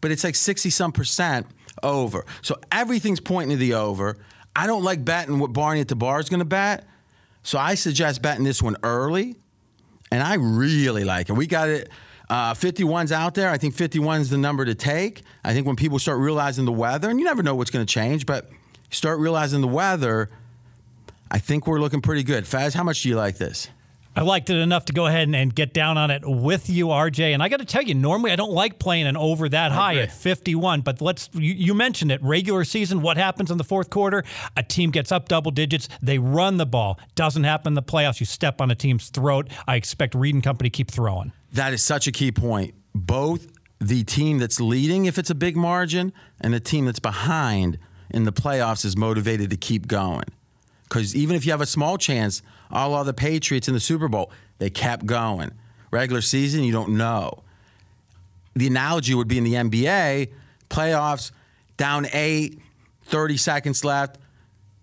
but 0.03 0.11
it's 0.11 0.25
like 0.25 0.35
sixty 0.35 0.69
some 0.69 0.93
percent 0.93 1.47
over. 1.83 2.27
So 2.43 2.57
everything's 2.71 3.21
pointing 3.21 3.57
to 3.57 3.61
the 3.61 3.75
over. 3.75 4.19
I 4.55 4.67
don't 4.67 4.85
like 4.85 5.05
betting 5.05 5.39
what 5.39 5.53
Barney 5.53 5.81
at 5.81 5.89
the 5.89 5.97
bar 5.97 6.21
is 6.21 6.29
going 6.29 6.41
to 6.41 6.45
bet, 6.45 6.87
so 7.43 7.59
I 7.59 7.75
suggest 7.75 8.23
betting 8.23 8.45
this 8.45 8.63
one 8.63 8.77
early, 8.83 9.37
and 10.11 10.23
I 10.23 10.35
really 10.35 11.05
like 11.05 11.29
it. 11.31 11.33
We 11.33 11.47
got 11.47 11.69
it. 11.69 11.89
Uh, 12.31 12.55
51's 12.55 13.13
out 13.13 13.35
there. 13.35 13.51
I 13.51 13.59
think 13.59 13.75
51 13.75 14.23
is 14.23 14.31
the 14.31 14.39
number 14.39 14.65
to 14.65 14.75
take. 14.75 15.23
I 15.45 15.53
think 15.53 15.67
when 15.67 15.77
people 15.77 15.99
start 15.99 16.19
realizing 16.19 16.65
the 16.65 16.73
weather, 16.73 17.11
and 17.11 17.19
you 17.19 17.25
never 17.25 17.43
know 17.43 17.55
what's 17.55 17.71
going 17.71 17.85
to 17.85 17.93
change, 17.93 18.25
but 18.25 18.49
start 18.91 19.19
realizing 19.19 19.61
the 19.61 19.69
weather, 19.69 20.31
I 21.35 21.39
think 21.39 21.67
we're 21.67 21.81
looking 21.81 22.01
pretty 22.01 22.23
good. 22.23 22.47
Fez, 22.47 22.75
how 22.75 22.85
much 22.85 23.03
do 23.03 23.09
you 23.09 23.17
like 23.17 23.39
this? 23.39 23.67
I 24.15 24.21
liked 24.21 24.51
it 24.51 24.57
enough 24.57 24.85
to 24.85 24.93
go 24.93 25.07
ahead 25.07 25.25
and, 25.25 25.35
and 25.35 25.53
get 25.53 25.75
down 25.75 25.99
on 25.99 26.13
it 26.13 26.23
with 26.25 26.71
you, 26.71 26.87
RJ. 26.87 27.35
And 27.35 27.43
I 27.43 27.49
got 27.49 27.57
to 27.57 27.65
tell 27.65 27.83
you, 27.83 27.93
normally 27.93 28.31
I 28.31 28.37
don't 28.37 28.53
like 28.53 28.79
playing 28.79 29.09
an 29.09 29.17
over 29.17 29.49
that 29.49 29.73
high 29.73 29.97
at 29.97 30.13
51. 30.13 30.83
But 30.83 31.01
let's 31.01 31.29
you, 31.33 31.53
you 31.53 31.75
mentioned 31.75 32.13
it. 32.13 32.23
Regular 32.23 32.63
season, 32.63 33.03
what 33.03 33.17
happens 33.17 33.51
in 33.51 33.59
the 33.59 33.65
fourth 33.65 33.91
quarter? 33.91 34.23
A 34.57 34.63
team 34.63 34.93
gets 34.93 35.11
up 35.11 35.27
double 35.27 35.51
digits. 35.51 35.89
They 36.01 36.21
run 36.21 36.57
the 36.57 36.67
ball. 36.67 37.01
Doesn't 37.17 37.43
happen 37.43 37.73
in 37.73 37.75
the 37.75 37.83
playoffs. 37.83 38.21
You 38.21 38.27
step 38.27 38.61
on 38.61 38.71
a 38.71 38.77
team's 38.77 39.09
throat. 39.09 39.51
I 39.67 39.75
expect 39.75 40.15
Reid 40.15 40.37
and 40.37 40.45
Company 40.45 40.71
keep 40.71 40.89
throwing. 40.89 41.33
That 41.53 41.73
is 41.73 41.83
such 41.83 42.07
a 42.07 42.13
key 42.13 42.31
point. 42.31 42.75
Both 42.95 43.49
the 43.81 44.05
team 44.05 44.39
that's 44.39 44.61
leading, 44.61 45.07
if 45.07 45.19
it's 45.19 45.31
a 45.31 45.35
big 45.35 45.57
margin, 45.57 46.13
and 46.41 46.55
the 46.55 46.61
team 46.61 46.85
that's 46.85 47.01
behind 47.01 47.81
in 48.09 48.23
the 48.23 48.33
playoffs 48.33 48.85
is 48.85 48.97
motivated 48.97 49.51
to 49.51 49.57
keep 49.57 49.89
going. 49.89 50.27
Because 50.95 51.17
even 51.17 51.35
if 51.35 51.45
you 51.45 51.51
have 51.51 51.61
a 51.61 51.67
small 51.67 51.99
chance, 51.99 52.41
all 52.71 52.95
of 52.95 53.05
the 53.05 53.13
Patriots 53.13 53.67
in 53.67 53.75
the 53.75 53.81
Super 53.81 54.07
Bowl, 54.07 54.31
they 54.59 54.71
kept 54.71 55.05
going. 55.07 55.51
Regular 55.91 56.21
season, 56.21 56.63
you 56.63 56.71
don't 56.71 56.91
know. 56.91 57.43
The 58.55 58.69
analogy 58.69 59.13
would 59.13 59.27
be 59.27 59.37
in 59.37 59.43
the 59.43 59.55
NBA, 59.55 60.31
playoffs, 60.71 61.33
down 61.77 62.07
eight, 62.13 62.61
30 63.07 63.37
seconds 63.39 63.85
left. 63.85 64.19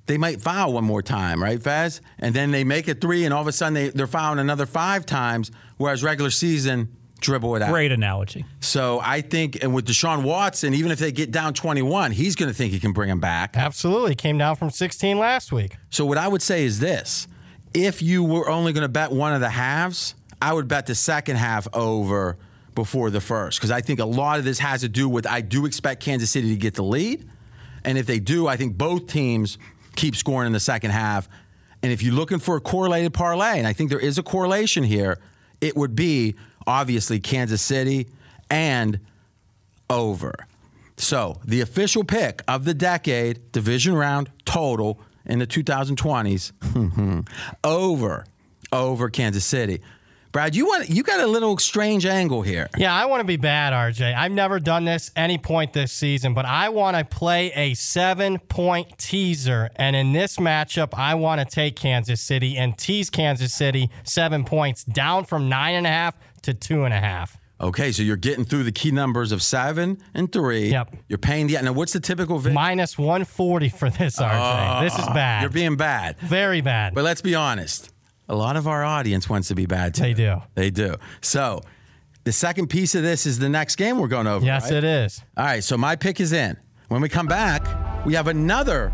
They 0.07 0.17
might 0.17 0.41
foul 0.41 0.73
one 0.73 0.83
more 0.83 1.01
time, 1.01 1.41
right, 1.41 1.63
Fez? 1.63 2.01
And 2.19 2.35
then 2.35 2.51
they 2.51 2.65
make 2.65 2.89
it 2.89 2.99
three, 2.99 3.23
and 3.23 3.33
all 3.33 3.41
of 3.41 3.47
a 3.47 3.53
sudden 3.53 3.73
they, 3.73 3.87
they're 3.87 4.05
fouling 4.05 4.39
another 4.39 4.65
five 4.65 5.05
times, 5.05 5.49
whereas 5.77 6.03
regular 6.03 6.29
season, 6.29 6.93
dribble 7.21 7.55
it 7.55 7.61
out. 7.61 7.69
Great 7.69 7.91
analogy. 7.91 8.45
So 8.59 8.99
I 9.01 9.21
think, 9.21 9.63
and 9.63 9.73
with 9.73 9.87
Deshaun 9.87 10.23
Watson, 10.23 10.73
even 10.73 10.91
if 10.91 10.99
they 10.99 11.11
get 11.11 11.31
down 11.31 11.53
21, 11.53 12.11
he's 12.11 12.35
going 12.35 12.49
to 12.51 12.53
think 12.55 12.73
he 12.73 12.79
can 12.79 12.91
bring 12.91 13.09
him 13.09 13.19
back. 13.19 13.55
Absolutely. 13.55 14.15
Came 14.15 14.37
down 14.37 14.57
from 14.57 14.69
16 14.69 15.17
last 15.17 15.51
week. 15.51 15.77
So 15.89 16.05
what 16.05 16.17
I 16.17 16.27
would 16.27 16.41
say 16.41 16.65
is 16.65 16.79
this: 16.79 17.27
if 17.73 18.01
you 18.01 18.23
were 18.23 18.49
only 18.49 18.73
going 18.73 18.83
to 18.83 18.89
bet 18.89 19.11
one 19.11 19.33
of 19.33 19.39
the 19.39 19.49
halves, 19.49 20.15
I 20.41 20.51
would 20.51 20.67
bet 20.67 20.87
the 20.87 20.95
second 20.95 21.37
half 21.37 21.67
over 21.73 22.37
before 22.73 23.09
the 23.09 23.21
first 23.21 23.59
because 23.59 23.71
I 23.71 23.81
think 23.81 23.99
a 23.99 24.05
lot 24.05 24.39
of 24.39 24.45
this 24.45 24.59
has 24.59 24.81
to 24.81 24.89
do 24.89 25.07
with 25.07 25.27
I 25.27 25.41
do 25.41 25.65
expect 25.65 26.01
Kansas 26.03 26.29
City 26.29 26.49
to 26.49 26.57
get 26.57 26.73
the 26.73 26.83
lead, 26.83 27.27
and 27.85 27.97
if 27.97 28.05
they 28.05 28.19
do, 28.19 28.47
I 28.47 28.57
think 28.57 28.77
both 28.77 29.07
teams 29.07 29.57
keep 29.95 30.15
scoring 30.15 30.47
in 30.47 30.53
the 30.53 30.59
second 30.59 30.91
half. 30.91 31.29
And 31.83 31.91
if 31.91 32.03
you're 32.03 32.13
looking 32.13 32.39
for 32.39 32.57
a 32.57 32.61
correlated 32.61 33.13
parlay, 33.13 33.57
and 33.57 33.65
I 33.65 33.73
think 33.73 33.89
there 33.89 33.99
is 33.99 34.17
a 34.17 34.23
correlation 34.23 34.83
here, 34.83 35.17
it 35.61 35.77
would 35.77 35.95
be 35.95 36.35
obviously 36.67 37.19
Kansas 37.19 37.61
City 37.61 38.07
and 38.49 38.99
over. 39.89 40.33
So 40.97 41.39
the 41.45 41.61
official 41.61 42.03
pick 42.03 42.41
of 42.47 42.65
the 42.65 42.73
decade, 42.73 43.51
division 43.51 43.95
round 43.95 44.29
total 44.45 44.99
in 45.25 45.39
the 45.39 45.47
2020s, 45.47 46.51
over, 47.63 48.25
over 48.71 49.09
Kansas 49.09 49.45
City. 49.45 49.81
Brad, 50.31 50.55
you 50.55 50.65
want 50.65 50.89
you 50.89 51.03
got 51.03 51.19
a 51.19 51.27
little 51.27 51.57
strange 51.57 52.05
angle 52.05 52.41
here. 52.41 52.69
Yeah, 52.77 52.93
I 52.93 53.05
want 53.05 53.19
to 53.19 53.25
be 53.25 53.35
bad, 53.35 53.73
RJ. 53.73 54.15
I've 54.15 54.31
never 54.31 54.61
done 54.61 54.85
this 54.85 55.11
any 55.15 55.37
point 55.37 55.73
this 55.73 55.91
season, 55.91 56.33
but 56.33 56.45
I 56.45 56.69
want 56.69 56.95
to 56.95 57.03
play 57.03 57.51
a 57.53 57.73
seven 57.73 58.39
point 58.39 58.97
teaser. 58.97 59.69
And 59.75 59.93
in 59.93 60.13
this 60.13 60.37
matchup, 60.37 60.97
I 60.97 61.15
want 61.15 61.41
to 61.41 61.45
take 61.45 61.75
Kansas 61.75 62.21
City 62.21 62.55
and 62.57 62.77
tease 62.77 63.09
Kansas 63.09 63.53
City 63.53 63.89
seven 64.05 64.45
points 64.45 64.85
down 64.85 65.25
from 65.25 65.49
nine 65.49 65.75
and 65.75 65.85
a 65.85 65.89
half 65.89 66.15
to 66.43 66.53
two 66.53 66.85
and 66.85 66.93
a 66.93 66.99
half. 66.99 67.37
Okay, 67.59 67.91
so 67.91 68.01
you're 68.01 68.15
getting 68.15 68.45
through 68.45 68.63
the 68.63 68.71
key 68.71 68.91
numbers 68.91 69.33
of 69.33 69.43
seven 69.43 69.97
and 70.13 70.31
three. 70.31 70.69
Yep. 70.69 70.95
You're 71.09 71.19
paying 71.19 71.47
the. 71.47 71.61
Now, 71.61 71.73
what's 71.73 71.93
the 71.93 71.99
typical 71.99 72.39
vig? 72.39 72.53
Minus 72.53 72.97
140 72.97 73.67
for 73.69 73.89
this, 73.89 74.17
RJ. 74.17 74.81
this 74.81 74.97
is 74.97 75.05
bad. 75.07 75.39
Ah, 75.39 75.41
You're 75.41 75.49
being 75.49 75.75
bad. 75.75 76.17
Very 76.19 76.61
bad. 76.61 76.95
But 76.95 77.03
let's 77.03 77.21
be 77.21 77.35
honest. 77.35 77.91
A 78.29 78.35
lot 78.35 78.55
of 78.55 78.67
our 78.67 78.83
audience 78.83 79.29
wants 79.29 79.47
to 79.49 79.55
be 79.55 79.65
bad 79.65 79.93
too. 79.93 80.03
They 80.03 80.13
do. 80.13 80.41
They 80.55 80.69
do. 80.69 80.95
So, 81.21 81.61
the 82.23 82.31
second 82.31 82.67
piece 82.67 82.93
of 82.95 83.01
this 83.03 83.25
is 83.25 83.39
the 83.39 83.49
next 83.49 83.75
game 83.77 83.97
we're 83.99 84.07
going 84.07 84.27
over. 84.27 84.45
yes, 84.45 84.65
right? 84.65 84.73
it 84.73 84.83
is. 84.83 85.21
All 85.35 85.43
right, 85.45 85.63
so 85.63 85.75
my 85.77 85.95
pick 85.95 86.19
is 86.19 86.33
in. 86.33 86.55
When 86.87 87.01
we 87.01 87.09
come 87.09 87.25
back, 87.25 88.05
we 88.05 88.13
have 88.13 88.27
another 88.27 88.93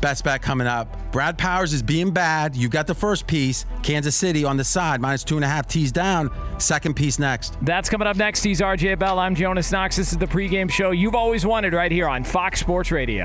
best 0.00 0.24
bet 0.24 0.42
coming 0.42 0.66
up. 0.66 1.10
Brad 1.12 1.36
Powers 1.38 1.72
is 1.72 1.82
being 1.82 2.10
bad. 2.12 2.56
You 2.56 2.68
got 2.68 2.86
the 2.86 2.94
first 2.94 3.26
piece. 3.26 3.66
Kansas 3.82 4.14
City 4.16 4.44
on 4.44 4.56
the 4.56 4.64
side, 4.64 5.00
minus 5.00 5.24
two 5.24 5.36
and 5.36 5.44
a 5.44 5.48
half 5.48 5.66
tees 5.66 5.92
down. 5.92 6.30
Second 6.58 6.94
piece 6.94 7.18
next. 7.18 7.56
That's 7.62 7.88
coming 7.88 8.06
up 8.08 8.16
next. 8.16 8.42
He's 8.42 8.60
RJ 8.60 8.98
Bell. 8.98 9.18
I'm 9.18 9.34
Jonas 9.34 9.70
Knox. 9.72 9.96
This 9.96 10.12
is 10.12 10.18
the 10.18 10.26
pregame 10.26 10.70
show 10.70 10.90
you've 10.90 11.14
always 11.14 11.46
wanted 11.46 11.72
right 11.72 11.90
here 11.92 12.08
on 12.08 12.24
Fox 12.24 12.60
Sports 12.60 12.90
Radio. 12.90 13.24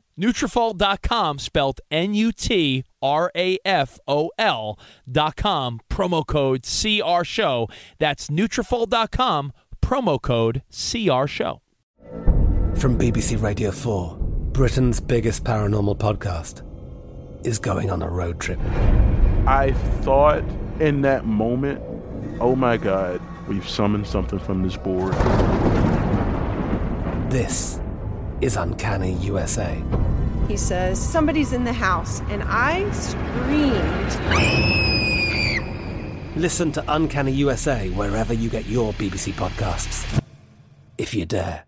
Nutrafol.com, 0.19 1.39
spelled 1.39 1.81
N-U-T-R-A-F-O-L 1.89 2.85
dot 5.11 5.35
com, 5.35 5.81
promo 5.89 6.25
code 6.25 6.63
CR 6.63 7.23
Show. 7.23 7.67
That's 7.99 8.27
Nutrafol.com, 8.29 9.53
promo 9.81 10.21
code 10.21 10.63
CR 10.69 11.27
Show. 11.27 11.61
From 12.75 12.97
BBC 12.97 13.41
Radio 13.41 13.71
4, 13.71 14.17
Britain's 14.53 14.99
biggest 14.99 15.43
paranormal 15.43 15.97
podcast 15.97 16.63
is 17.45 17.59
going 17.59 17.89
on 17.91 18.01
a 18.01 18.09
road 18.09 18.39
trip. 18.39 18.59
I 19.47 19.73
thought 20.01 20.43
in 20.79 21.01
that 21.01 21.25
moment, 21.25 21.81
oh 22.39 22.55
my 22.55 22.77
God, 22.77 23.21
we've 23.47 23.67
summoned 23.67 24.07
something 24.07 24.39
from 24.39 24.63
this 24.63 24.77
board. 24.77 25.13
This 27.31 27.80
is 28.41 28.57
Uncanny 28.57 29.13
USA. 29.13 29.81
He 30.47 30.57
says, 30.57 30.99
Somebody's 30.99 31.53
in 31.53 31.63
the 31.63 31.73
house, 31.73 32.21
and 32.29 32.43
I 32.45 32.89
screamed. 32.91 34.17
Listen 36.35 36.71
to 36.73 36.83
Uncanny 36.87 37.31
USA 37.33 37.89
wherever 37.89 38.33
you 38.33 38.49
get 38.49 38.65
your 38.65 38.93
BBC 38.93 39.33
podcasts, 39.33 40.21
if 40.97 41.13
you 41.13 41.25
dare. 41.25 41.63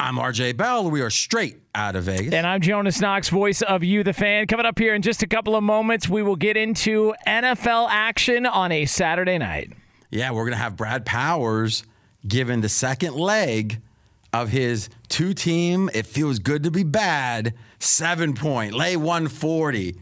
I'm 0.00 0.16
RJ 0.16 0.56
Bell. 0.56 0.90
We 0.90 1.02
are 1.02 1.10
straight 1.10 1.58
out 1.74 1.96
of 1.96 2.04
Vegas. 2.04 2.32
And 2.32 2.46
I'm 2.46 2.60
Jonas 2.60 3.00
Knox, 3.00 3.28
voice 3.28 3.62
of 3.62 3.82
You, 3.82 4.04
the 4.04 4.12
fan. 4.12 4.46
Coming 4.46 4.64
up 4.64 4.78
here 4.78 4.94
in 4.94 5.02
just 5.02 5.22
a 5.22 5.26
couple 5.26 5.56
of 5.56 5.62
moments, 5.64 6.08
we 6.08 6.22
will 6.22 6.36
get 6.36 6.56
into 6.56 7.14
NFL 7.26 7.88
action 7.90 8.46
on 8.46 8.70
a 8.72 8.86
Saturday 8.86 9.36
night. 9.36 9.72
Yeah, 10.10 10.30
we're 10.30 10.44
going 10.44 10.52
to 10.52 10.58
have 10.58 10.76
Brad 10.76 11.04
Powers 11.04 11.84
given 12.26 12.60
the 12.60 12.68
second 12.68 13.14
leg 13.14 13.80
of 14.32 14.50
his 14.50 14.88
two 15.08 15.32
team, 15.32 15.88
it 15.94 16.06
feels 16.06 16.38
good 16.38 16.62
to 16.64 16.70
be 16.70 16.82
bad, 16.82 17.54
seven 17.78 18.34
point, 18.34 18.74
lay 18.74 18.96
140 18.96 19.96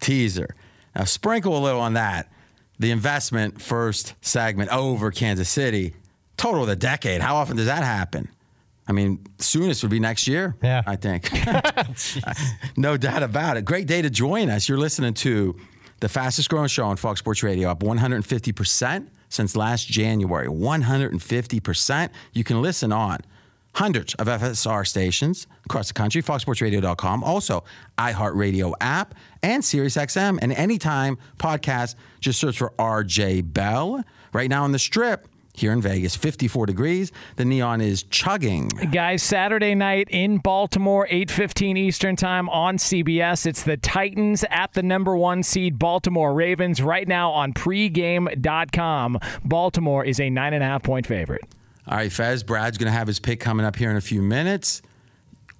teaser. 0.00 0.54
Now, 0.94 1.04
sprinkle 1.04 1.56
a 1.56 1.60
little 1.60 1.80
on 1.80 1.94
that. 1.94 2.30
The 2.78 2.90
investment 2.90 3.60
first 3.60 4.14
segment 4.20 4.70
over 4.70 5.10
Kansas 5.10 5.48
City, 5.48 5.94
total 6.36 6.62
of 6.62 6.68
the 6.68 6.76
decade. 6.76 7.22
How 7.22 7.36
often 7.36 7.56
does 7.56 7.66
that 7.66 7.82
happen? 7.82 8.28
I 8.88 8.92
mean, 8.92 9.24
soonest 9.38 9.82
would 9.82 9.90
be 9.90 9.98
next 9.98 10.28
year. 10.28 10.56
Yeah. 10.62 10.82
I 10.86 10.96
think. 10.96 11.30
no 12.76 12.96
doubt 12.96 13.22
about 13.22 13.56
it. 13.56 13.64
Great 13.64 13.86
day 13.86 14.02
to 14.02 14.10
join 14.10 14.50
us. 14.50 14.68
You're 14.68 14.78
listening 14.78 15.14
to 15.14 15.56
the 16.00 16.08
fastest 16.08 16.50
growing 16.50 16.68
show 16.68 16.84
on 16.84 16.96
Fox 16.96 17.20
Sports 17.20 17.42
Radio, 17.42 17.70
up 17.70 17.80
150% 17.80 19.08
since 19.28 19.56
last 19.56 19.88
January. 19.88 20.48
150%. 20.48 22.10
You 22.32 22.44
can 22.44 22.62
listen 22.62 22.92
on 22.92 23.18
hundreds 23.74 24.14
of 24.14 24.26
FSR 24.26 24.86
stations 24.86 25.46
across 25.66 25.88
the 25.88 25.94
country, 25.94 26.22
foxsportsradio.com, 26.22 27.22
also 27.22 27.62
iHeartRadio 27.98 28.72
app 28.80 29.14
and 29.42 29.62
SiriusXM. 29.62 30.38
And 30.40 30.52
anytime 30.52 31.18
podcast, 31.38 31.94
just 32.20 32.40
search 32.40 32.58
for 32.58 32.72
RJ 32.78 33.52
Bell. 33.52 34.02
Right 34.32 34.48
now 34.48 34.64
on 34.64 34.72
the 34.72 34.78
strip, 34.78 35.28
here 35.58 35.72
in 35.72 35.80
Vegas. 35.80 36.16
54 36.16 36.66
degrees. 36.66 37.12
The 37.36 37.44
neon 37.44 37.80
is 37.80 38.02
chugging. 38.04 38.68
Guys, 38.68 39.22
Saturday 39.22 39.74
night 39.74 40.08
in 40.10 40.38
Baltimore, 40.38 41.06
8:15 41.10 41.76
Eastern 41.76 42.16
Time 42.16 42.48
on 42.48 42.78
CBS. 42.78 43.46
It's 43.46 43.62
the 43.62 43.76
Titans 43.76 44.44
at 44.50 44.72
the 44.74 44.82
number 44.82 45.16
1 45.16 45.42
seed 45.42 45.78
Baltimore 45.78 46.34
Ravens 46.34 46.82
right 46.82 47.08
now 47.08 47.30
on 47.30 47.52
pregame.com. 47.52 49.18
Baltimore 49.44 50.04
is 50.04 50.20
a 50.20 50.30
nine 50.30 50.54
and 50.54 50.62
a 50.62 50.66
half 50.66 50.82
point 50.82 51.06
favorite. 51.06 51.42
All 51.88 51.96
right, 51.96 52.12
Fez, 52.12 52.42
Brad's 52.42 52.78
going 52.78 52.90
to 52.90 52.98
have 52.98 53.06
his 53.06 53.20
pick 53.20 53.38
coming 53.38 53.64
up 53.64 53.76
here 53.76 53.90
in 53.90 53.96
a 53.96 54.00
few 54.00 54.20
minutes. 54.20 54.82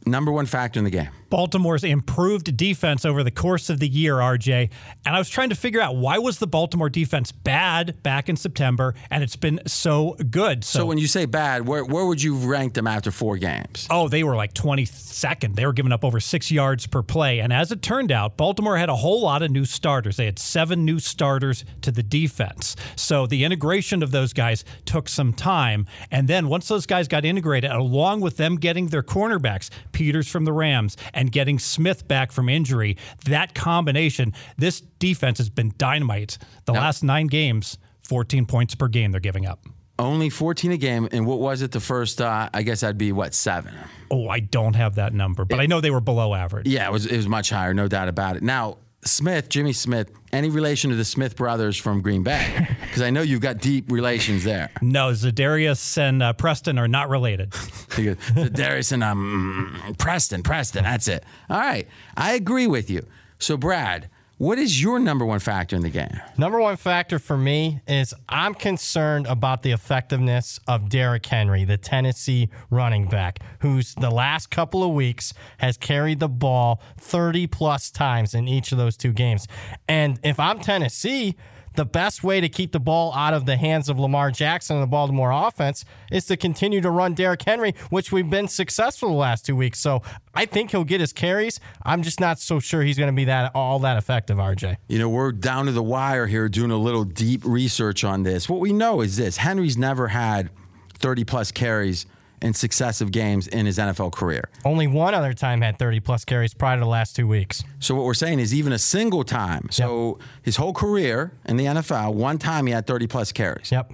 Number 0.05 0.33
one 0.33 0.47
factor 0.47 0.79
in 0.79 0.85
the 0.85 0.91
game. 0.91 1.11
Baltimore's 1.41 1.85
improved 1.85 2.57
defense 2.57 3.05
over 3.05 3.23
the 3.23 3.31
course 3.31 3.69
of 3.69 3.79
the 3.79 3.87
year, 3.87 4.15
RJ. 4.15 4.71
And 5.05 5.15
I 5.15 5.19
was 5.19 5.29
trying 5.29 5.51
to 5.51 5.55
figure 5.55 5.83
out 5.83 5.95
why 5.95 6.17
was 6.17 6.39
the 6.39 6.47
Baltimore 6.47 6.89
defense 6.89 7.31
bad 7.31 8.03
back 8.03 8.31
in 8.31 8.37
September 8.37 8.95
and 9.11 9.23
it's 9.23 9.37
been 9.37 9.61
so 9.67 10.17
good. 10.31 10.65
So, 10.65 10.79
So, 10.79 10.87
when 10.87 10.97
you 10.97 11.07
say 11.07 11.27
bad, 11.27 11.67
where, 11.67 11.85
where 11.85 12.07
would 12.07 12.23
you 12.23 12.37
rank 12.37 12.73
them 12.73 12.87
after 12.87 13.11
four 13.11 13.37
games? 13.37 13.87
oh, 13.91 14.09
they 14.09 14.25
were 14.25 14.35
like 14.35 14.55
22nd. 14.55 15.57
They 15.57 15.67
were 15.67 15.75
giving 15.75 15.93
up 15.93 16.07
over 16.07 16.21
6 16.21 16.51
yards 16.51 16.87
per 16.87 17.03
play. 17.03 17.41
And 17.41 17.53
as 17.53 17.71
it 17.71 17.83
turned 17.83 18.11
out, 18.11 18.39
Baltimore 18.39 18.79
had 18.79 18.89
a 18.89 18.97
whole 18.97 19.21
lot 19.21 19.43
of 19.43 19.51
new 19.51 19.67
starters. 19.67 20.17
They 20.17 20.25
had 20.25 20.39
7 20.39 20.87
new 20.87 20.99
starters 20.99 21.67
to 21.83 21.93
the 21.93 22.03
defense. 22.03 22.77
So 22.95 23.27
the 23.27 23.45
integration 23.45 24.03
of 24.03 24.11
those 24.11 24.33
guys 24.33 24.65
took 24.87 25.07
some 25.07 25.35
time. 25.35 25.85
And 26.11 26.29
then 26.29 26.49
once 26.49 26.67
those 26.69 26.87
guys 26.87 27.09
got 27.09 27.27
integrated 27.27 27.71
along 27.71 28.23
with 28.23 28.39
them 28.39 28.57
getting 28.57 28.87
their 28.87 29.03
cornerbacks, 29.03 29.69
Peters 29.93 30.29
from 30.29 30.47
the 30.47 30.53
Rams 30.55 30.97
and 31.13 31.26
getting 31.27 31.59
Smith 31.59 32.07
back 32.09 32.33
from 32.33 32.49
injury, 32.49 32.97
that 33.25 33.55
combination, 33.55 34.33
this 34.57 34.81
defense 34.81 35.39
has 35.39 35.51
been 35.51 35.73
dynamite. 35.79 36.39
The 36.65 36.73
last 36.73 37.03
9 37.03 37.27
games, 37.27 37.79
14 38.05 38.47
points 38.47 38.75
per 38.75 38.89
game 38.89 39.13
they're 39.13 39.21
giving 39.21 39.47
up. 39.47 39.67
Only 39.99 40.29
14 40.29 40.73
a 40.73 40.77
game. 40.77 41.09
And 41.11 41.27
what 41.27 41.39
was 41.39 41.63
it 41.63 41.73
the 41.73 41.81
first, 41.81 42.21
uh, 42.21 42.51
I 42.53 42.63
guess 42.63 42.81
that'd 42.81 42.99
be 42.99 43.13
what, 43.13 43.33
seven? 43.33 43.75
Oh, 44.11 44.29
I 44.29 44.41
don't 44.41 44.77
have 44.77 44.97
that 44.97 45.15
number, 45.15 45.45
but 45.45 45.59
I 45.59 45.67
know 45.67 45.81
they 45.81 45.91
were 45.91 46.01
below 46.01 46.35
average. 46.35 46.69
Yeah, 46.69 46.87
it 46.87 46.93
was, 46.93 47.07
it 47.07 47.17
was 47.17 47.27
much 47.27 47.49
higher, 47.51 47.73
no 47.73 47.89
doubt 47.89 48.09
about 48.09 48.37
it. 48.37 48.43
Now, 48.43 48.77
Smith, 49.09 49.49
Jimmy 49.49 49.73
Smith, 49.73 50.11
any 50.33 50.51
relation 50.51 50.91
to 50.91 50.97
the 50.97 51.05
Smith 51.05 51.37
brothers 51.37 51.77
from 51.77 52.01
Green 52.03 52.23
Bay? 52.23 52.69
Because 52.87 53.03
I 53.03 53.11
know 53.11 53.21
you've 53.21 53.43
got 53.43 53.59
deep 53.59 53.93
relations 53.93 54.43
there. 54.43 54.71
No, 54.81 55.09
Za'Darius 55.11 55.99
and 55.99 56.23
uh, 56.23 56.33
Preston 56.33 56.79
are 56.79 56.89
not 56.89 57.11
related. 57.11 57.53
He 57.95 58.05
goes, 58.05 58.17
Darius 58.53 58.93
and 58.93 59.03
um, 59.03 59.95
Preston, 59.99 60.43
Preston, 60.43 60.85
that's 60.85 61.09
it. 61.09 61.25
All 61.49 61.59
right, 61.59 61.89
I 62.17 62.35
agree 62.35 62.67
with 62.67 62.91
you. 62.91 63.07
So, 63.39 63.57
Brad, 63.57 64.11
what 64.39 64.59
is 64.59 64.83
your 64.83 64.99
number 64.99 65.25
one 65.25 65.39
factor 65.39 65.77
in 65.77 65.83
the 65.83 65.89
game? 65.89 66.21
Number 66.37 66.61
one 66.61 66.77
factor 66.77 67.19
for 67.19 67.39
me 67.39 67.81
is 67.89 68.13
I'm 68.29 68.53
concerned 68.53 69.27
about 69.27 69.63
the 69.63 69.73
effectiveness 69.73 70.61
of 70.69 70.91
Derrick 70.91 71.25
Henry, 71.25 71.65
the 71.65 71.79
Tennessee 71.79 72.51
running 72.69 73.09
back, 73.09 73.39
who's 73.61 73.95
the 73.95 74.11
last 74.11 74.51
couple 74.51 74.85
of 74.85 74.91
weeks 74.91 75.33
has 75.59 75.79
carried 75.79 76.21
the 76.21 76.29
ball 76.29 76.83
30 77.01 77.47
plus 77.47 77.91
times 77.91 78.35
in 78.35 78.47
each 78.47 78.73
of 78.73 78.79
those 78.79 78.97
two 78.99 79.13
games. 79.13 79.49
And 79.89 80.21
if 80.23 80.39
I'm 80.39 80.59
Tennessee, 80.59 81.37
the 81.77 81.85
best 81.85 82.25
way 82.25 82.41
to 82.41 82.49
keep 82.49 82.73
the 82.73 82.81
ball 82.81 83.13
out 83.15 83.35
of 83.35 83.47
the 83.47 83.57
hands 83.57 83.89
of 83.89 83.99
Lamar 83.99 84.31
Jackson 84.31 84.77
and 84.77 84.83
the 84.83 84.89
Baltimore 84.89 85.31
offense 85.31 85.85
is 86.11 86.27
to 86.27 86.37
continue 86.37 86.81
to 86.81 86.91
run 86.91 87.15
Derrick 87.15 87.43
Henry, 87.43 87.75
which 87.91 88.11
we've 88.11 88.29
been 88.29 88.49
successful 88.49 89.11
the 89.11 89.15
last 89.15 89.47
two 89.47 89.55
weeks. 89.55 89.79
So 89.79 90.03
I 90.35 90.47
think 90.47 90.71
he'll 90.71 90.85
get 90.85 91.01
his 91.01 91.13
carries. 91.13 91.61
I'm 91.83 92.03
just 92.03 92.21
not 92.21 92.39
so 92.39 92.59
sure 92.59 92.83
he's 92.83 92.99
going 92.99 93.13
to 93.13 93.17
be 93.17 93.27
that 93.27 93.53
all 93.55 93.79
that 93.81 93.97
effective, 93.97 94.39
RJ. 94.39 94.77
You 94.89 94.99
know, 94.99 95.09
we're 95.09 95.33
down 95.33 95.67
to 95.67 95.73
the 95.73 95.83
wire 95.83 96.27
here 96.27 96.49
doing 96.49 96.71
a 96.71 96.77
little 96.77 97.05
deep 97.05 97.43
research 97.45 98.05
on 98.05 98.23
this. 98.23 98.49
What 98.49 98.61
we 98.61 98.73
know 98.73 99.01
is 99.01 99.17
this 99.17 99.37
Henry's 99.37 99.77
never 99.77 100.09
had 100.09 100.51
30 100.95 101.25
plus 101.25 101.53
carries 101.53 102.07
in 102.43 102.55
successive 102.55 103.11
games 103.11 103.47
in 103.49 103.67
his 103.67 103.79
NFL 103.79 104.13
career. 104.13 104.49
Only 104.65 104.87
one 104.87 105.15
other 105.15 105.33
time 105.33 105.63
had 105.63 105.79
30 105.79 106.01
plus 106.01 106.25
carries 106.25 106.55
prior 106.55 106.77
to 106.77 106.81
the 106.81 106.87
last 106.87 107.17
two 107.17 107.27
weeks. 107.27 107.65
So 107.79 107.95
what 107.95 108.05
we're 108.05 108.15
saying 108.15 108.41
is 108.41 108.55
even 108.55 108.73
a 108.73 108.79
single 108.79 109.25
time. 109.25 109.69
So 109.71 110.19
his 110.43 110.57
whole 110.57 110.73
career 110.73 111.33
in 111.47 111.57
the 111.57 111.65
NFL, 111.65 112.15
one 112.15 112.39
time 112.39 112.67
he 112.67 112.73
had 112.73 112.87
30 112.87 113.07
plus 113.07 113.33
carries. 113.33 113.73
Yep. 113.73 113.93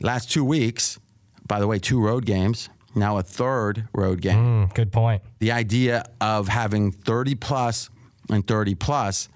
Last 0.00 0.30
two 0.30 0.44
weeks, 0.44 0.98
by 1.46 1.60
the 1.60 1.66
way, 1.66 1.78
two 1.78 2.00
road 2.00 2.26
games, 2.26 2.68
now 2.94 3.18
a 3.18 3.22
third 3.22 3.88
road 3.94 4.20
game. 4.20 4.68
Mm, 4.68 4.74
good 4.74 4.92
point. 4.92 5.22
The 5.38 5.52
idea 5.52 6.04
of 6.20 6.48
having 6.48 6.92
30 6.92 7.34
plus 7.36 7.90
and 8.30 8.46
30 8.46 8.74
plus, 8.74 9.28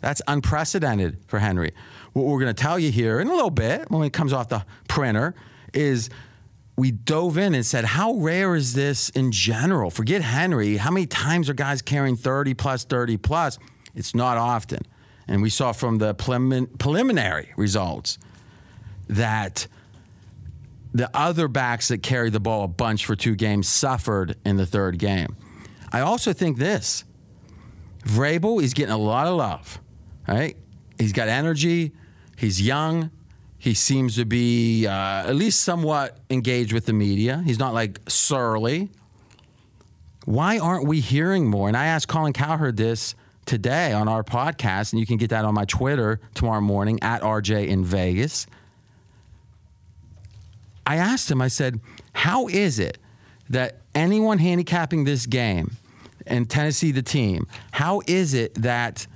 that's 0.00 0.22
unprecedented 0.26 1.18
for 1.26 1.38
Henry. 1.38 1.72
What 2.12 2.26
we're 2.26 2.40
going 2.40 2.54
to 2.54 2.62
tell 2.62 2.78
you 2.78 2.90
here 2.90 3.20
in 3.20 3.28
a 3.28 3.34
little 3.34 3.50
bit 3.50 3.90
when 3.90 4.02
it 4.02 4.12
comes 4.12 4.32
off 4.32 4.48
the 4.48 4.64
printer 4.88 5.34
is 5.74 6.10
we 6.78 6.92
dove 6.92 7.36
in 7.36 7.56
and 7.56 7.66
said, 7.66 7.84
how 7.84 8.14
rare 8.14 8.54
is 8.54 8.72
this 8.72 9.08
in 9.08 9.32
general? 9.32 9.90
Forget 9.90 10.22
Henry. 10.22 10.76
How 10.76 10.92
many 10.92 11.06
times 11.06 11.50
are 11.50 11.54
guys 11.54 11.82
carrying 11.82 12.16
30 12.16 12.54
plus, 12.54 12.84
30 12.84 13.16
plus? 13.16 13.58
It's 13.96 14.14
not 14.14 14.36
often. 14.36 14.82
And 15.26 15.42
we 15.42 15.50
saw 15.50 15.72
from 15.72 15.98
the 15.98 16.14
prelimin- 16.14 16.78
preliminary 16.78 17.52
results 17.56 18.16
that 19.08 19.66
the 20.94 21.10
other 21.12 21.48
backs 21.48 21.88
that 21.88 22.04
carried 22.04 22.32
the 22.32 22.38
ball 22.38 22.62
a 22.62 22.68
bunch 22.68 23.04
for 23.04 23.16
two 23.16 23.34
games 23.34 23.66
suffered 23.66 24.36
in 24.44 24.56
the 24.56 24.64
third 24.64 25.00
game. 25.00 25.36
I 25.92 26.00
also 26.00 26.32
think 26.32 26.58
this 26.58 27.02
Vrabel 28.04 28.62
is 28.62 28.72
getting 28.72 28.94
a 28.94 28.98
lot 28.98 29.26
of 29.26 29.36
love, 29.36 29.80
right? 30.28 30.56
He's 30.96 31.12
got 31.12 31.26
energy, 31.26 31.90
he's 32.36 32.62
young, 32.62 33.10
he 33.58 33.74
seems 33.74 34.14
to 34.16 34.24
be 34.24 34.86
uh, 34.86 34.90
at 35.28 35.34
least 35.34 35.60
somewhat 35.60 36.18
engaged 36.30 36.72
with 36.72 36.86
the 36.86 36.92
media. 36.92 37.42
He's 37.44 37.58
not 37.58 37.74
like 37.74 38.00
surly. 38.08 38.90
Why 40.24 40.58
aren't 40.58 40.86
we 40.86 41.00
hearing 41.00 41.48
more? 41.48 41.68
And 41.68 41.76
I 41.76 41.86
asked 41.86 42.06
Colin 42.06 42.32
Cowherd 42.32 42.76
this 42.76 43.14
today 43.46 43.92
on 43.92 44.08
our 44.08 44.22
podcast, 44.22 44.92
and 44.92 45.00
you 45.00 45.06
can 45.06 45.16
get 45.16 45.30
that 45.30 45.44
on 45.44 45.54
my 45.54 45.64
Twitter 45.64 46.20
tomorrow 46.34 46.60
morning 46.60 46.98
at 47.02 47.22
RJ 47.22 47.66
in 47.66 47.84
Vegas. 47.84 48.46
I 50.86 50.96
asked 50.96 51.30
him, 51.30 51.42
I 51.42 51.48
said, 51.48 51.80
how 52.12 52.46
is 52.46 52.78
it 52.78 52.98
that 53.50 53.80
anyone 53.94 54.38
handicapping 54.38 55.04
this 55.04 55.26
game 55.26 55.76
and 56.26 56.48
Tennessee, 56.48 56.92
the 56.92 57.02
team, 57.02 57.46
how 57.72 58.02
is 58.06 58.34
it 58.34 58.54
that 58.54 59.06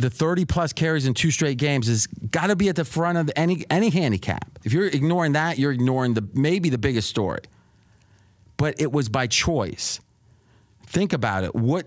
the 0.00 0.10
30 0.10 0.44
plus 0.46 0.72
carries 0.72 1.06
in 1.06 1.14
two 1.14 1.30
straight 1.30 1.58
games 1.58 1.86
has 1.86 2.06
got 2.06 2.48
to 2.48 2.56
be 2.56 2.68
at 2.68 2.76
the 2.76 2.84
front 2.84 3.18
of 3.18 3.30
any 3.36 3.64
any 3.70 3.90
handicap. 3.90 4.58
If 4.64 4.72
you're 4.72 4.86
ignoring 4.86 5.32
that, 5.32 5.58
you're 5.58 5.72
ignoring 5.72 6.14
the 6.14 6.26
maybe 6.34 6.70
the 6.70 6.78
biggest 6.78 7.08
story. 7.08 7.40
But 8.56 8.80
it 8.80 8.92
was 8.92 9.08
by 9.08 9.26
choice. 9.26 10.00
Think 10.86 11.12
about 11.12 11.44
it. 11.44 11.54
What 11.54 11.86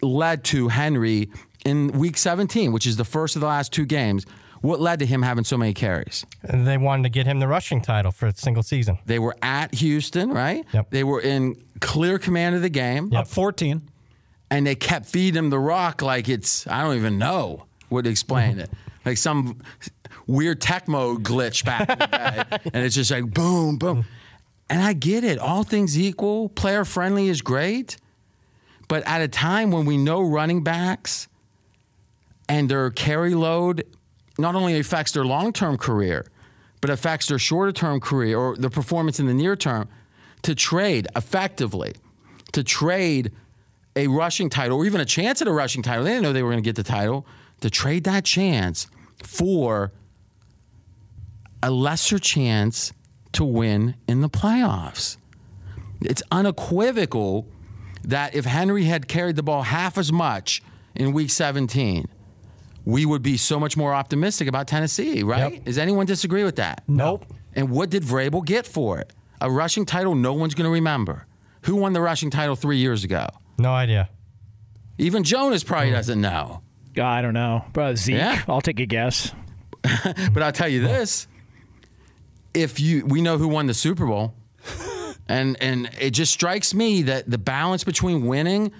led 0.00 0.44
to 0.44 0.68
Henry 0.68 1.30
in 1.64 1.88
week 1.88 2.16
17, 2.16 2.72
which 2.72 2.86
is 2.86 2.96
the 2.96 3.04
first 3.04 3.36
of 3.36 3.40
the 3.40 3.48
last 3.48 3.72
two 3.72 3.84
games? 3.84 4.24
What 4.60 4.80
led 4.80 4.98
to 5.00 5.06
him 5.06 5.22
having 5.22 5.44
so 5.44 5.56
many 5.56 5.72
carries? 5.72 6.26
And 6.42 6.66
they 6.66 6.78
wanted 6.78 7.04
to 7.04 7.08
get 7.10 7.26
him 7.26 7.38
the 7.38 7.46
rushing 7.46 7.80
title 7.80 8.10
for 8.10 8.26
a 8.26 8.34
single 8.34 8.62
season. 8.62 8.98
They 9.06 9.18
were 9.18 9.36
at 9.40 9.74
Houston, 9.74 10.30
right? 10.30 10.64
Yep. 10.72 10.90
They 10.90 11.04
were 11.04 11.20
in 11.20 11.62
clear 11.80 12.18
command 12.18 12.56
of 12.56 12.62
the 12.62 12.68
game. 12.68 13.12
Up 13.12 13.28
14. 13.28 13.82
And 14.50 14.66
they 14.66 14.74
kept 14.74 15.06
feeding 15.06 15.38
him 15.38 15.50
the 15.50 15.58
rock 15.58 16.02
like 16.02 16.28
it's 16.28 16.66
I 16.66 16.82
don't 16.82 16.96
even 16.96 17.18
know 17.18 17.66
what 17.88 18.04
to 18.04 18.10
explain 18.10 18.58
it. 18.58 18.70
Like 19.04 19.16
some 19.16 19.62
weird 20.26 20.60
Tecmo 20.60 21.16
glitch 21.16 21.64
back 21.64 21.88
in 21.88 21.98
the 21.98 22.06
day. 22.06 22.70
and 22.74 22.84
it's 22.84 22.94
just 22.94 23.10
like 23.10 23.32
boom, 23.32 23.78
boom. 23.78 24.04
And 24.68 24.82
I 24.82 24.92
get 24.92 25.24
it. 25.24 25.38
All 25.38 25.62
things 25.62 25.98
equal, 25.98 26.50
player 26.50 26.84
friendly 26.84 27.28
is 27.28 27.40
great. 27.40 27.96
But 28.86 29.02
at 29.06 29.22
a 29.22 29.28
time 29.28 29.70
when 29.70 29.86
we 29.86 29.96
know 29.96 30.20
running 30.20 30.62
backs 30.62 31.28
and 32.48 32.68
their 32.68 32.90
carry 32.90 33.34
load 33.34 33.84
not 34.38 34.54
only 34.54 34.78
affects 34.78 35.12
their 35.12 35.24
long 35.24 35.52
term 35.52 35.76
career, 35.76 36.26
but 36.80 36.90
affects 36.90 37.26
their 37.26 37.38
shorter 37.38 37.72
term 37.72 38.00
career 38.00 38.38
or 38.38 38.56
their 38.56 38.70
performance 38.70 39.18
in 39.18 39.26
the 39.26 39.34
near 39.34 39.56
term, 39.56 39.88
to 40.42 40.54
trade 40.54 41.06
effectively, 41.16 41.94
to 42.52 42.62
trade 42.62 43.32
a 43.98 44.06
rushing 44.06 44.48
title 44.48 44.78
or 44.78 44.86
even 44.86 45.00
a 45.00 45.04
chance 45.04 45.42
at 45.42 45.48
a 45.48 45.52
rushing 45.52 45.82
title. 45.82 46.04
They 46.04 46.10
didn't 46.10 46.22
know 46.22 46.32
they 46.32 46.42
were 46.42 46.50
going 46.50 46.62
to 46.62 46.68
get 46.68 46.76
the 46.76 46.82
title. 46.84 47.26
To 47.62 47.70
trade 47.70 48.04
that 48.04 48.24
chance 48.24 48.86
for 49.24 49.92
a 51.60 51.70
lesser 51.70 52.20
chance 52.20 52.92
to 53.32 53.44
win 53.44 53.96
in 54.06 54.20
the 54.20 54.30
playoffs. 54.30 55.16
It's 56.00 56.22
unequivocal 56.30 57.48
that 58.04 58.36
if 58.36 58.44
Henry 58.44 58.84
had 58.84 59.08
carried 59.08 59.34
the 59.34 59.42
ball 59.42 59.62
half 59.62 59.98
as 59.98 60.12
much 60.12 60.62
in 60.94 61.12
week 61.12 61.30
17, 61.30 62.06
we 62.84 63.04
would 63.04 63.22
be 63.22 63.36
so 63.36 63.58
much 63.58 63.76
more 63.76 63.92
optimistic 63.92 64.46
about 64.46 64.68
Tennessee, 64.68 65.24
right? 65.24 65.54
Yep. 65.54 65.64
Does 65.64 65.78
anyone 65.78 66.06
disagree 66.06 66.44
with 66.44 66.56
that? 66.56 66.84
Nope. 66.86 67.26
And 67.54 67.70
what 67.70 67.90
did 67.90 68.04
Vrabel 68.04 68.44
get 68.44 68.64
for 68.64 69.00
it? 69.00 69.12
A 69.40 69.50
rushing 69.50 69.84
title 69.84 70.14
no 70.14 70.32
one's 70.32 70.54
going 70.54 70.64
to 70.64 70.70
remember. 70.72 71.26
Who 71.62 71.74
won 71.74 71.92
the 71.92 72.00
rushing 72.00 72.30
title 72.30 72.54
three 72.54 72.78
years 72.78 73.02
ago? 73.02 73.26
No 73.58 73.72
idea. 73.72 74.08
Even 74.98 75.24
Jonas 75.24 75.64
probably 75.64 75.88
hmm. 75.88 75.96
doesn't 75.96 76.20
know. 76.20 76.62
I 77.00 77.22
don't 77.22 77.34
know. 77.34 77.64
But 77.72 77.96
Zeke, 77.96 78.16
Yeah. 78.16 78.42
I'll 78.48 78.60
take 78.60 78.80
a 78.80 78.86
guess. 78.86 79.32
But 80.32 80.42
I'll 80.42 80.52
tell 80.52 80.68
you 80.68 80.82
this 80.82 81.28
if 82.54 82.80
you 82.80 83.06
we 83.06 83.22
know 83.22 83.38
who 83.38 83.48
won 83.48 83.66
the 83.66 83.74
Super 83.74 84.06
Bowl. 84.06 84.34
and 85.28 85.56
and 85.60 85.90
it 86.00 86.10
just 86.10 86.32
strikes 86.32 86.74
me 86.74 87.02
that 87.02 87.30
the 87.30 87.38
balance 87.38 87.84
between 87.84 88.26
winning 88.26 88.72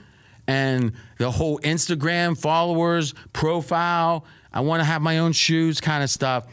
and 0.47 0.93
the 1.19 1.31
whole 1.31 1.61
Instagram 1.61 2.37
followers 2.37 3.15
profile, 3.33 4.25
I 4.53 4.61
want 4.61 4.81
to 4.81 4.85
have 4.85 5.03
my 5.03 5.19
own 5.19 5.33
shoes 5.33 5.81
kind 5.81 6.03
of 6.03 6.11
stuff. 6.11 6.47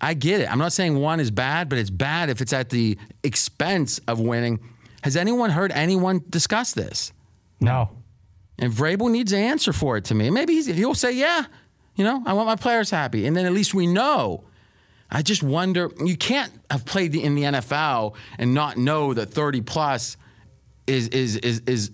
I 0.00 0.14
get 0.14 0.40
it. 0.40 0.50
I'm 0.50 0.58
not 0.58 0.72
saying 0.72 0.96
one 0.96 1.20
is 1.20 1.30
bad, 1.30 1.68
but 1.68 1.78
it's 1.78 1.90
bad 1.90 2.30
if 2.30 2.40
it's 2.40 2.52
at 2.52 2.70
the 2.70 2.98
expense 3.22 4.00
of 4.08 4.18
winning. 4.20 4.60
Has 5.02 5.16
anyone 5.16 5.50
heard 5.50 5.70
anyone 5.72 6.24
discuss 6.28 6.72
this? 6.72 7.12
No. 7.60 7.90
And 8.58 8.72
Vrabel 8.72 9.10
needs 9.10 9.32
an 9.32 9.40
answer 9.40 9.72
for 9.72 9.96
it 9.96 10.04
to 10.06 10.14
me. 10.14 10.30
Maybe 10.30 10.60
he'll 10.62 10.94
say, 10.94 11.12
yeah, 11.12 11.46
you 11.96 12.04
know, 12.04 12.22
I 12.26 12.32
want 12.32 12.46
my 12.46 12.56
players 12.56 12.90
happy. 12.90 13.26
And 13.26 13.36
then 13.36 13.46
at 13.46 13.52
least 13.52 13.74
we 13.74 13.86
know. 13.86 14.44
I 15.10 15.22
just 15.22 15.42
wonder, 15.42 15.90
you 16.04 16.16
can't 16.16 16.52
have 16.70 16.84
played 16.84 17.14
in 17.14 17.34
the 17.34 17.42
NFL 17.42 18.16
and 18.38 18.54
not 18.54 18.76
know 18.76 19.14
that 19.14 19.26
30 19.26 19.60
plus 19.62 20.16
is, 20.86 21.08
is, 21.08 21.36
is, 21.36 21.62
is 21.66 21.90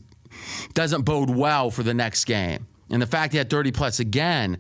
doesn't 0.75 1.03
bode 1.03 1.31
well 1.31 1.70
for 1.70 1.83
the 1.83 1.94
next 1.94 2.25
game. 2.25 2.66
And 2.88 3.01
the 3.01 3.07
fact 3.07 3.33
he 3.33 3.38
had 3.38 3.51
30 3.51 3.73
plus 3.73 4.01
again, 4.01 4.59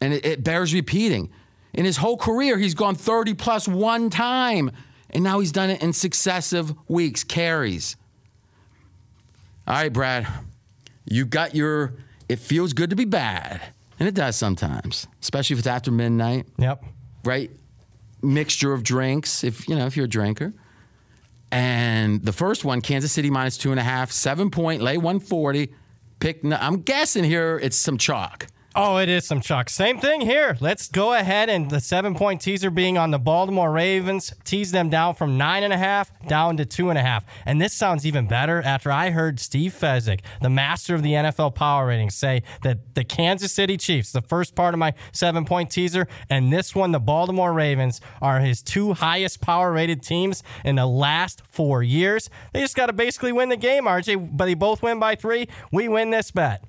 and 0.00 0.12
it, 0.12 0.26
it 0.26 0.44
bears 0.44 0.74
repeating. 0.74 1.30
In 1.72 1.84
his 1.84 1.96
whole 1.96 2.16
career, 2.16 2.58
he's 2.58 2.74
gone 2.74 2.96
30 2.96 3.34
plus 3.34 3.66
one 3.66 4.10
time, 4.10 4.70
and 5.10 5.24
now 5.24 5.40
he's 5.40 5.52
done 5.52 5.70
it 5.70 5.82
in 5.82 5.92
successive 5.92 6.74
weeks, 6.88 7.24
carries. 7.24 7.96
All 9.66 9.74
right, 9.74 9.92
Brad, 9.92 10.26
you 11.04 11.24
got 11.24 11.54
your, 11.54 11.94
it 12.28 12.38
feels 12.38 12.72
good 12.72 12.90
to 12.90 12.96
be 12.96 13.04
bad. 13.04 13.60
And 13.98 14.08
it 14.08 14.14
does 14.14 14.34
sometimes, 14.34 15.06
especially 15.20 15.54
if 15.54 15.58
it's 15.60 15.68
after 15.68 15.92
midnight. 15.92 16.46
Yep. 16.58 16.84
Right? 17.24 17.50
Mixture 18.20 18.72
of 18.72 18.82
drinks, 18.82 19.44
if 19.44 19.68
you 19.68 19.76
know, 19.76 19.86
if 19.86 19.96
you're 19.96 20.06
a 20.06 20.08
drinker. 20.08 20.52
And 21.52 22.24
the 22.24 22.32
first 22.32 22.64
one, 22.64 22.80
Kansas 22.80 23.12
City 23.12 23.30
minus 23.30 23.56
two 23.56 23.70
and 23.70 23.78
a 23.78 23.82
half, 23.82 24.10
seven 24.10 24.50
point, 24.50 24.82
lay 24.82 24.96
140. 24.96 25.72
Pick, 26.18 26.40
I'm 26.44 26.82
guessing 26.82 27.24
here 27.24 27.60
it's 27.62 27.76
some 27.76 27.98
chalk. 27.98 28.46
Oh, 28.74 28.96
it 28.96 29.10
is 29.10 29.26
some 29.26 29.42
chalk. 29.42 29.68
Same 29.68 29.98
thing 29.98 30.22
here. 30.22 30.56
Let's 30.58 30.88
go 30.88 31.12
ahead 31.12 31.50
and 31.50 31.70
the 31.70 31.78
seven 31.78 32.14
point 32.14 32.40
teaser 32.40 32.70
being 32.70 32.96
on 32.96 33.10
the 33.10 33.18
Baltimore 33.18 33.70
Ravens, 33.70 34.32
tease 34.44 34.72
them 34.72 34.88
down 34.88 35.14
from 35.14 35.36
nine 35.36 35.62
and 35.62 35.74
a 35.74 35.76
half 35.76 36.10
down 36.26 36.56
to 36.56 36.64
two 36.64 36.88
and 36.88 36.98
a 36.98 37.02
half. 37.02 37.26
And 37.44 37.60
this 37.60 37.74
sounds 37.74 38.06
even 38.06 38.26
better 38.26 38.62
after 38.62 38.90
I 38.90 39.10
heard 39.10 39.38
Steve 39.40 39.76
Fezzik, 39.78 40.20
the 40.40 40.48
master 40.48 40.94
of 40.94 41.02
the 41.02 41.12
NFL 41.12 41.54
power 41.54 41.86
ratings, 41.86 42.14
say 42.14 42.44
that 42.62 42.94
the 42.94 43.04
Kansas 43.04 43.52
City 43.52 43.76
Chiefs, 43.76 44.10
the 44.10 44.22
first 44.22 44.54
part 44.54 44.72
of 44.72 44.78
my 44.78 44.94
seven 45.12 45.44
point 45.44 45.70
teaser, 45.70 46.08
and 46.30 46.50
this 46.50 46.74
one, 46.74 46.92
the 46.92 47.00
Baltimore 47.00 47.52
Ravens, 47.52 48.00
are 48.22 48.40
his 48.40 48.62
two 48.62 48.94
highest 48.94 49.42
power 49.42 49.70
rated 49.70 50.02
teams 50.02 50.42
in 50.64 50.76
the 50.76 50.86
last 50.86 51.42
four 51.46 51.82
years. 51.82 52.30
They 52.54 52.60
just 52.60 52.76
got 52.76 52.86
to 52.86 52.94
basically 52.94 53.32
win 53.32 53.50
the 53.50 53.56
game, 53.58 53.84
RJ, 53.84 54.34
but 54.34 54.46
they 54.46 54.54
both 54.54 54.82
win 54.82 54.98
by 54.98 55.14
three. 55.14 55.48
We 55.70 55.88
win 55.88 56.08
this 56.08 56.30
bet. 56.30 56.64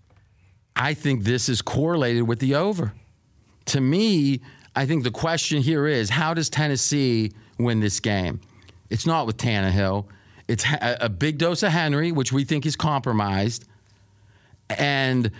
I 0.75 0.93
think 0.93 1.23
this 1.23 1.49
is 1.49 1.61
correlated 1.61 2.27
with 2.27 2.39
the 2.39 2.55
over. 2.55 2.93
To 3.65 3.81
me, 3.81 4.41
I 4.75 4.85
think 4.85 5.03
the 5.03 5.11
question 5.11 5.61
here 5.61 5.87
is 5.87 6.09
how 6.09 6.33
does 6.33 6.49
Tennessee 6.49 7.31
win 7.59 7.79
this 7.79 7.99
game? 7.99 8.41
It's 8.89 9.05
not 9.05 9.27
with 9.27 9.37
Tannehill. 9.37 10.05
It's 10.47 10.65
a 10.81 11.09
big 11.09 11.37
dose 11.37 11.63
of 11.63 11.71
Henry, 11.71 12.11
which 12.11 12.33
we 12.33 12.43
think 12.43 12.65
is 12.65 12.75
compromised. 12.75 13.65
And 14.69 15.31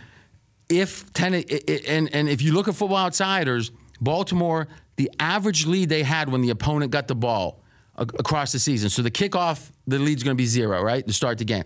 if 0.69 1.11
ten, 1.13 1.33
and, 1.33 2.13
and 2.15 2.29
if 2.29 2.41
you 2.41 2.53
look 2.53 2.67
at 2.67 2.75
football 2.75 2.97
outsiders, 2.97 3.71
Baltimore, 3.99 4.67
the 4.95 5.11
average 5.19 5.65
lead 5.65 5.89
they 5.89 6.03
had 6.03 6.29
when 6.29 6.41
the 6.41 6.51
opponent 6.51 6.91
got 6.91 7.07
the 7.07 7.15
ball 7.15 7.61
across 7.95 8.51
the 8.51 8.59
season. 8.59 8.89
So 8.89 9.01
the 9.01 9.11
kickoff, 9.11 9.71
the 9.87 9.99
lead's 9.99 10.23
going 10.23 10.35
to 10.35 10.41
be 10.41 10.45
zero, 10.45 10.81
right? 10.81 11.05
To 11.05 11.13
start 11.13 11.37
the 11.37 11.45
game, 11.45 11.65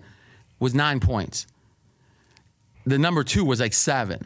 was 0.59 0.73
nine 0.73 0.99
points 0.99 1.45
the 2.87 2.97
number 2.97 3.23
two 3.23 3.43
was 3.45 3.59
like 3.59 3.73
seven. 3.73 4.25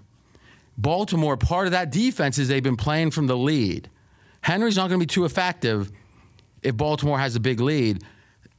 Baltimore, 0.78 1.38
part 1.38 1.67
of 1.67 1.71
that 1.71 1.91
defense 1.91 2.38
is 2.38 2.47
they've 2.47 2.63
been 2.63 2.78
playing 2.78 3.12
from 3.12 3.28
the 3.28 3.38
lead. 3.38 3.89
Henry's 4.41 4.76
not 4.76 4.89
going 4.89 5.00
to 5.00 5.06
be 5.06 5.12
too 5.12 5.26
effective 5.26 5.91
if 6.62 6.78
Baltimore 6.78 7.19
has 7.19 7.36
a 7.36 7.39
big 7.39 7.60
lead, 7.60 8.04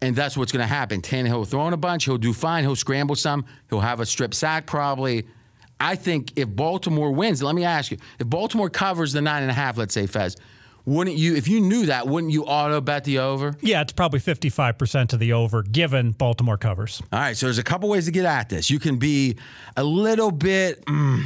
and 0.00 0.14
that's 0.14 0.36
what's 0.36 0.52
going 0.52 0.62
to 0.62 0.72
happen. 0.72 1.00
Tannehill 1.00 1.32
will 1.32 1.44
throw 1.44 1.66
in 1.68 1.72
a 1.72 1.76
bunch. 1.78 2.04
He'll 2.04 2.18
do 2.18 2.32
fine. 2.32 2.64
He'll 2.64 2.76
scramble 2.76 3.16
some. 3.16 3.44
He'll 3.70 3.80
have 3.80 4.00
a 4.00 4.06
strip 4.06 4.34
sack 4.34 4.66
probably. 4.66 5.26
I 5.80 5.96
think 5.96 6.32
if 6.36 6.48
Baltimore 6.48 7.10
wins, 7.10 7.42
let 7.42 7.54
me 7.54 7.64
ask 7.64 7.90
you, 7.90 7.98
if 8.20 8.28
Baltimore 8.28 8.70
covers 8.70 9.12
the 9.12 9.20
nine 9.20 9.42
and 9.42 9.50
a 9.50 9.54
half, 9.54 9.76
let's 9.76 9.94
say 9.94 10.06
Fez, 10.06 10.36
wouldn't 10.84 11.16
you, 11.16 11.36
if 11.36 11.46
you 11.46 11.60
knew 11.60 11.86
that, 11.86 12.08
wouldn't 12.08 12.32
you 12.32 12.44
auto 12.44 12.80
bet 12.80 13.04
the 13.04 13.18
over? 13.18 13.56
Yeah, 13.60 13.82
it's 13.82 13.92
probably 13.92 14.18
55% 14.18 15.08
to 15.08 15.16
the 15.16 15.32
over 15.32 15.62
given 15.62 16.10
Baltimore 16.12 16.56
covers. 16.56 17.00
All 17.12 17.20
right, 17.20 17.36
so 17.36 17.46
there's 17.46 17.58
a 17.58 17.62
couple 17.62 17.88
ways 17.88 18.06
to 18.06 18.10
get 18.10 18.24
at 18.24 18.48
this. 18.48 18.68
You 18.68 18.78
can 18.78 18.96
be 18.96 19.36
a 19.76 19.84
little 19.84 20.32
bit, 20.32 20.84
mm, 20.86 21.24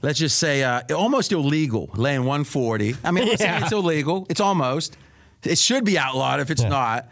let's 0.00 0.18
just 0.18 0.38
say, 0.38 0.62
uh, 0.62 0.82
almost 0.94 1.32
illegal, 1.32 1.90
laying 1.94 2.20
140. 2.20 2.96
I 3.04 3.10
mean, 3.10 3.26
yeah. 3.38 3.62
it's 3.62 3.72
illegal. 3.72 4.26
It's 4.30 4.40
almost. 4.40 4.96
It 5.42 5.58
should 5.58 5.84
be 5.84 5.98
outlawed 5.98 6.40
if 6.40 6.50
it's 6.50 6.62
yeah. 6.62 6.68
not. 6.68 7.08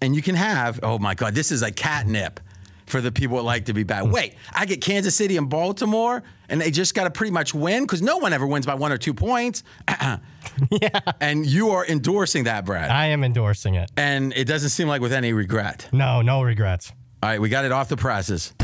And 0.00 0.14
you 0.14 0.22
can 0.22 0.34
have, 0.34 0.80
oh 0.82 0.98
my 0.98 1.14
God, 1.14 1.34
this 1.34 1.52
is 1.52 1.62
like 1.62 1.76
catnip 1.76 2.40
for 2.86 3.00
the 3.00 3.12
people 3.12 3.36
that 3.36 3.42
like 3.42 3.66
to 3.66 3.74
be 3.74 3.82
bad. 3.82 4.04
Hmm. 4.04 4.12
Wait, 4.12 4.34
I 4.54 4.66
get 4.66 4.80
Kansas 4.80 5.14
City 5.14 5.36
and 5.36 5.48
Baltimore, 5.48 6.22
and 6.48 6.60
they 6.60 6.70
just 6.70 6.94
got 6.94 7.04
to 7.04 7.10
pretty 7.10 7.32
much 7.32 7.52
win 7.54 7.82
because 7.84 8.02
no 8.02 8.18
one 8.18 8.32
ever 8.32 8.46
wins 8.46 8.66
by 8.66 8.74
one 8.74 8.92
or 8.92 8.98
two 8.98 9.14
points. 9.14 9.62
yeah. 9.88 11.00
And 11.20 11.44
you 11.44 11.70
are 11.70 11.84
endorsing 11.86 12.44
that, 12.44 12.64
Brad. 12.64 12.90
I 12.90 13.06
am 13.06 13.24
endorsing 13.24 13.74
it. 13.74 13.90
And 13.96 14.32
it 14.34 14.44
doesn't 14.44 14.70
seem 14.70 14.88
like 14.88 15.00
with 15.00 15.12
any 15.12 15.32
regret. 15.32 15.88
No, 15.92 16.22
no 16.22 16.42
regrets. 16.42 16.92
All 17.22 17.30
right, 17.30 17.40
we 17.40 17.48
got 17.48 17.64
it 17.64 17.72
off 17.72 17.88
the 17.88 17.96
presses. 17.96 18.54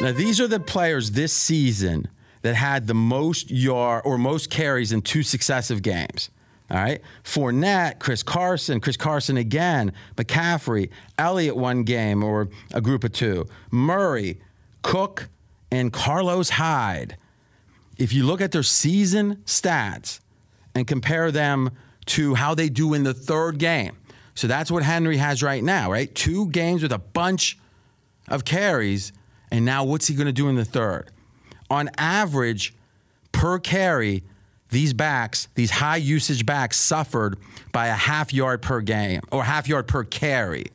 Now, 0.00 0.12
these 0.12 0.40
are 0.40 0.48
the 0.48 0.60
players 0.60 1.10
this 1.10 1.32
season 1.32 2.08
that 2.40 2.54
had 2.54 2.86
the 2.86 2.94
most 2.94 3.50
yard 3.50 4.02
or 4.06 4.16
most 4.16 4.48
carries 4.48 4.92
in 4.92 5.02
two 5.02 5.22
successive 5.22 5.82
games. 5.82 6.30
All 6.70 6.76
right. 6.76 7.00
Fournette, 7.24 7.98
Chris 7.98 8.22
Carson, 8.22 8.80
Chris 8.80 8.96
Carson 8.96 9.36
again, 9.36 9.92
McCaffrey, 10.16 10.90
Elliott 11.18 11.56
one 11.56 11.82
game 11.82 12.22
or 12.22 12.48
a 12.72 12.80
group 12.80 13.02
of 13.02 13.12
two, 13.12 13.46
Murray, 13.70 14.40
Cook, 14.82 15.28
and 15.70 15.92
Carlos 15.92 16.50
Hyde. 16.50 17.16
If 17.98 18.12
you 18.12 18.24
look 18.24 18.40
at 18.40 18.52
their 18.52 18.62
season 18.62 19.36
stats 19.46 20.20
and 20.74 20.86
compare 20.86 21.30
them 21.30 21.70
to 22.06 22.34
how 22.34 22.54
they 22.54 22.68
do 22.68 22.94
in 22.94 23.02
the 23.02 23.14
third 23.14 23.58
game, 23.58 23.96
so 24.34 24.46
that's 24.46 24.70
what 24.70 24.82
Henry 24.82 25.16
has 25.16 25.42
right 25.42 25.62
now, 25.62 25.90
right? 25.90 26.14
Two 26.14 26.48
games 26.48 26.82
with 26.82 26.92
a 26.92 26.98
bunch 26.98 27.58
of 28.28 28.44
carries, 28.44 29.12
and 29.50 29.64
now 29.64 29.84
what's 29.84 30.06
he 30.06 30.14
going 30.14 30.26
to 30.26 30.32
do 30.32 30.48
in 30.48 30.54
the 30.54 30.64
third? 30.64 31.10
On 31.68 31.90
average, 31.98 32.74
per 33.32 33.58
carry, 33.58 34.22
these 34.70 34.92
backs, 34.92 35.48
these 35.54 35.70
high 35.70 35.96
usage 35.96 36.46
backs, 36.46 36.76
suffered 36.76 37.38
by 37.72 37.88
a 37.88 37.94
half 37.94 38.32
yard 38.32 38.62
per 38.62 38.80
game 38.80 39.20
or 39.30 39.44
half 39.44 39.68
yard 39.68 39.88
per 39.88 40.04
carry. 40.04 40.66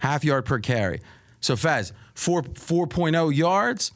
Half 0.00 0.24
yard 0.24 0.44
per 0.44 0.58
carry. 0.58 1.00
So, 1.40 1.56
Fez, 1.56 1.92
4, 2.14 2.42
4.0 2.42 3.34
yards, 3.34 3.92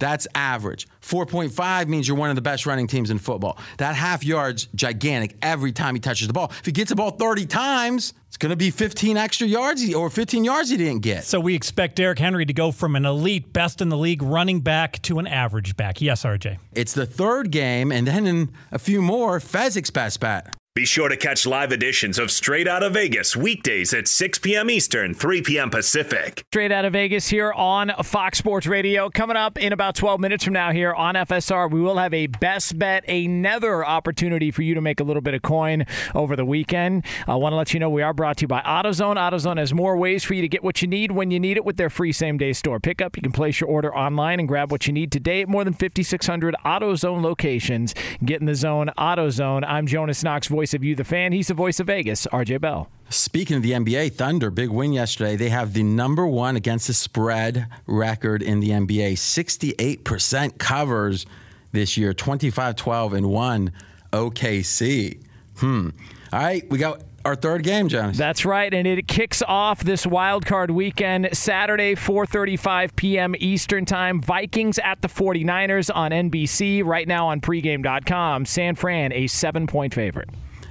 that's 0.00 0.26
average. 0.34 0.88
4.5 1.02 1.86
means 1.86 2.08
you're 2.08 2.16
one 2.16 2.30
of 2.30 2.36
the 2.36 2.42
best 2.42 2.66
running 2.66 2.86
teams 2.86 3.10
in 3.10 3.18
football. 3.18 3.58
That 3.78 3.94
half 3.94 4.24
yard's 4.24 4.66
gigantic 4.74 5.36
every 5.42 5.72
time 5.72 5.94
he 5.94 6.00
touches 6.00 6.26
the 6.26 6.32
ball. 6.32 6.50
If 6.58 6.66
he 6.66 6.72
gets 6.72 6.88
the 6.88 6.96
ball 6.96 7.12
30 7.12 7.46
times, 7.46 8.14
it's 8.26 8.36
going 8.36 8.50
to 8.50 8.56
be 8.56 8.70
15 8.70 9.16
extra 9.16 9.46
yards 9.46 9.94
or 9.94 10.10
15 10.10 10.44
yards 10.44 10.70
he 10.70 10.76
didn't 10.76 11.02
get. 11.02 11.24
So 11.24 11.38
we 11.38 11.54
expect 11.54 11.96
Derrick 11.96 12.18
Henry 12.18 12.46
to 12.46 12.52
go 12.52 12.72
from 12.72 12.96
an 12.96 13.04
elite, 13.04 13.52
best 13.52 13.80
in 13.80 13.88
the 13.88 13.98
league 13.98 14.22
running 14.22 14.60
back 14.60 15.02
to 15.02 15.18
an 15.18 15.26
average 15.26 15.76
back. 15.76 16.00
Yes, 16.00 16.24
RJ. 16.24 16.58
It's 16.72 16.92
the 16.92 17.06
third 17.06 17.50
game, 17.50 17.92
and 17.92 18.06
then 18.06 18.26
in 18.26 18.52
a 18.72 18.78
few 18.78 19.02
more, 19.02 19.38
Fezzik's 19.38 19.90
best 19.90 20.20
bet. 20.20 20.54
Be 20.80 20.86
sure 20.86 21.10
to 21.10 21.16
catch 21.18 21.44
live 21.44 21.72
editions 21.72 22.18
of 22.18 22.30
Straight 22.30 22.66
Out 22.66 22.82
of 22.82 22.94
Vegas 22.94 23.36
weekdays 23.36 23.92
at 23.92 24.08
6 24.08 24.38
p.m. 24.38 24.70
Eastern, 24.70 25.12
3 25.12 25.42
p.m. 25.42 25.68
Pacific. 25.68 26.42
Straight 26.50 26.72
Out 26.72 26.86
of 26.86 26.94
Vegas 26.94 27.28
here 27.28 27.52
on 27.52 27.92
Fox 28.02 28.38
Sports 28.38 28.66
Radio. 28.66 29.10
Coming 29.10 29.36
up 29.36 29.58
in 29.58 29.74
about 29.74 29.94
12 29.94 30.18
minutes 30.20 30.42
from 30.42 30.54
now 30.54 30.72
here 30.72 30.94
on 30.94 31.16
FSR, 31.16 31.70
we 31.70 31.82
will 31.82 31.98
have 31.98 32.14
a 32.14 32.28
best 32.28 32.78
bet, 32.78 33.06
another 33.06 33.84
opportunity 33.84 34.50
for 34.50 34.62
you 34.62 34.72
to 34.72 34.80
make 34.80 35.00
a 35.00 35.04
little 35.04 35.20
bit 35.20 35.34
of 35.34 35.42
coin 35.42 35.84
over 36.14 36.34
the 36.34 36.46
weekend. 36.46 37.04
I 37.28 37.34
want 37.34 37.52
to 37.52 37.58
let 37.58 37.74
you 37.74 37.78
know 37.78 37.90
we 37.90 38.00
are 38.00 38.14
brought 38.14 38.38
to 38.38 38.44
you 38.44 38.48
by 38.48 38.62
AutoZone. 38.62 39.16
AutoZone 39.16 39.58
has 39.58 39.74
more 39.74 39.98
ways 39.98 40.24
for 40.24 40.32
you 40.32 40.40
to 40.40 40.48
get 40.48 40.64
what 40.64 40.80
you 40.80 40.88
need 40.88 41.12
when 41.12 41.30
you 41.30 41.38
need 41.38 41.58
it 41.58 41.64
with 41.66 41.76
their 41.76 41.90
free 41.90 42.12
same 42.12 42.38
day 42.38 42.54
store 42.54 42.80
pickup. 42.80 43.18
You 43.18 43.22
can 43.22 43.32
place 43.32 43.60
your 43.60 43.68
order 43.68 43.94
online 43.94 44.40
and 44.40 44.48
grab 44.48 44.72
what 44.72 44.86
you 44.86 44.94
need 44.94 45.12
today 45.12 45.42
at 45.42 45.48
more 45.50 45.62
than 45.62 45.74
5,600 45.74 46.54
AutoZone 46.64 47.20
locations. 47.22 47.94
Get 48.24 48.40
in 48.40 48.46
the 48.46 48.54
zone, 48.54 48.90
AutoZone. 48.96 49.62
I'm 49.68 49.86
Jonas 49.86 50.24
Knox 50.24 50.46
voice 50.46 50.69
of 50.74 50.84
you, 50.84 50.94
the 50.94 51.04
fan. 51.04 51.32
He's 51.32 51.48
the 51.48 51.54
voice 51.54 51.80
of 51.80 51.86
Vegas, 51.86 52.26
RJ 52.26 52.60
Bell. 52.60 52.88
Speaking 53.08 53.56
of 53.56 53.62
the 53.62 53.72
NBA, 53.72 54.12
Thunder, 54.14 54.50
big 54.50 54.70
win 54.70 54.92
yesterday. 54.92 55.36
They 55.36 55.48
have 55.48 55.72
the 55.72 55.82
number 55.82 56.26
one 56.26 56.56
against 56.56 56.86
the 56.86 56.94
spread 56.94 57.66
record 57.86 58.42
in 58.42 58.60
the 58.60 58.70
NBA. 58.70 59.14
68% 59.14 60.58
covers 60.58 61.26
this 61.72 61.96
year, 61.96 62.14
25 62.14 62.76
12 62.76 63.12
and 63.14 63.30
1 63.30 63.72
OKC. 64.12 65.20
Hmm. 65.58 65.90
All 66.32 66.40
right, 66.40 66.68
we 66.70 66.78
got 66.78 67.02
our 67.24 67.36
third 67.36 67.62
game, 67.62 67.88
Jonas. 67.88 68.16
That's 68.16 68.44
right, 68.44 68.72
and 68.72 68.86
it 68.86 69.06
kicks 69.06 69.42
off 69.42 69.84
this 69.84 70.06
wild 70.06 70.46
card 70.46 70.70
weekend 70.70 71.28
Saturday 71.32 71.94
4:35 71.94 72.96
p.m. 72.96 73.34
Eastern 73.38 73.84
Time. 73.84 74.22
Vikings 74.22 74.78
at 74.78 75.02
the 75.02 75.08
49ers 75.08 75.94
on 75.94 76.12
NBC 76.12 76.84
right 76.84 77.06
now 77.06 77.28
on 77.28 77.40
pregame.com. 77.40 78.46
San 78.46 78.74
Fran 78.74 79.12
a 79.12 79.24
7-point 79.24 79.94
favorite. 79.94 80.30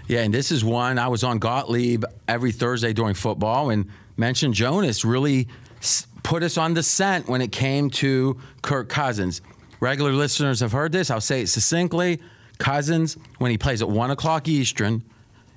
Yeah, 0.09 0.21
and 0.21 0.33
this 0.33 0.51
is 0.51 0.65
one 0.65 0.97
I 0.97 1.07
was 1.07 1.23
on 1.23 1.37
Gottlieb 1.37 2.03
every 2.27 2.51
Thursday 2.51 2.93
during 2.93 3.13
football 3.13 3.69
and 3.69 3.87
mentioned 4.17 4.55
Jonas 4.55 5.05
really 5.05 5.47
put 6.23 6.41
us 6.41 6.57
on 6.57 6.73
the 6.73 6.81
scent 6.81 7.29
when 7.29 7.41
it 7.41 7.51
came 7.51 7.91
to 7.91 8.39
Kirk 8.63 8.89
Cousins. 8.89 9.39
Regular 9.79 10.11
listeners 10.11 10.61
have 10.61 10.71
heard 10.71 10.91
this. 10.91 11.11
I'll 11.11 11.21
say 11.21 11.41
it 11.41 11.47
succinctly. 11.47 12.19
Cousins, 12.57 13.17
when 13.37 13.51
he 13.51 13.57
plays 13.59 13.83
at 13.83 13.89
1 13.89 14.09
o'clock 14.09 14.47
Eastern 14.47 15.03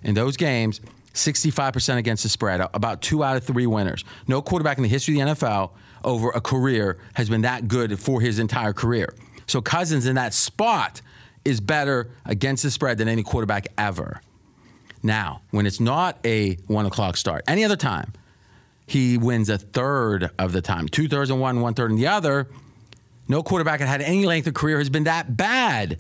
in 0.03 0.13
those 0.13 0.37
games, 0.37 0.83
65% 1.15 1.97
against 1.97 2.23
the 2.23 2.29
spread, 2.29 2.61
about 2.75 3.01
two 3.01 3.25
out 3.25 3.39
of 3.39 3.45
three 3.45 3.67
winners. 3.67 4.05
No 4.29 4.43
quarterback 4.43 4.77
in 4.77 4.83
the 4.83 4.89
history 4.91 5.19
of 5.19 5.29
the 5.29 5.35
NFL 5.35 5.71
over 6.05 6.29
a 6.29 6.43
career 6.43 6.99
has 7.15 7.31
been 7.31 7.41
that 7.41 7.69
good 7.69 7.99
for 7.99 8.21
his 8.21 8.39
entire 8.39 8.75
career. 8.75 9.15
So 9.47 9.63
Cousins 9.63 10.05
in 10.05 10.17
that 10.17 10.35
spot 10.35 11.01
is 11.43 11.59
better 11.59 12.11
against 12.27 12.65
the 12.65 12.71
spread 12.71 12.99
than 12.99 13.09
any 13.09 13.23
quarterback 13.23 13.69
ever. 13.79 14.21
Now, 15.03 15.43
when 15.51 15.67
it's 15.67 15.81
not 15.81 16.19
a 16.25 16.55
one 16.67 16.87
o'clock 16.87 17.17
start, 17.17 17.45
any 17.49 17.65
other 17.65 17.77
time, 17.77 18.13
he 18.87 19.19
wins 19.19 19.49
a 19.49 19.59
third 19.59 20.31
of 20.39 20.53
the 20.53 20.63
time. 20.63 20.89
Two 20.89 21.09
thirds 21.09 21.31
in 21.31 21.39
one, 21.39 21.61
one 21.61 21.75
third 21.75 21.91
in 21.91 21.97
the 21.97 22.07
other. 22.07 22.49
No 23.29 23.43
quarterback 23.43 23.81
that 23.81 23.87
had 23.87 24.03
any 24.03 24.27
length 24.27 24.47
of 24.47 24.55
career 24.55 24.79
has 24.79 24.91
been 24.91 25.05
that 25.05 25.37
bad 25.37 25.99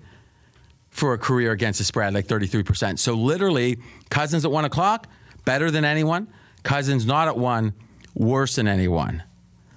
for 0.90 1.14
a 1.14 1.18
career 1.18 1.52
against 1.52 1.78
the 1.78 1.84
spread, 1.84 2.12
like 2.12 2.26
33%. 2.26 2.98
So 2.98 3.14
literally, 3.14 3.78
Cousins 4.10 4.44
at 4.44 4.50
one 4.50 4.64
o'clock, 4.64 5.08
better 5.44 5.70
than 5.70 5.84
anyone. 5.84 6.28
Cousins 6.62 7.06
not 7.06 7.28
at 7.28 7.36
one, 7.36 7.72
worse 8.14 8.56
than 8.56 8.68
anyone. 8.68 9.22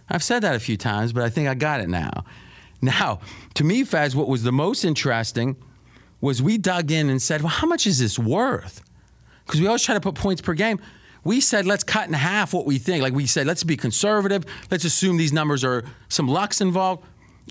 I've 0.09 0.23
said 0.23 0.41
that 0.41 0.55
a 0.55 0.59
few 0.59 0.77
times, 0.77 1.13
but 1.13 1.23
I 1.23 1.29
think 1.29 1.47
I 1.47 1.55
got 1.55 1.79
it 1.79 1.89
now. 1.89 2.25
Now, 2.81 3.21
to 3.55 3.63
me, 3.63 3.83
Fez, 3.83 4.15
what 4.15 4.27
was 4.27 4.43
the 4.43 4.51
most 4.51 4.83
interesting 4.83 5.55
was 6.21 6.41
we 6.41 6.57
dug 6.57 6.91
in 6.91 7.09
and 7.09 7.21
said, 7.21 7.41
well, 7.41 7.49
how 7.49 7.67
much 7.67 7.87
is 7.87 7.99
this 7.99 8.19
worth? 8.19 8.83
Because 9.45 9.61
we 9.61 9.67
always 9.67 9.83
try 9.83 9.95
to 9.95 10.01
put 10.01 10.15
points 10.15 10.41
per 10.41 10.53
game. 10.53 10.79
We 11.23 11.41
said, 11.41 11.65
let's 11.65 11.83
cut 11.83 12.07
in 12.07 12.13
half 12.13 12.53
what 12.53 12.65
we 12.65 12.77
think. 12.77 13.01
Like 13.01 13.13
we 13.13 13.25
said, 13.25 13.47
let's 13.47 13.63
be 13.63 13.75
conservative. 13.77 14.45
Let's 14.69 14.85
assume 14.85 15.17
these 15.17 15.33
numbers 15.33 15.63
are 15.63 15.83
some 16.07 16.27
lucks 16.27 16.61
involved. 16.61 17.03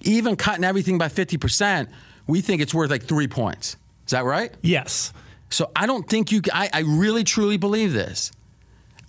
Even 0.02 0.36
cutting 0.36 0.64
everything 0.64 0.98
by 0.98 1.08
50%, 1.08 1.88
we 2.26 2.40
think 2.40 2.62
it's 2.62 2.74
worth 2.74 2.90
like 2.90 3.04
three 3.04 3.28
points. 3.28 3.76
Is 4.06 4.12
that 4.12 4.24
right? 4.24 4.52
Yes. 4.62 5.12
So 5.50 5.70
I 5.74 5.86
don't 5.86 6.08
think 6.08 6.30
you, 6.30 6.40
I, 6.52 6.68
I 6.72 6.80
really 6.80 7.24
truly 7.24 7.56
believe 7.56 7.92
this. 7.92 8.32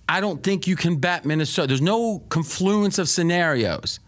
I 0.08 0.20
don't 0.20 0.42
think 0.42 0.66
you 0.66 0.76
can 0.76 0.96
bet 0.96 1.24
Minnesota. 1.24 1.68
There's 1.68 1.82
no 1.82 2.20
confluence 2.28 2.98
of 2.98 3.08
scenarios 3.08 4.00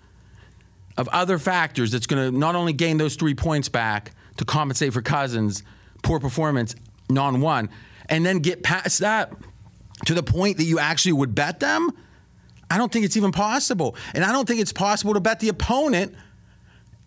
of 0.97 1.09
other 1.09 1.39
factors 1.39 1.93
that's 1.93 2.07
going 2.07 2.33
to 2.33 2.37
not 2.37 2.55
only 2.57 2.73
gain 2.73 2.99
those 2.99 3.17
three 3.17 3.35
points 3.35 3.69
back 3.69 4.13
to 4.37 4.45
compensate 4.45 4.93
for 4.93 5.03
Cousins' 5.03 5.63
poor 6.03 6.21
performance, 6.21 6.75
non 7.09 7.41
one, 7.41 7.71
and 8.09 8.25
then 8.25 8.39
get 8.39 8.63
past 8.63 9.01
that 9.01 9.33
to 10.07 10.15
the 10.15 10.23
point 10.23 10.57
that 10.59 10.65
you 10.65 10.79
actually 10.79 11.13
would 11.13 11.35
bet 11.35 11.61
them. 11.61 11.91
I 12.71 12.79
don't 12.79 12.93
think 12.93 13.05
it's 13.05 13.17
even 13.17 13.33
possible. 13.33 13.97
And 14.15 14.25
I 14.25 14.33
don't 14.33 14.47
think 14.47 14.61
it's 14.61 14.73
possible 14.73 15.15
to 15.15 15.21
bet 15.21 15.41
the 15.41 15.49
opponent 15.49 16.15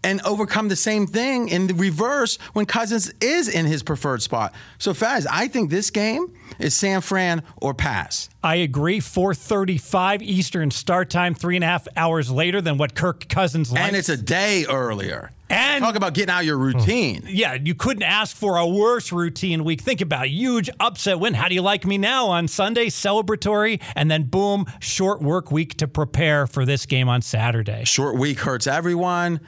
and 0.04 0.20
overcome 0.26 0.68
the 0.68 0.76
same 0.76 1.06
thing 1.06 1.50
in 1.50 1.68
the 1.68 1.74
reverse 1.76 2.38
when 2.54 2.66
Cousins 2.66 3.14
is 3.22 3.48
in 3.48 3.66
his 3.68 3.84
preferred 3.84 4.22
spot. 4.22 4.54
So, 4.80 4.94
Faz, 4.94 5.28
I 5.30 5.48
think 5.48 5.70
this 5.70 5.92
game 5.92 6.34
is 6.58 6.76
San 6.76 7.02
Fran 7.02 7.44
or 7.58 7.74
pass. 7.74 8.30
I 8.44 8.56
agree. 8.56 9.00
4:35 9.00 10.24
Eastern 10.24 10.72
start 10.72 11.10
time, 11.10 11.36
three 11.36 11.56
and 11.56 11.64
a 11.64 11.68
half 11.68 11.88
hours 11.96 12.32
later 12.32 12.62
than 12.62 12.78
what 12.78 12.96
Kirk 12.96 13.28
Cousins 13.30 13.72
likes. 13.72 13.88
And 13.88 13.96
it's 13.96 14.10
a 14.10 14.18
day 14.18 14.66
earlier. 14.68 15.32
And 15.52 15.84
talk 15.84 15.96
about 15.96 16.14
getting 16.14 16.32
out 16.32 16.46
your 16.46 16.58
routine. 16.58 17.22
Hmm. 17.22 17.28
Yeah, 17.30 17.54
you 17.56 17.76
couldn't 17.76 18.04
ask 18.04 18.36
for 18.36 18.58
a 18.58 18.68
worse 18.68 19.12
routine 19.12 19.64
week. 19.64 19.82
Think 19.82 20.02
about 20.02 20.26
it. 20.26 20.32
huge 20.32 20.70
upset 20.80 21.20
win. 21.20 21.34
How 21.34 21.48
do 21.48 21.56
you 21.56 21.62
like 21.62 21.86
me 21.86 21.98
now 21.98 22.28
on 22.28 22.48
Sunday? 22.48 22.88
Celebratory, 22.88 23.82
and 23.96 24.10
then 24.10 24.24
boom, 24.24 24.66
short 24.80 25.22
work 25.22 25.52
week 25.52 25.78
to 25.78 25.88
prepare 25.88 26.48
for 26.48 26.66
this 26.66 26.86
game 26.86 27.10
on 27.10 27.22
Saturday. 27.22 27.84
Short 27.86 28.18
week 28.18 28.40
hurts 28.40 28.68
everyone. 28.68 29.42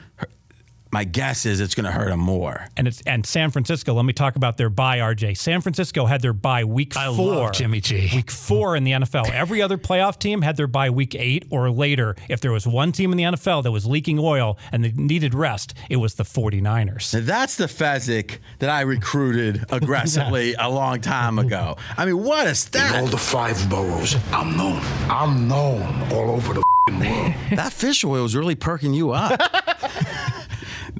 My 0.94 1.02
guess 1.02 1.44
is 1.44 1.58
it's 1.58 1.74
going 1.74 1.86
to 1.86 1.90
hurt 1.90 2.10
them 2.10 2.20
more. 2.20 2.68
And 2.76 2.86
it's 2.86 3.02
and 3.04 3.26
San 3.26 3.50
Francisco. 3.50 3.94
Let 3.94 4.04
me 4.04 4.12
talk 4.12 4.36
about 4.36 4.58
their 4.58 4.70
bye. 4.70 4.98
RJ. 4.98 5.36
San 5.36 5.60
Francisco 5.60 6.06
had 6.06 6.22
their 6.22 6.32
bye 6.32 6.62
week 6.62 6.96
I 6.96 7.06
four. 7.12 7.34
love 7.34 7.52
Jimmy 7.52 7.80
G. 7.80 8.08
Week 8.14 8.30
four 8.30 8.76
in 8.76 8.84
the 8.84 8.92
NFL. 8.92 9.28
Every 9.28 9.60
other 9.60 9.76
playoff 9.76 10.20
team 10.20 10.42
had 10.42 10.56
their 10.56 10.68
bye 10.68 10.90
week 10.90 11.16
eight 11.16 11.46
or 11.50 11.68
later. 11.68 12.14
If 12.28 12.40
there 12.40 12.52
was 12.52 12.64
one 12.64 12.92
team 12.92 13.10
in 13.10 13.16
the 13.16 13.24
NFL 13.24 13.64
that 13.64 13.72
was 13.72 13.86
leaking 13.86 14.20
oil 14.20 14.56
and 14.70 14.84
they 14.84 14.92
needed 14.92 15.34
rest, 15.34 15.74
it 15.90 15.96
was 15.96 16.14
the 16.14 16.22
49ers. 16.22 17.12
Now 17.12 17.22
that's 17.22 17.56
the 17.56 17.66
Fezzik 17.66 18.38
that 18.60 18.70
I 18.70 18.82
recruited 18.82 19.64
aggressively 19.70 20.54
a 20.54 20.70
long 20.70 21.00
time 21.00 21.40
ago. 21.40 21.76
I 21.96 22.06
mean, 22.06 22.22
what 22.22 22.46
a 22.46 22.54
stat! 22.54 22.94
In 22.94 23.00
all 23.00 23.06
the 23.08 23.18
five 23.18 23.68
boroughs, 23.68 24.14
I'm 24.30 24.56
known. 24.56 24.80
I'm 25.10 25.48
known 25.48 26.12
all 26.12 26.30
over 26.30 26.54
the 26.54 26.62
world. 26.62 26.64
that 27.50 27.72
fish 27.72 28.04
oil 28.04 28.24
is 28.24 28.36
really 28.36 28.54
perking 28.54 28.94
you 28.94 29.10
up. 29.10 29.40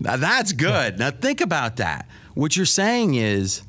now 0.04 0.16
that's 0.16 0.52
good. 0.52 0.98
Now 0.98 1.10
think 1.10 1.40
about 1.40 1.76
that. 1.76 2.08
What 2.34 2.56
you're 2.56 2.66
saying 2.66 3.14
is 3.14 3.62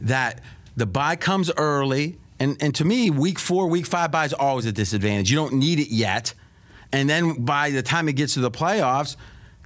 that 0.00 0.40
the 0.76 0.86
bye 0.86 1.16
comes 1.16 1.50
early, 1.56 2.18
and, 2.40 2.56
and 2.60 2.74
to 2.76 2.84
me, 2.84 3.10
week 3.10 3.38
four, 3.38 3.66
week 3.68 3.86
five 3.86 4.10
bye 4.10 4.24
is 4.24 4.32
always 4.32 4.66
a 4.66 4.72
disadvantage. 4.72 5.30
You 5.30 5.36
don't 5.36 5.54
need 5.54 5.78
it 5.78 5.90
yet. 5.90 6.34
And 6.92 7.08
then 7.08 7.44
by 7.44 7.70
the 7.70 7.82
time 7.82 8.08
it 8.08 8.14
gets 8.14 8.34
to 8.34 8.40
the 8.40 8.50
playoffs, 8.50 9.16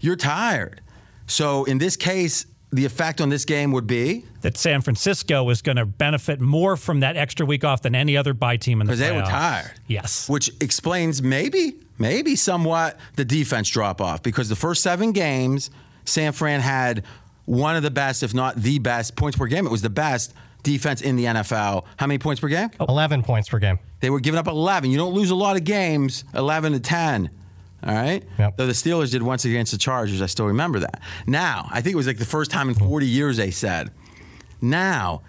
you're 0.00 0.16
tired. 0.16 0.80
So 1.26 1.64
in 1.64 1.78
this 1.78 1.96
case, 1.96 2.46
the 2.72 2.84
effect 2.84 3.20
on 3.20 3.28
this 3.28 3.44
game 3.44 3.70
would 3.72 3.86
be 3.86 4.24
that 4.40 4.56
San 4.56 4.80
Francisco 4.80 5.48
is 5.50 5.60
going 5.60 5.76
to 5.76 5.84
benefit 5.84 6.40
more 6.40 6.76
from 6.76 7.00
that 7.00 7.16
extra 7.16 7.44
week 7.44 7.64
off 7.64 7.82
than 7.82 7.94
any 7.94 8.16
other 8.16 8.32
bye 8.32 8.56
team 8.56 8.80
in 8.80 8.86
the 8.86 8.92
because 8.92 9.00
they 9.00 9.14
were 9.14 9.22
tired. 9.22 9.72
Yes. 9.86 10.28
Which 10.28 10.50
explains 10.60 11.22
maybe, 11.22 11.74
maybe 11.98 12.34
somewhat 12.34 12.98
the 13.16 13.26
defense 13.26 13.68
drop 13.68 14.00
off 14.00 14.22
because 14.22 14.48
the 14.48 14.56
first 14.56 14.82
seven 14.82 15.12
games, 15.12 15.70
San 16.04 16.32
Fran 16.32 16.60
had 16.60 17.04
one 17.44 17.76
of 17.76 17.82
the 17.82 17.90
best, 17.90 18.22
if 18.22 18.34
not 18.34 18.56
the 18.56 18.78
best, 18.78 19.16
points 19.16 19.36
per 19.36 19.46
game. 19.46 19.66
It 19.66 19.70
was 19.70 19.82
the 19.82 19.90
best 19.90 20.34
defense 20.62 21.02
in 21.02 21.16
the 21.16 21.24
NFL. 21.24 21.84
How 21.96 22.06
many 22.06 22.18
points 22.18 22.40
per 22.40 22.48
game? 22.48 22.70
11 22.80 23.22
points 23.22 23.48
per 23.48 23.58
game. 23.58 23.78
They 24.00 24.10
were 24.10 24.20
giving 24.20 24.38
up 24.38 24.46
11. 24.46 24.90
You 24.90 24.98
don't 24.98 25.14
lose 25.14 25.30
a 25.30 25.34
lot 25.34 25.56
of 25.56 25.64
games, 25.64 26.24
11 26.34 26.72
to 26.72 26.80
10. 26.80 27.30
All 27.84 27.94
right. 27.94 28.22
Yep. 28.38 28.56
Though 28.56 28.66
the 28.66 28.72
Steelers 28.72 29.10
did 29.10 29.22
once 29.22 29.44
against 29.44 29.72
the 29.72 29.78
Chargers, 29.78 30.22
I 30.22 30.26
still 30.26 30.46
remember 30.46 30.78
that. 30.80 31.00
Now, 31.26 31.68
I 31.70 31.80
think 31.80 31.94
it 31.94 31.96
was 31.96 32.06
like 32.06 32.18
the 32.18 32.24
first 32.24 32.50
time 32.50 32.68
in 32.68 32.76
hmm. 32.76 32.86
40 32.86 33.06
years 33.06 33.36
they 33.36 33.50
said. 33.50 33.90
Now, 34.60 35.22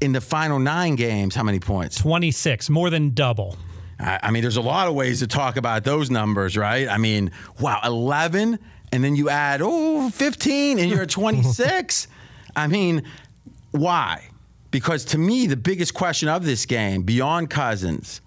in 0.00 0.12
the 0.12 0.20
final 0.20 0.58
nine 0.58 0.96
games, 0.96 1.34
how 1.34 1.44
many 1.44 1.60
points? 1.60 1.96
26, 1.98 2.68
more 2.70 2.90
than 2.90 3.10
double. 3.10 3.56
I, 4.00 4.18
I 4.24 4.30
mean, 4.32 4.42
there's 4.42 4.56
a 4.56 4.62
lot 4.62 4.88
of 4.88 4.94
ways 4.94 5.20
to 5.20 5.28
talk 5.28 5.56
about 5.56 5.84
those 5.84 6.10
numbers, 6.10 6.56
right? 6.56 6.88
I 6.88 6.98
mean, 6.98 7.30
wow, 7.60 7.80
11, 7.84 8.58
and 8.92 9.04
then 9.04 9.16
you 9.16 9.28
add, 9.28 9.60
oh, 9.62 10.10
15, 10.10 10.78
and 10.78 10.90
you're 10.90 11.02
at 11.02 11.10
26. 11.10 12.08
I 12.56 12.66
mean, 12.66 13.04
why? 13.70 14.28
Because 14.70 15.04
to 15.06 15.18
me, 15.18 15.46
the 15.46 15.56
biggest 15.56 15.94
question 15.94 16.28
of 16.28 16.44
this 16.44 16.66
game, 16.66 17.02
beyond 17.02 17.50
Cousins, 17.50 18.20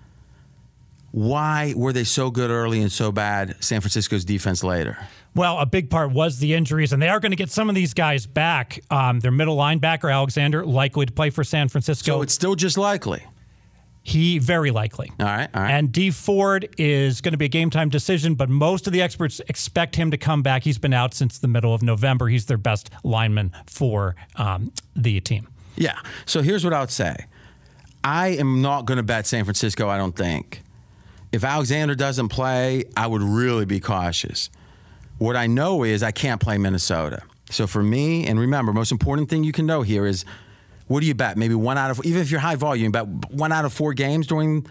why 1.11 1.73
were 1.75 1.93
they 1.93 2.03
so 2.03 2.31
good 2.31 2.49
early 2.49 2.81
and 2.81 2.91
so 2.91 3.11
bad, 3.11 3.55
San 3.63 3.81
Francisco's 3.81 4.25
defense 4.25 4.63
later? 4.63 4.97
Well, 5.35 5.59
a 5.59 5.65
big 5.65 5.89
part 5.89 6.11
was 6.11 6.39
the 6.39 6.53
injuries, 6.53 6.93
and 6.93 7.01
they 7.01 7.09
are 7.09 7.19
going 7.19 7.31
to 7.31 7.35
get 7.35 7.49
some 7.49 7.69
of 7.69 7.75
these 7.75 7.93
guys 7.93 8.25
back. 8.25 8.79
Um, 8.89 9.19
their 9.19 9.31
middle 9.31 9.57
linebacker, 9.57 10.13
Alexander, 10.13 10.65
likely 10.65 11.05
to 11.05 11.11
play 11.11 11.29
for 11.29 11.43
San 11.43 11.69
Francisco. 11.69 12.17
So 12.17 12.21
it's 12.21 12.33
still 12.33 12.55
just 12.55 12.77
likely. 12.77 13.23
He 14.05 14.37
very 14.37 14.69
likely. 14.71 15.11
All 15.17 15.25
right, 15.25 15.49
all 15.53 15.61
right. 15.61 15.71
And 15.71 15.91
Dee 15.91 16.11
Ford 16.11 16.67
is 16.77 17.21
going 17.21 17.31
to 17.31 17.37
be 17.37 17.45
a 17.45 17.49
game 17.49 17.69
time 17.69 17.87
decision, 17.87 18.35
but 18.35 18.49
most 18.49 18.85
of 18.85 18.91
the 18.91 19.01
experts 19.01 19.39
expect 19.47 19.95
him 19.95 20.11
to 20.11 20.17
come 20.17 20.43
back. 20.43 20.63
He's 20.63 20.77
been 20.77 20.93
out 20.93 21.13
since 21.13 21.39
the 21.39 21.47
middle 21.47 21.73
of 21.73 21.81
November. 21.81 22.27
He's 22.27 22.45
their 22.45 22.57
best 22.57 22.89
lineman 23.03 23.53
for 23.65 24.15
um, 24.35 24.73
the 24.93 25.21
team. 25.21 25.47
Yeah. 25.77 25.97
So 26.25 26.41
here's 26.41 26.65
what 26.65 26.73
I 26.73 26.81
would 26.81 26.91
say 26.91 27.15
I 28.03 28.29
am 28.29 28.61
not 28.61 28.85
going 28.85 28.97
to 28.97 29.03
bet 29.03 29.25
San 29.25 29.45
Francisco, 29.45 29.87
I 29.87 29.97
don't 29.97 30.15
think. 30.15 30.61
If 31.31 31.43
Alexander 31.43 31.95
doesn't 31.95 32.27
play, 32.27 32.83
I 32.97 33.07
would 33.07 33.23
really 33.23 33.65
be 33.65 33.79
cautious. 33.79 34.49
What 35.17 35.35
I 35.35 35.47
know 35.47 35.83
is 35.83 36.03
I 36.03 36.11
can't 36.11 36.41
play 36.41 36.57
Minnesota. 36.57 37.23
So 37.49 37.67
for 37.67 37.81
me, 37.81 38.27
and 38.27 38.39
remember, 38.39 38.73
most 38.73 38.91
important 38.91 39.29
thing 39.29 39.43
you 39.43 39.51
can 39.51 39.65
know 39.65 39.81
here 39.81 40.05
is 40.05 40.25
what 40.87 41.01
do 41.01 41.05
you 41.05 41.13
bet? 41.13 41.37
Maybe 41.37 41.55
one 41.55 41.77
out 41.77 41.91
of, 41.91 42.01
even 42.05 42.21
if 42.21 42.31
you're 42.31 42.39
high 42.39 42.55
volume, 42.55 42.85
you 42.85 42.91
bet 42.91 43.07
one 43.31 43.51
out 43.51 43.65
of 43.65 43.73
four 43.73 43.93
games 43.93 44.27
during 44.27 44.65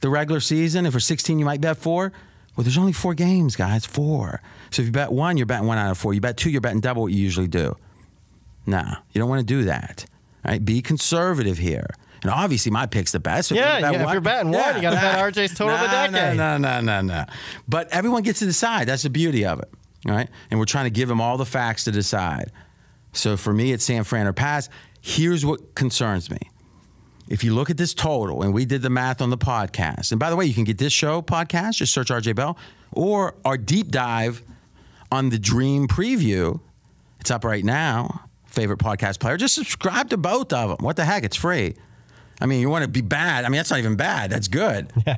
the 0.00 0.08
regular 0.10 0.40
season. 0.40 0.86
If 0.86 0.94
we're 0.94 1.00
16, 1.00 1.38
you 1.38 1.44
might 1.44 1.60
bet 1.60 1.76
four. 1.76 2.12
Well, 2.56 2.64
there's 2.64 2.78
only 2.78 2.92
four 2.92 3.14
games, 3.14 3.56
guys, 3.56 3.86
four. 3.86 4.42
So 4.70 4.82
if 4.82 4.86
you 4.86 4.92
bet 4.92 5.10
one, 5.10 5.36
you're 5.36 5.46
betting 5.46 5.66
one 5.66 5.78
out 5.78 5.90
of 5.90 5.98
four. 5.98 6.12
You 6.12 6.20
bet 6.20 6.36
two, 6.36 6.50
you're 6.50 6.60
betting 6.60 6.80
double 6.80 7.02
what 7.02 7.12
you 7.12 7.18
usually 7.18 7.48
do. 7.48 7.76
Nah, 8.66 8.96
you 9.12 9.18
don't 9.20 9.28
want 9.28 9.40
to 9.40 9.46
do 9.46 9.64
that. 9.64 10.04
Right? 10.44 10.62
Be 10.62 10.82
conservative 10.82 11.58
here. 11.58 11.86
And 12.22 12.30
obviously, 12.30 12.70
my 12.70 12.86
pick's 12.86 13.12
the 13.12 13.20
best. 13.20 13.48
So 13.48 13.54
Yeah, 13.54 13.80
bet 13.80 13.94
yeah, 13.94 14.04
if 14.06 14.12
you're 14.12 14.20
betting 14.20 14.52
one, 14.52 14.76
you 14.76 14.82
gotta 14.82 14.96
bet 14.96 15.18
RJ's 15.34 15.56
total 15.56 15.74
of 15.74 15.80
the 15.80 15.88
decade. 15.88 16.36
No, 16.36 16.56
no, 16.56 16.80
no, 16.80 16.80
no, 16.80 17.00
no. 17.00 17.24
But 17.66 17.88
everyone 17.88 18.22
gets 18.22 18.38
to 18.40 18.44
decide. 18.44 18.86
That's 18.86 19.02
the 19.02 19.10
beauty 19.10 19.44
of 19.44 19.60
it. 19.60 19.68
All 20.06 20.14
right. 20.14 20.28
And 20.50 20.60
we're 20.60 20.66
trying 20.66 20.84
to 20.84 20.90
give 20.90 21.08
them 21.08 21.20
all 21.20 21.36
the 21.36 21.46
facts 21.46 21.84
to 21.84 21.90
decide. 21.90 22.52
So 23.12 23.36
for 23.36 23.52
me, 23.52 23.72
it's 23.72 23.84
San 23.84 24.04
Fran 24.04 24.26
or 24.26 24.32
pass. 24.32 24.68
Here's 25.04 25.44
what 25.44 25.74
concerns 25.74 26.30
me. 26.30 26.38
If 27.28 27.42
you 27.42 27.54
look 27.54 27.70
at 27.70 27.76
this 27.76 27.92
total, 27.92 28.42
and 28.42 28.54
we 28.54 28.64
did 28.64 28.82
the 28.82 28.90
math 28.90 29.20
on 29.20 29.30
the 29.30 29.36
podcast, 29.38 30.12
and 30.12 30.20
by 30.20 30.30
the 30.30 30.36
way, 30.36 30.44
you 30.46 30.54
can 30.54 30.64
get 30.64 30.78
this 30.78 30.92
show 30.92 31.20
podcast, 31.20 31.76
just 31.76 31.92
search 31.92 32.08
RJ 32.08 32.36
Bell, 32.36 32.56
or 32.92 33.34
our 33.44 33.56
deep 33.58 33.88
dive 33.88 34.42
on 35.10 35.30
the 35.30 35.38
Dream 35.38 35.88
Preview. 35.88 36.60
It's 37.20 37.30
up 37.32 37.44
right 37.44 37.64
now. 37.64 38.28
Favorite 38.46 38.78
podcast 38.78 39.18
player. 39.18 39.36
Just 39.36 39.54
subscribe 39.56 40.10
to 40.10 40.16
both 40.16 40.52
of 40.52 40.68
them. 40.68 40.78
What 40.84 40.96
the 40.96 41.04
heck? 41.04 41.24
It's 41.24 41.36
free. 41.36 41.74
I 42.40 42.46
mean, 42.46 42.60
you 42.60 42.68
want 42.68 42.82
to 42.82 42.88
be 42.88 43.00
bad. 43.00 43.44
I 43.44 43.48
mean, 43.48 43.58
that's 43.58 43.70
not 43.70 43.80
even 43.80 43.96
bad. 43.96 44.30
That's 44.30 44.48
good. 44.48 44.92
Yeah. 45.06 45.16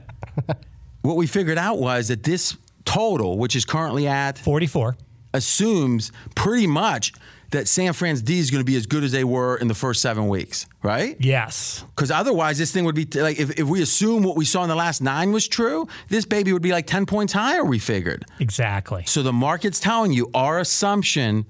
what 1.03 1.17
we 1.17 1.27
figured 1.27 1.59
out 1.59 1.79
was 1.79 2.09
that 2.09 2.23
this 2.23 2.57
total, 2.85 3.37
which 3.39 3.55
is 3.55 3.65
currently 3.65 4.07
at 4.09 4.39
44, 4.39 4.97
assumes 5.33 6.11
pretty 6.35 6.67
much 6.67 7.13
that 7.55 7.69
San 7.69 7.93
Fran's 7.93 8.21
D 8.21 8.39
is 8.39 8.51
going 8.51 8.61
to 8.61 8.65
be 8.65 8.77
as 8.77 8.87
good 8.87 9.05
as 9.05 9.13
they 9.13 9.25
were 9.25 9.57
in 9.57 9.69
the 9.69 9.75
first 9.75 10.03
seven 10.03 10.29
weeks, 10.29 10.67
right? 10.83 11.17
Yes. 11.21 11.85
Because 11.95 12.11
otherwise, 12.11 12.59
this 12.59 12.73
thing 12.73 12.85
would 12.85 12.95
be 12.95 13.07
like 13.15 13.39
if, 13.39 13.59
if 13.59 13.67
we 13.67 13.81
assume 13.81 14.23
what 14.23 14.37
we 14.37 14.45
saw 14.45 14.63
in 14.63 14.69
the 14.69 14.75
last 14.75 15.01
nine 15.01 15.33
was 15.33 15.47
true, 15.49 15.89
this 16.09 16.25
baby 16.25 16.53
would 16.53 16.63
be 16.63 16.73
like 16.73 16.87
10 16.87 17.07
points 17.07 17.33
higher, 17.33 17.65
we 17.65 17.79
figured. 17.79 18.25
Exactly. 18.41 19.05
So 19.07 19.23
the 19.23 19.33
market's 19.33 19.81
telling 19.81 20.13
you 20.13 20.31
our 20.35 20.59
assumption 20.59 21.47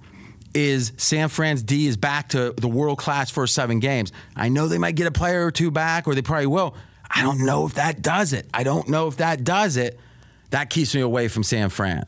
is 0.54 0.92
San 0.98 1.28
Fran's 1.28 1.62
D 1.62 1.86
is 1.86 1.96
back 1.96 2.28
to 2.28 2.52
the 2.56 2.68
world 2.68 2.98
class 2.98 3.30
first 3.30 3.54
seven 3.54 3.80
games. 3.80 4.12
I 4.36 4.50
know 4.50 4.68
they 4.68 4.78
might 4.78 4.94
get 4.94 5.06
a 5.06 5.12
player 5.12 5.46
or 5.46 5.50
two 5.50 5.70
back, 5.70 6.06
or 6.06 6.14
they 6.14 6.22
probably 6.22 6.46
will. 6.46 6.76
I 7.10 7.22
don't 7.22 7.44
know 7.44 7.66
if 7.66 7.74
that 7.74 8.02
does 8.02 8.32
it. 8.32 8.46
I 8.54 8.62
don't 8.62 8.88
know 8.88 9.08
if 9.08 9.16
that 9.16 9.42
does 9.42 9.76
it. 9.76 9.98
That 10.50 10.70
keeps 10.70 10.94
me 10.94 11.00
away 11.00 11.28
from 11.28 11.42
San 11.42 11.70
Fran. 11.70 12.04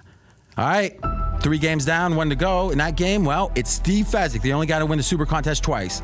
All 0.57 0.66
right, 0.66 0.99
three 1.43 1.59
games 1.59 1.84
down, 1.84 2.16
one 2.16 2.28
to 2.30 2.37
go. 2.37 2.70
In 2.70 2.78
that 2.78 2.97
game, 2.97 3.24
well, 3.24 3.53
it's 3.55 3.70
Steve 3.70 4.07
Fezzik, 4.07 4.41
the 4.43 4.53
only 4.53 4.66
guy 4.66 4.78
to 4.78 4.87
win 4.87 4.97
the 4.99 5.03
Super 5.03 5.26
Contest 5.26 5.62
twice. 5.62 6.03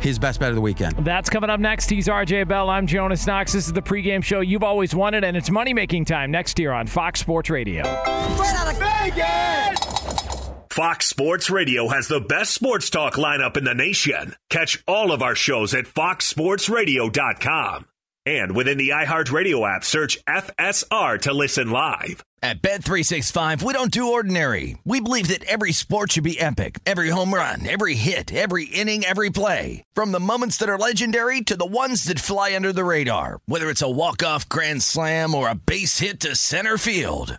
His 0.00 0.18
best 0.18 0.40
bet 0.40 0.48
of 0.48 0.56
the 0.56 0.60
weekend. 0.60 0.96
That's 1.04 1.30
coming 1.30 1.48
up 1.48 1.60
next. 1.60 1.88
He's 1.88 2.08
RJ 2.08 2.48
Bell. 2.48 2.68
I'm 2.68 2.88
Jonas 2.88 3.24
Knox. 3.26 3.52
This 3.52 3.66
is 3.66 3.72
the 3.72 3.82
pregame 3.82 4.24
show 4.24 4.40
you've 4.40 4.64
always 4.64 4.94
wanted, 4.94 5.22
and 5.22 5.36
it's 5.36 5.50
money 5.50 5.72
making 5.72 6.06
time 6.06 6.32
next 6.32 6.58
year 6.58 6.72
on 6.72 6.88
Fox 6.88 7.20
Sports 7.20 7.50
Radio. 7.50 7.84
Right 7.84 8.54
out 8.56 8.72
of 8.72 8.78
Vegas! 8.78 10.50
Fox 10.70 11.06
Sports 11.06 11.50
Radio 11.50 11.88
has 11.88 12.08
the 12.08 12.20
best 12.20 12.52
sports 12.54 12.88
talk 12.90 13.14
lineup 13.14 13.56
in 13.58 13.64
the 13.64 13.74
nation. 13.74 14.34
Catch 14.50 14.82
all 14.88 15.12
of 15.12 15.22
our 15.22 15.34
shows 15.34 15.74
at 15.74 15.84
foxsportsradio.com. 15.84 17.86
And 18.24 18.54
within 18.54 18.78
the 18.78 18.90
iHeartRadio 18.90 19.68
app, 19.68 19.84
search 19.84 20.24
FSR 20.26 21.20
to 21.22 21.32
listen 21.32 21.70
live. 21.70 22.22
At 22.44 22.60
Bet365, 22.60 23.62
we 23.62 23.72
don't 23.72 23.92
do 23.92 24.12
ordinary. 24.12 24.76
We 24.84 25.00
believe 25.00 25.28
that 25.28 25.44
every 25.44 25.70
sport 25.70 26.12
should 26.12 26.24
be 26.24 26.40
epic. 26.40 26.80
Every 26.84 27.10
home 27.10 27.32
run, 27.32 27.64
every 27.68 27.94
hit, 27.94 28.34
every 28.34 28.64
inning, 28.64 29.04
every 29.04 29.30
play. 29.30 29.84
From 29.94 30.10
the 30.10 30.18
moments 30.18 30.56
that 30.56 30.68
are 30.68 30.78
legendary 30.78 31.42
to 31.42 31.56
the 31.56 31.64
ones 31.64 32.02
that 32.04 32.18
fly 32.18 32.56
under 32.56 32.72
the 32.72 32.82
radar. 32.84 33.38
Whether 33.46 33.70
it's 33.70 33.82
a 33.82 33.90
walk-off 33.90 34.48
grand 34.48 34.82
slam 34.82 35.36
or 35.36 35.48
a 35.48 35.54
base 35.54 36.00
hit 36.00 36.18
to 36.20 36.34
center 36.34 36.76
field. 36.78 37.38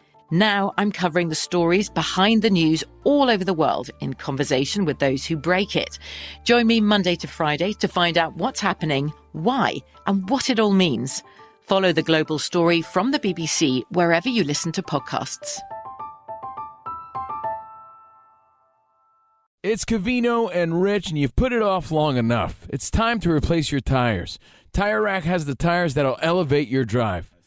Now 0.31 0.73
I'm 0.77 0.93
covering 0.93 1.27
the 1.27 1.35
stories 1.35 1.89
behind 1.89 2.41
the 2.41 2.49
news 2.49 2.85
all 3.03 3.29
over 3.29 3.43
the 3.43 3.53
world 3.53 3.89
in 3.99 4.13
conversation 4.13 4.85
with 4.85 4.99
those 4.99 5.25
who 5.25 5.35
break 5.35 5.75
it. 5.75 5.99
Join 6.45 6.67
me 6.67 6.79
Monday 6.79 7.17
to 7.17 7.27
Friday 7.27 7.73
to 7.73 7.87
find 7.89 8.17
out 8.17 8.37
what's 8.37 8.61
happening, 8.61 9.11
why, 9.33 9.75
and 10.07 10.29
what 10.29 10.49
it 10.49 10.57
all 10.57 10.71
means. 10.71 11.21
Follow 11.59 11.91
the 11.91 12.01
global 12.01 12.39
story 12.39 12.81
from 12.81 13.11
the 13.11 13.19
BBC 13.19 13.83
wherever 13.91 14.29
you 14.29 14.45
listen 14.45 14.71
to 14.71 14.81
podcasts. 14.81 15.59
It's 19.63 19.83
Covino 19.83 20.49
and 20.51 20.81
Rich, 20.81 21.09
and 21.09 21.17
you've 21.19 21.35
put 21.35 21.51
it 21.51 21.61
off 21.61 21.91
long 21.91 22.15
enough. 22.15 22.67
It's 22.69 22.89
time 22.89 23.19
to 23.19 23.31
replace 23.31 23.71
your 23.71 23.81
tires. 23.81 24.39
Tire 24.73 25.01
Rack 25.01 25.23
has 25.25 25.45
the 25.45 25.55
tires 25.55 25.93
that'll 25.93 26.17
elevate 26.21 26.69
your 26.69 26.85
drive. 26.85 27.29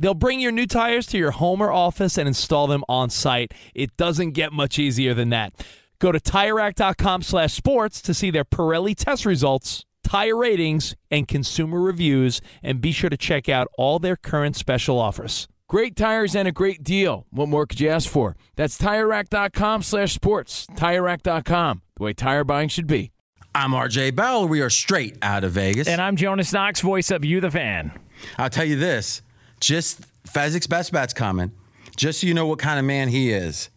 They'll 0.00 0.14
bring 0.14 0.40
your 0.40 0.50
new 0.50 0.66
tires 0.66 1.06
to 1.08 1.18
your 1.18 1.32
home 1.32 1.60
or 1.60 1.70
office 1.70 2.16
and 2.16 2.26
install 2.26 2.66
them 2.66 2.84
on 2.88 3.10
site. 3.10 3.52
It 3.74 3.94
doesn't 3.98 4.30
get 4.30 4.50
much 4.50 4.78
easier 4.78 5.12
than 5.12 5.28
that. 5.28 5.52
Go 5.98 6.10
to 6.10 6.18
TireRack.com 6.18 7.20
slash 7.20 7.52
sports 7.52 8.00
to 8.02 8.14
see 8.14 8.30
their 8.30 8.46
Pirelli 8.46 8.96
test 8.96 9.26
results, 9.26 9.84
tire 10.02 10.38
ratings, 10.38 10.96
and 11.10 11.28
consumer 11.28 11.82
reviews, 11.82 12.40
and 12.62 12.80
be 12.80 12.92
sure 12.92 13.10
to 13.10 13.18
check 13.18 13.50
out 13.50 13.68
all 13.76 13.98
their 13.98 14.16
current 14.16 14.56
special 14.56 14.98
offers. 14.98 15.46
Great 15.68 15.96
tires 15.96 16.34
and 16.34 16.48
a 16.48 16.52
great 16.52 16.82
deal. 16.82 17.26
What 17.30 17.50
more 17.50 17.66
could 17.66 17.78
you 17.78 17.90
ask 17.90 18.08
for? 18.08 18.36
That's 18.56 18.78
TireRack.com 18.78 19.82
slash 19.82 20.14
sports. 20.14 20.66
TireRack.com, 20.76 21.82
the 21.96 22.02
way 22.02 22.14
tire 22.14 22.44
buying 22.44 22.70
should 22.70 22.86
be. 22.86 23.12
I'm 23.54 23.72
RJ 23.72 24.16
Bell. 24.16 24.48
We 24.48 24.62
are 24.62 24.70
straight 24.70 25.18
out 25.20 25.44
of 25.44 25.52
Vegas. 25.52 25.86
And 25.86 26.00
I'm 26.00 26.16
Jonas 26.16 26.54
Knox, 26.54 26.80
voice 26.80 27.10
of 27.10 27.22
You 27.22 27.42
the 27.42 27.50
Fan. 27.50 27.92
I'll 28.38 28.50
tell 28.50 28.64
you 28.64 28.76
this 28.76 29.22
just 29.60 30.02
Fezzik's 30.24 30.66
best 30.66 30.92
bet's 30.92 31.12
coming, 31.12 31.52
just 31.96 32.20
so 32.20 32.26
you 32.26 32.34
know 32.34 32.46
what 32.46 32.58
kind 32.58 32.78
of 32.78 32.84
man 32.84 33.08
he 33.08 33.30
is. 33.30 33.70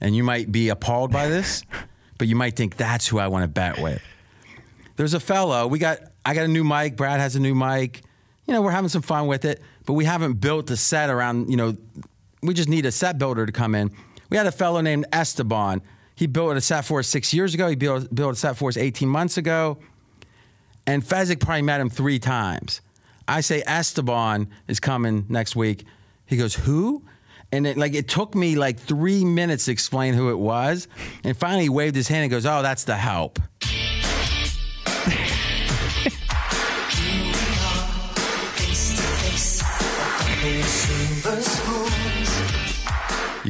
And 0.00 0.14
you 0.14 0.24
might 0.24 0.50
be 0.50 0.68
appalled 0.68 1.10
by 1.12 1.28
this, 1.28 1.62
but 2.18 2.28
you 2.28 2.36
might 2.36 2.56
think 2.56 2.76
that's 2.76 3.06
who 3.06 3.18
I 3.18 3.28
want 3.28 3.44
to 3.44 3.48
bet 3.48 3.78
with. 3.78 4.02
There's 4.96 5.14
a 5.14 5.20
fellow, 5.20 5.66
we 5.66 5.78
got, 5.78 5.98
I 6.24 6.34
got 6.34 6.44
a 6.44 6.48
new 6.48 6.64
mic, 6.64 6.96
Brad 6.96 7.20
has 7.20 7.36
a 7.36 7.40
new 7.40 7.54
mic. 7.54 8.02
you 8.46 8.54
know, 8.54 8.62
we're 8.62 8.70
having 8.70 8.88
some 8.88 9.02
fun 9.02 9.26
with 9.26 9.44
it, 9.44 9.62
but 9.84 9.92
we 9.92 10.06
haven't 10.06 10.34
built 10.34 10.70
a 10.70 10.76
set 10.76 11.10
around, 11.10 11.50
you 11.50 11.56
know, 11.56 11.76
we 12.42 12.54
just 12.54 12.68
need 12.68 12.86
a 12.86 12.92
set 12.92 13.18
builder 13.18 13.44
to 13.44 13.52
come 13.52 13.74
in. 13.74 13.90
We 14.30 14.36
had 14.36 14.46
a 14.46 14.52
fellow 14.52 14.80
named 14.80 15.06
Esteban. 15.12 15.82
He 16.14 16.26
built 16.26 16.56
a 16.56 16.60
set 16.60 16.84
for 16.84 16.98
us 17.00 17.08
six 17.08 17.34
years 17.34 17.54
ago. 17.54 17.68
He 17.68 17.76
built, 17.76 18.12
built 18.14 18.34
a 18.34 18.36
set 18.36 18.56
for 18.56 18.68
us 18.68 18.76
18 18.76 19.08
months 19.08 19.36
ago. 19.36 19.78
And 20.86 21.02
Fezzik 21.02 21.40
probably 21.40 21.62
met 21.62 21.80
him 21.80 21.90
three 21.90 22.18
times. 22.18 22.80
I 23.28 23.40
say 23.40 23.62
Esteban 23.66 24.48
is 24.68 24.80
coming 24.80 25.26
next 25.28 25.56
week. 25.56 25.84
He 26.26 26.36
goes, 26.36 26.54
Who? 26.54 27.02
And 27.52 27.66
it, 27.66 27.76
like 27.76 27.94
it 27.94 28.08
took 28.08 28.34
me 28.34 28.56
like 28.56 28.78
three 28.78 29.24
minutes 29.24 29.66
to 29.66 29.72
explain 29.72 30.14
who 30.14 30.30
it 30.30 30.38
was. 30.38 30.88
And 31.24 31.36
finally 31.36 31.64
he 31.64 31.68
waved 31.68 31.94
his 31.94 32.08
hand 32.08 32.24
and 32.24 32.30
goes, 32.30 32.46
Oh, 32.46 32.62
that's 32.62 32.84
the 32.84 32.96
help. 32.96 33.38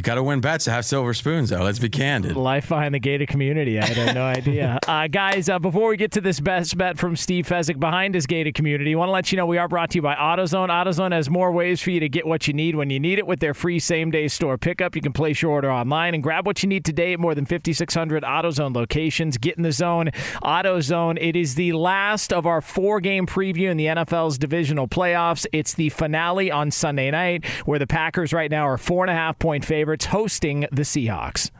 Got 0.07 0.15
to 0.15 0.23
win 0.23 0.39
bets 0.39 0.63
to 0.63 0.71
have 0.71 0.85
silver 0.85 1.13
spoons, 1.13 1.49
though. 1.49 1.61
Let's 1.61 1.79
be 1.79 1.89
candid. 1.89 2.37
Life 2.37 2.69
behind 2.69 2.95
the 2.95 2.99
gated 2.99 3.27
community. 3.27 3.77
I 3.77 3.85
had 3.85 4.15
no 4.15 4.23
idea. 4.23 4.79
Uh, 4.87 5.07
guys, 5.07 5.49
uh, 5.49 5.59
before 5.59 5.89
we 5.89 5.97
get 5.97 6.13
to 6.13 6.21
this 6.21 6.39
best 6.39 6.77
bet 6.77 6.97
from 6.97 7.15
Steve 7.17 7.45
Fezzik 7.45 7.77
behind 7.77 8.15
his 8.15 8.25
gated 8.25 8.53
community, 8.53 8.93
I 8.93 8.97
want 8.97 9.09
to 9.09 9.13
let 9.13 9.31
you 9.31 9.35
know 9.35 9.45
we 9.45 9.57
are 9.57 9.67
brought 9.67 9.89
to 9.91 9.97
you 9.97 10.01
by 10.01 10.15
AutoZone. 10.15 10.69
AutoZone 10.69 11.11
has 11.11 11.29
more 11.29 11.51
ways 11.51 11.81
for 11.81 11.91
you 11.91 11.99
to 11.99 12.07
get 12.07 12.25
what 12.25 12.47
you 12.47 12.53
need 12.53 12.75
when 12.75 12.89
you 12.89 12.99
need 12.99 13.19
it 13.19 13.27
with 13.27 13.41
their 13.41 13.53
free 13.53 13.79
same 13.79 14.09
day 14.09 14.29
store 14.29 14.57
pickup. 14.57 14.95
You 14.95 15.01
can 15.01 15.11
place 15.11 15.41
your 15.41 15.51
order 15.51 15.69
online 15.69 16.13
and 16.13 16.23
grab 16.23 16.45
what 16.45 16.63
you 16.63 16.69
need 16.69 16.85
today 16.85 17.11
at 17.11 17.19
more 17.19 17.35
than 17.35 17.45
5,600 17.45 18.23
AutoZone 18.23 18.73
locations. 18.73 19.37
Get 19.37 19.57
in 19.57 19.63
the 19.63 19.73
zone. 19.73 20.11
AutoZone, 20.41 21.17
it 21.19 21.35
is 21.35 21.55
the 21.55 21.73
last 21.73 22.31
of 22.31 22.45
our 22.45 22.61
four 22.61 23.01
game 23.01 23.27
preview 23.27 23.69
in 23.69 23.75
the 23.75 23.87
NFL's 23.87 24.37
divisional 24.37 24.87
playoffs. 24.87 25.45
It's 25.51 25.73
the 25.73 25.89
finale 25.89 26.49
on 26.49 26.71
Sunday 26.71 27.11
night 27.11 27.45
where 27.65 27.79
the 27.79 27.87
Packers 27.87 28.31
right 28.31 28.49
now 28.49 28.67
are 28.67 28.77
four 28.77 29.03
and 29.03 29.11
a 29.11 29.15
half 29.15 29.37
point 29.37 29.65
favorites 29.65 29.96
hosting 30.05 30.61
the 30.71 30.83
Seahawks. 30.83 31.51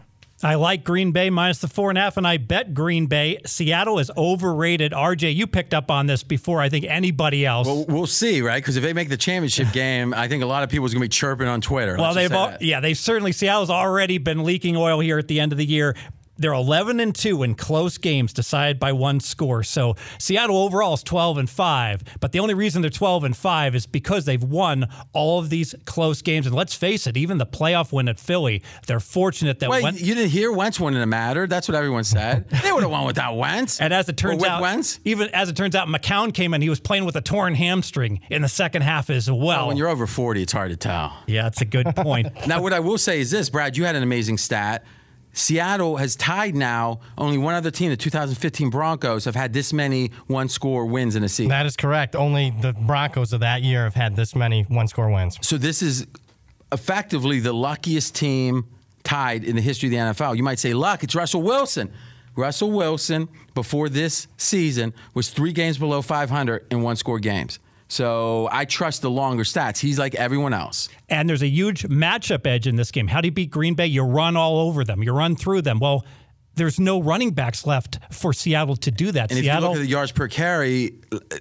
I 0.44 0.54
like 0.54 0.84
Green 0.84 1.14
Bay 1.14 1.32
minus 1.32 1.60
the 1.60 1.68
four 1.68 1.90
and 1.90 1.98
a 1.98 2.02
half, 2.02 2.16
and 2.16 2.28
I 2.28 2.38
bet 2.38 2.76
Green 2.76 3.08
Bay. 3.08 3.40
Seattle 3.48 3.98
is 3.98 4.12
overrated. 4.16 4.92
RJ, 4.92 5.34
you 5.34 5.48
picked 5.48 5.74
up 5.74 5.90
on 5.90 6.06
this 6.06 6.22
before 6.22 6.62
I 6.62 6.70
think 6.70 6.86
anybody 6.86 7.44
else. 7.44 7.66
Well, 7.66 7.86
we'll 7.88 8.06
see, 8.06 8.42
right? 8.42 8.62
Because 8.62 8.78
if 8.78 8.84
they 8.84 8.94
make 8.94 9.10
the 9.10 9.18
championship 9.18 9.72
game, 9.74 10.14
I 10.14 10.28
think 10.28 10.44
a 10.44 10.46
lot 10.46 10.62
of 10.62 10.70
people 10.70 10.86
are 10.86 10.90
going 10.90 10.98
to 10.98 11.06
be 11.06 11.10
chirping 11.10 11.48
on 11.48 11.60
Twitter. 11.60 11.98
well, 11.98 12.14
Let's 12.14 12.16
they've 12.16 12.38
all, 12.38 12.54
yeah, 12.62 12.80
they've 12.80 12.98
certainly 12.98 13.32
Seattle's 13.32 13.72
already 13.72 14.20
been 14.20 14.44
leaking 14.44 14.78
oil 14.78 15.00
here 15.00 15.18
at 15.18 15.28
the 15.28 15.40
end 15.40 15.54
of 15.54 15.58
the 15.58 15.66
year. 15.66 15.96
They're 16.38 16.54
11 16.54 17.00
and 17.00 17.14
2 17.16 17.44
in 17.44 17.56
close 17.56 17.98
games 17.98 18.34
decided 18.34 18.80
by 18.80 18.92
one 18.92 19.20
score. 19.20 19.64
So 19.64 19.96
Seattle 20.20 20.58
overall 20.58 20.94
is 20.94 21.04
12 21.04 21.38
and 21.38 21.50
5, 21.50 22.04
but 22.20 22.32
the 22.32 22.40
only 22.40 22.54
reason 22.54 22.82
they're 22.82 22.90
12 22.92 23.24
and 23.24 23.36
5 23.38 23.76
is 23.76 23.86
because 23.86 24.26
they've 24.26 24.44
won 24.44 24.88
all 25.14 25.40
of 25.40 25.50
these 25.50 25.74
close 25.86 26.22
games 26.22 26.46
and 26.46 26.56
let's 26.56 26.74
face 26.76 27.08
it, 27.08 27.18
even 27.18 27.38
the 27.38 27.46
playoff 27.46 27.92
win 27.92 28.08
at 28.08 28.20
Philly, 28.20 28.62
they're 28.88 29.00
fortunate 29.00 29.60
that 29.60 29.70
Wait, 29.70 29.84
Wentz- 29.84 30.02
you 30.02 30.16
didn't 30.16 30.32
hear 30.32 30.52
Wentz 30.52 30.80
wouldn't 30.80 31.00
have 31.00 31.10
mattered? 31.10 31.50
That's 31.50 31.68
what 31.68 31.76
everyone 31.76 32.04
said. 32.04 32.50
they 32.64 32.72
would 32.72 32.84
have 32.84 32.92
won 32.92 33.06
without 33.06 33.36
Wentz. 33.36 33.82
And 33.82 33.94
as 33.94 34.08
it 34.10 34.18
turns 34.18 34.42
with 34.42 34.50
out, 34.50 34.62
Wentz? 34.62 35.00
even 35.06 35.30
as 35.30 35.50
it 35.50 35.56
turns 35.56 35.76
out, 35.76 35.88
McCown 35.88 36.34
came 36.34 36.54
in. 36.54 36.62
He 36.62 36.70
was 36.70 36.80
playing 36.80 37.06
with 37.06 37.16
a 37.16 37.22
torn 37.22 37.56
hamstring 37.56 38.22
in 38.30 38.42
the 38.42 38.50
second 38.50 38.84
half 38.84 39.10
as 39.10 39.30
well. 39.30 39.40
Well, 39.40 39.68
when 39.70 39.78
you're 39.78 39.90
over 39.90 40.08
40, 40.08 40.42
it's 40.44 40.54
hard 40.54 40.72
to 40.72 40.78
tell. 40.78 41.18
yeah, 41.28 41.44
that's 41.44 41.62
a 41.62 41.66
good 41.66 41.96
point. 41.96 42.28
Now, 42.48 42.62
what 42.62 42.72
I 42.72 42.80
will 42.80 42.98
say 42.98 43.20
is 43.20 43.30
this, 43.30 43.50
Brad, 43.50 43.76
you 43.76 43.84
had 43.84 43.96
an 43.96 44.04
amazing 44.04 44.38
stat. 44.38 44.86
Seattle 45.38 45.98
has 45.98 46.16
tied 46.16 46.56
now. 46.56 47.00
Only 47.18 47.38
one 47.38 47.54
other 47.54 47.70
team, 47.70 47.90
the 47.92 47.98
2015 47.98 48.70
Broncos, 48.70 49.26
have 49.26 49.36
had 49.36 49.54
this 49.54 49.72
many 49.72 50.12
one 50.26 50.50
score 50.50 50.86
wins 50.86 51.16
in 51.16 51.24
a 51.24 51.30
season. 51.30 51.50
That 51.50 51.68
is 51.68 51.76
correct. 51.76 52.16
Only 52.16 52.54
the 52.62 52.74
Broncos 52.74 53.34
of 53.34 53.42
that 53.42 53.62
year 53.62 53.84
have 53.84 53.94
had 53.94 54.16
this 54.16 54.36
many 54.36 54.64
one 54.64 54.88
score 54.88 55.12
wins. 55.12 55.38
So 55.42 55.58
this 55.58 55.82
is 55.82 56.08
effectively 56.72 57.40
the 57.40 57.54
luckiest 57.54 58.16
team 58.16 58.66
tied 59.04 59.44
in 59.44 59.56
the 59.56 59.62
history 59.62 59.88
of 59.88 59.92
the 59.92 59.98
NFL. 59.98 60.36
You 60.36 60.44
might 60.44 60.60
say 60.60 60.74
luck, 60.74 61.04
it's 61.04 61.16
Russell 61.16 61.44
Wilson. 61.44 61.94
Russell 62.36 62.72
Wilson, 62.72 63.30
before 63.54 63.90
this 63.90 64.28
season, 64.38 64.94
was 65.14 65.30
three 65.30 65.54
games 65.54 65.78
below 65.78 66.02
500 66.02 66.66
in 66.72 66.82
one 66.82 66.96
score 66.96 67.20
games. 67.20 67.60
So 67.88 68.50
I 68.52 68.66
trust 68.66 69.02
the 69.02 69.10
longer 69.10 69.44
stats. 69.44 69.80
He's 69.80 69.98
like 69.98 70.16
everyone 70.16 70.54
else. 70.54 70.90
And 71.10 71.30
there's 71.30 71.44
a 71.44 71.48
huge 71.48 71.84
matchup 71.84 72.46
edge 72.46 72.68
in 72.68 72.76
this 72.76 72.92
game. 72.92 73.08
How 73.08 73.22
do 73.22 73.28
you 73.28 73.32
beat 73.32 73.50
Green 73.50 73.76
Bay? 73.76 73.88
You 73.88 74.04
run 74.04 74.36
all 74.36 74.60
over 74.60 74.84
them, 74.84 75.04
you 75.04 75.14
run 75.14 75.36
through 75.36 75.62
them. 75.62 75.80
Well, 75.80 76.06
there's 76.58 76.80
no 76.80 77.00
running 77.02 77.32
backs 77.32 77.66
left 77.66 78.00
for 78.12 78.34
Seattle 78.34 78.76
to 78.78 78.92
do 78.92 79.12
that. 79.12 79.30
And 79.32 79.40
if 79.40 79.46
you 79.46 79.54
look 79.60 79.76
at 79.76 79.78
the 79.78 79.86
yards 79.86 80.12
per 80.12 80.28
carry 80.28 80.96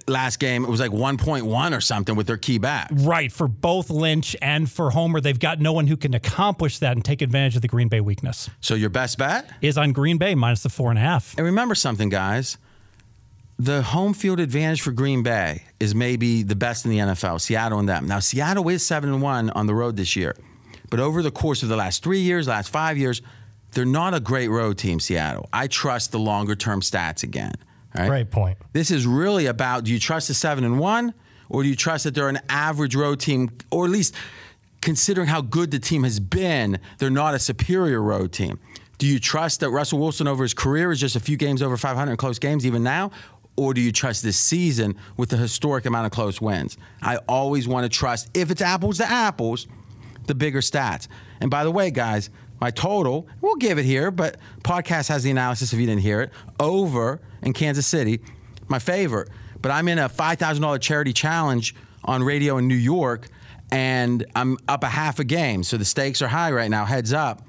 last 0.07 0.39
game, 0.39 0.63
it 0.63 0.69
was 0.69 0.79
like 0.79 0.91
1.1 0.91 1.75
or 1.75 1.81
something 1.81 2.15
with 2.15 2.27
their 2.27 2.37
key 2.37 2.59
back. 2.59 2.89
right, 2.91 3.31
for 3.31 3.47
both 3.47 3.89
Lynch 3.89 4.35
and 4.41 4.69
for 4.69 4.91
Homer, 4.91 5.19
they've 5.19 5.39
got 5.39 5.59
no 5.59 5.73
one 5.73 5.87
who 5.87 5.97
can 5.97 6.13
accomplish 6.13 6.79
that 6.79 6.93
and 6.93 7.03
take 7.03 7.21
advantage 7.21 7.55
of 7.55 7.63
the 7.63 7.67
Green 7.67 7.87
Bay 7.87 7.99
weakness. 7.99 8.49
So 8.61 8.75
your 8.75 8.91
best 8.91 9.17
bet? 9.17 9.49
Is 9.61 9.77
on 9.77 9.91
Green 9.91 10.17
Bay 10.17 10.35
minus 10.35 10.63
the 10.63 10.69
four 10.69 10.91
and 10.91 10.99
a 10.99 11.01
half. 11.01 11.35
And 11.35 11.45
remember 11.45 11.75
something, 11.75 12.09
guys. 12.09 12.57
The 13.59 13.81
home 13.81 14.13
field 14.13 14.39
advantage 14.39 14.81
for 14.81 14.91
Green 14.91 15.23
Bay 15.23 15.63
is 15.79 15.95
maybe 15.95 16.43
the 16.43 16.55
best 16.55 16.85
in 16.85 16.91
the 16.91 16.99
NFL, 16.99 17.41
Seattle 17.41 17.79
and 17.79 17.89
them. 17.89 18.07
Now, 18.07 18.19
Seattle 18.19 18.69
is 18.69 18.85
7 18.85 19.11
and 19.11 19.21
1 19.21 19.49
on 19.49 19.65
the 19.65 19.73
road 19.73 19.97
this 19.97 20.15
year. 20.15 20.35
But 20.89 20.99
over 20.99 21.23
the 21.23 21.31
course 21.31 21.63
of 21.63 21.69
the 21.69 21.75
last 21.75 22.03
three 22.03 22.19
years, 22.19 22.47
last 22.47 22.69
five 22.69 22.97
years, 22.97 23.21
they're 23.71 23.85
not 23.85 24.13
a 24.13 24.19
great 24.19 24.47
road 24.49 24.77
team, 24.77 24.99
Seattle. 24.99 25.49
I 25.51 25.67
trust 25.67 26.11
the 26.11 26.19
longer 26.19 26.55
term 26.55 26.81
stats 26.81 27.23
again. 27.23 27.53
right? 27.95 28.07
Great 28.07 28.31
point. 28.31 28.57
This 28.73 28.91
is 28.91 29.07
really 29.07 29.47
about 29.47 29.83
do 29.85 29.91
you 29.91 29.99
trust 29.99 30.27
the 30.27 30.33
7 30.33 30.63
and 30.63 30.79
1 30.79 31.13
or 31.49 31.63
do 31.63 31.69
you 31.69 31.75
trust 31.75 32.03
that 32.03 32.13
they're 32.13 32.29
an 32.29 32.39
average 32.49 32.95
road 32.95 33.19
team 33.19 33.49
or 33.71 33.85
at 33.85 33.91
least 33.91 34.13
considering 34.81 35.27
how 35.27 35.41
good 35.41 35.71
the 35.71 35.79
team 35.79 36.03
has 36.03 36.19
been, 36.19 36.79
they're 36.99 37.09
not 37.09 37.33
a 37.33 37.39
superior 37.39 38.01
road 38.01 38.31
team. 38.31 38.59
Do 38.97 39.05
you 39.05 39.19
trust 39.19 39.59
that 39.59 39.69
Russell 39.69 39.99
Wilson 39.99 40.27
over 40.27 40.43
his 40.43 40.53
career 40.53 40.91
is 40.91 40.99
just 40.99 41.15
a 41.15 41.19
few 41.19 41.37
games 41.37 41.61
over 41.61 41.77
500 41.77 42.09
in 42.09 42.17
close 42.17 42.39
games 42.39 42.65
even 42.65 42.83
now? 42.83 43.11
Or 43.57 43.73
do 43.73 43.81
you 43.81 43.91
trust 43.91 44.23
this 44.23 44.37
season 44.37 44.95
with 45.17 45.29
the 45.29 45.37
historic 45.37 45.85
amount 45.85 46.05
of 46.05 46.11
close 46.11 46.39
wins? 46.39 46.77
I 47.01 47.17
always 47.27 47.67
want 47.67 47.83
to 47.83 47.89
trust, 47.89 48.29
if 48.33 48.51
it's 48.51 48.61
apples 48.61 48.97
to 48.97 49.09
apples, 49.09 49.67
the 50.27 50.35
bigger 50.35 50.61
stats. 50.61 51.07
And 51.41 51.49
by 51.49 51.63
the 51.63 51.71
way, 51.71 51.89
guys, 51.89 52.29
my 52.61 52.71
total, 52.71 53.27
we'll 53.41 53.55
give 53.55 53.77
it 53.77 53.85
here, 53.85 54.11
but 54.11 54.37
podcast 54.63 55.09
has 55.09 55.23
the 55.23 55.31
analysis 55.31 55.73
if 55.73 55.79
you 55.79 55.85
didn't 55.85 56.01
hear 56.01 56.21
it, 56.21 56.31
over 56.59 57.19
in 57.41 57.53
Kansas 57.53 57.87
City, 57.87 58.21
my 58.67 58.79
favorite. 58.79 59.29
But 59.61 59.71
I'm 59.71 59.87
in 59.87 59.99
a 59.99 60.09
$5,000 60.09 60.81
charity 60.81 61.13
challenge 61.13 61.75
on 62.03 62.23
radio 62.23 62.57
in 62.57 62.67
New 62.67 62.75
York, 62.75 63.27
and 63.71 64.25
I'm 64.35 64.57
up 64.67 64.83
a 64.83 64.87
half 64.87 65.19
a 65.19 65.23
game. 65.23 65.63
So 65.63 65.77
the 65.77 65.85
stakes 65.85 66.21
are 66.21 66.27
high 66.27 66.51
right 66.51 66.69
now, 66.69 66.85
heads 66.85 67.11
up. 67.11 67.41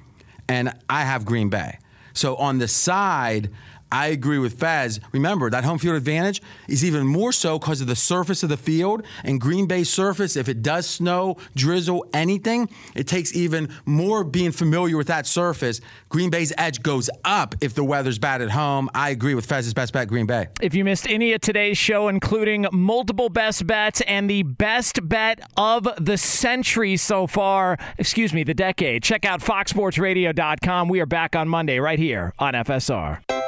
And 0.49 0.73
I 0.89 1.05
have 1.05 1.25
Green 1.25 1.51
Bay. 1.51 1.79
So 2.15 2.37
on 2.37 2.59
the 2.59 2.69
side, 2.69 3.51
I 3.91 4.09
agree 4.09 4.39
with 4.39 4.59
Faz. 4.59 5.01
Remember, 5.13 5.51
that 5.51 5.65
home 5.65 5.79
field 5.79 5.97
advantage 5.97 6.43
is 6.69 6.85
even 6.85 7.07
more 7.07 7.33
so 7.33 7.59
because 7.59 7.81
of 7.81 7.87
the 7.87 7.97
surface 7.97 8.43
of 8.43 8.49
the 8.49 8.57
field 8.57 9.05
and 9.25 9.41
Green 9.41 9.67
Bay 9.67 9.85
surface. 9.85 10.37
If 10.37 10.49
it 10.49 10.63
does 10.63 10.87
snow, 10.87 11.37
drizzle, 11.57 12.07
anything, 12.13 12.69
it 12.95 13.07
takes 13.07 13.35
even 13.35 13.69
more 13.87 14.25
being 14.25 14.53
familiar 14.53 14.97
with 14.97 15.07
that 15.07 15.27
surface. 15.27 15.81
Green 16.09 16.31
Bay's 16.31 16.53
edge 16.59 16.83
goes 16.83 17.09
up 17.25 17.55
if 17.61 17.75
the 17.75 17.85
weather's 17.85 18.19
bad 18.19 18.43
at 18.43 18.51
home. 18.51 18.91
I 18.95 19.11
agree 19.11 19.35
with 19.35 19.49
Faz's 19.49 19.75
best 19.75 19.93
bet, 19.93 20.09
Green 20.09 20.27
Bay. 20.27 20.49
If 20.61 20.75
you 20.75 20.85
missed 20.85 21.09
any 21.09 21.33
of 21.33 21.41
today's 21.41 21.79
show, 21.79 22.09
including 22.09 22.67
multiple 22.73 23.29
best 23.29 23.67
bets 23.67 24.01
and 24.03 24.29
the 24.29 24.43
best 24.43 25.09
bet 25.09 25.41
of 25.57 25.89
the 25.99 26.19
century 26.19 26.97
so 26.97 27.27
far, 27.27 27.79
excuse 27.97 28.33
me, 28.33 28.45
the 28.45 28.55
decade, 28.55 29.03
check 29.03 29.25
out 29.25 29.41
foxsportsradio.com. 29.41 30.89
We 30.89 31.01
are 31.01 31.07
back 31.07 31.35
on 31.35 31.49
Monday 31.49 31.79
right 31.79 31.99
here 31.99 32.35
on 32.39 32.55
FSR. 32.55 33.48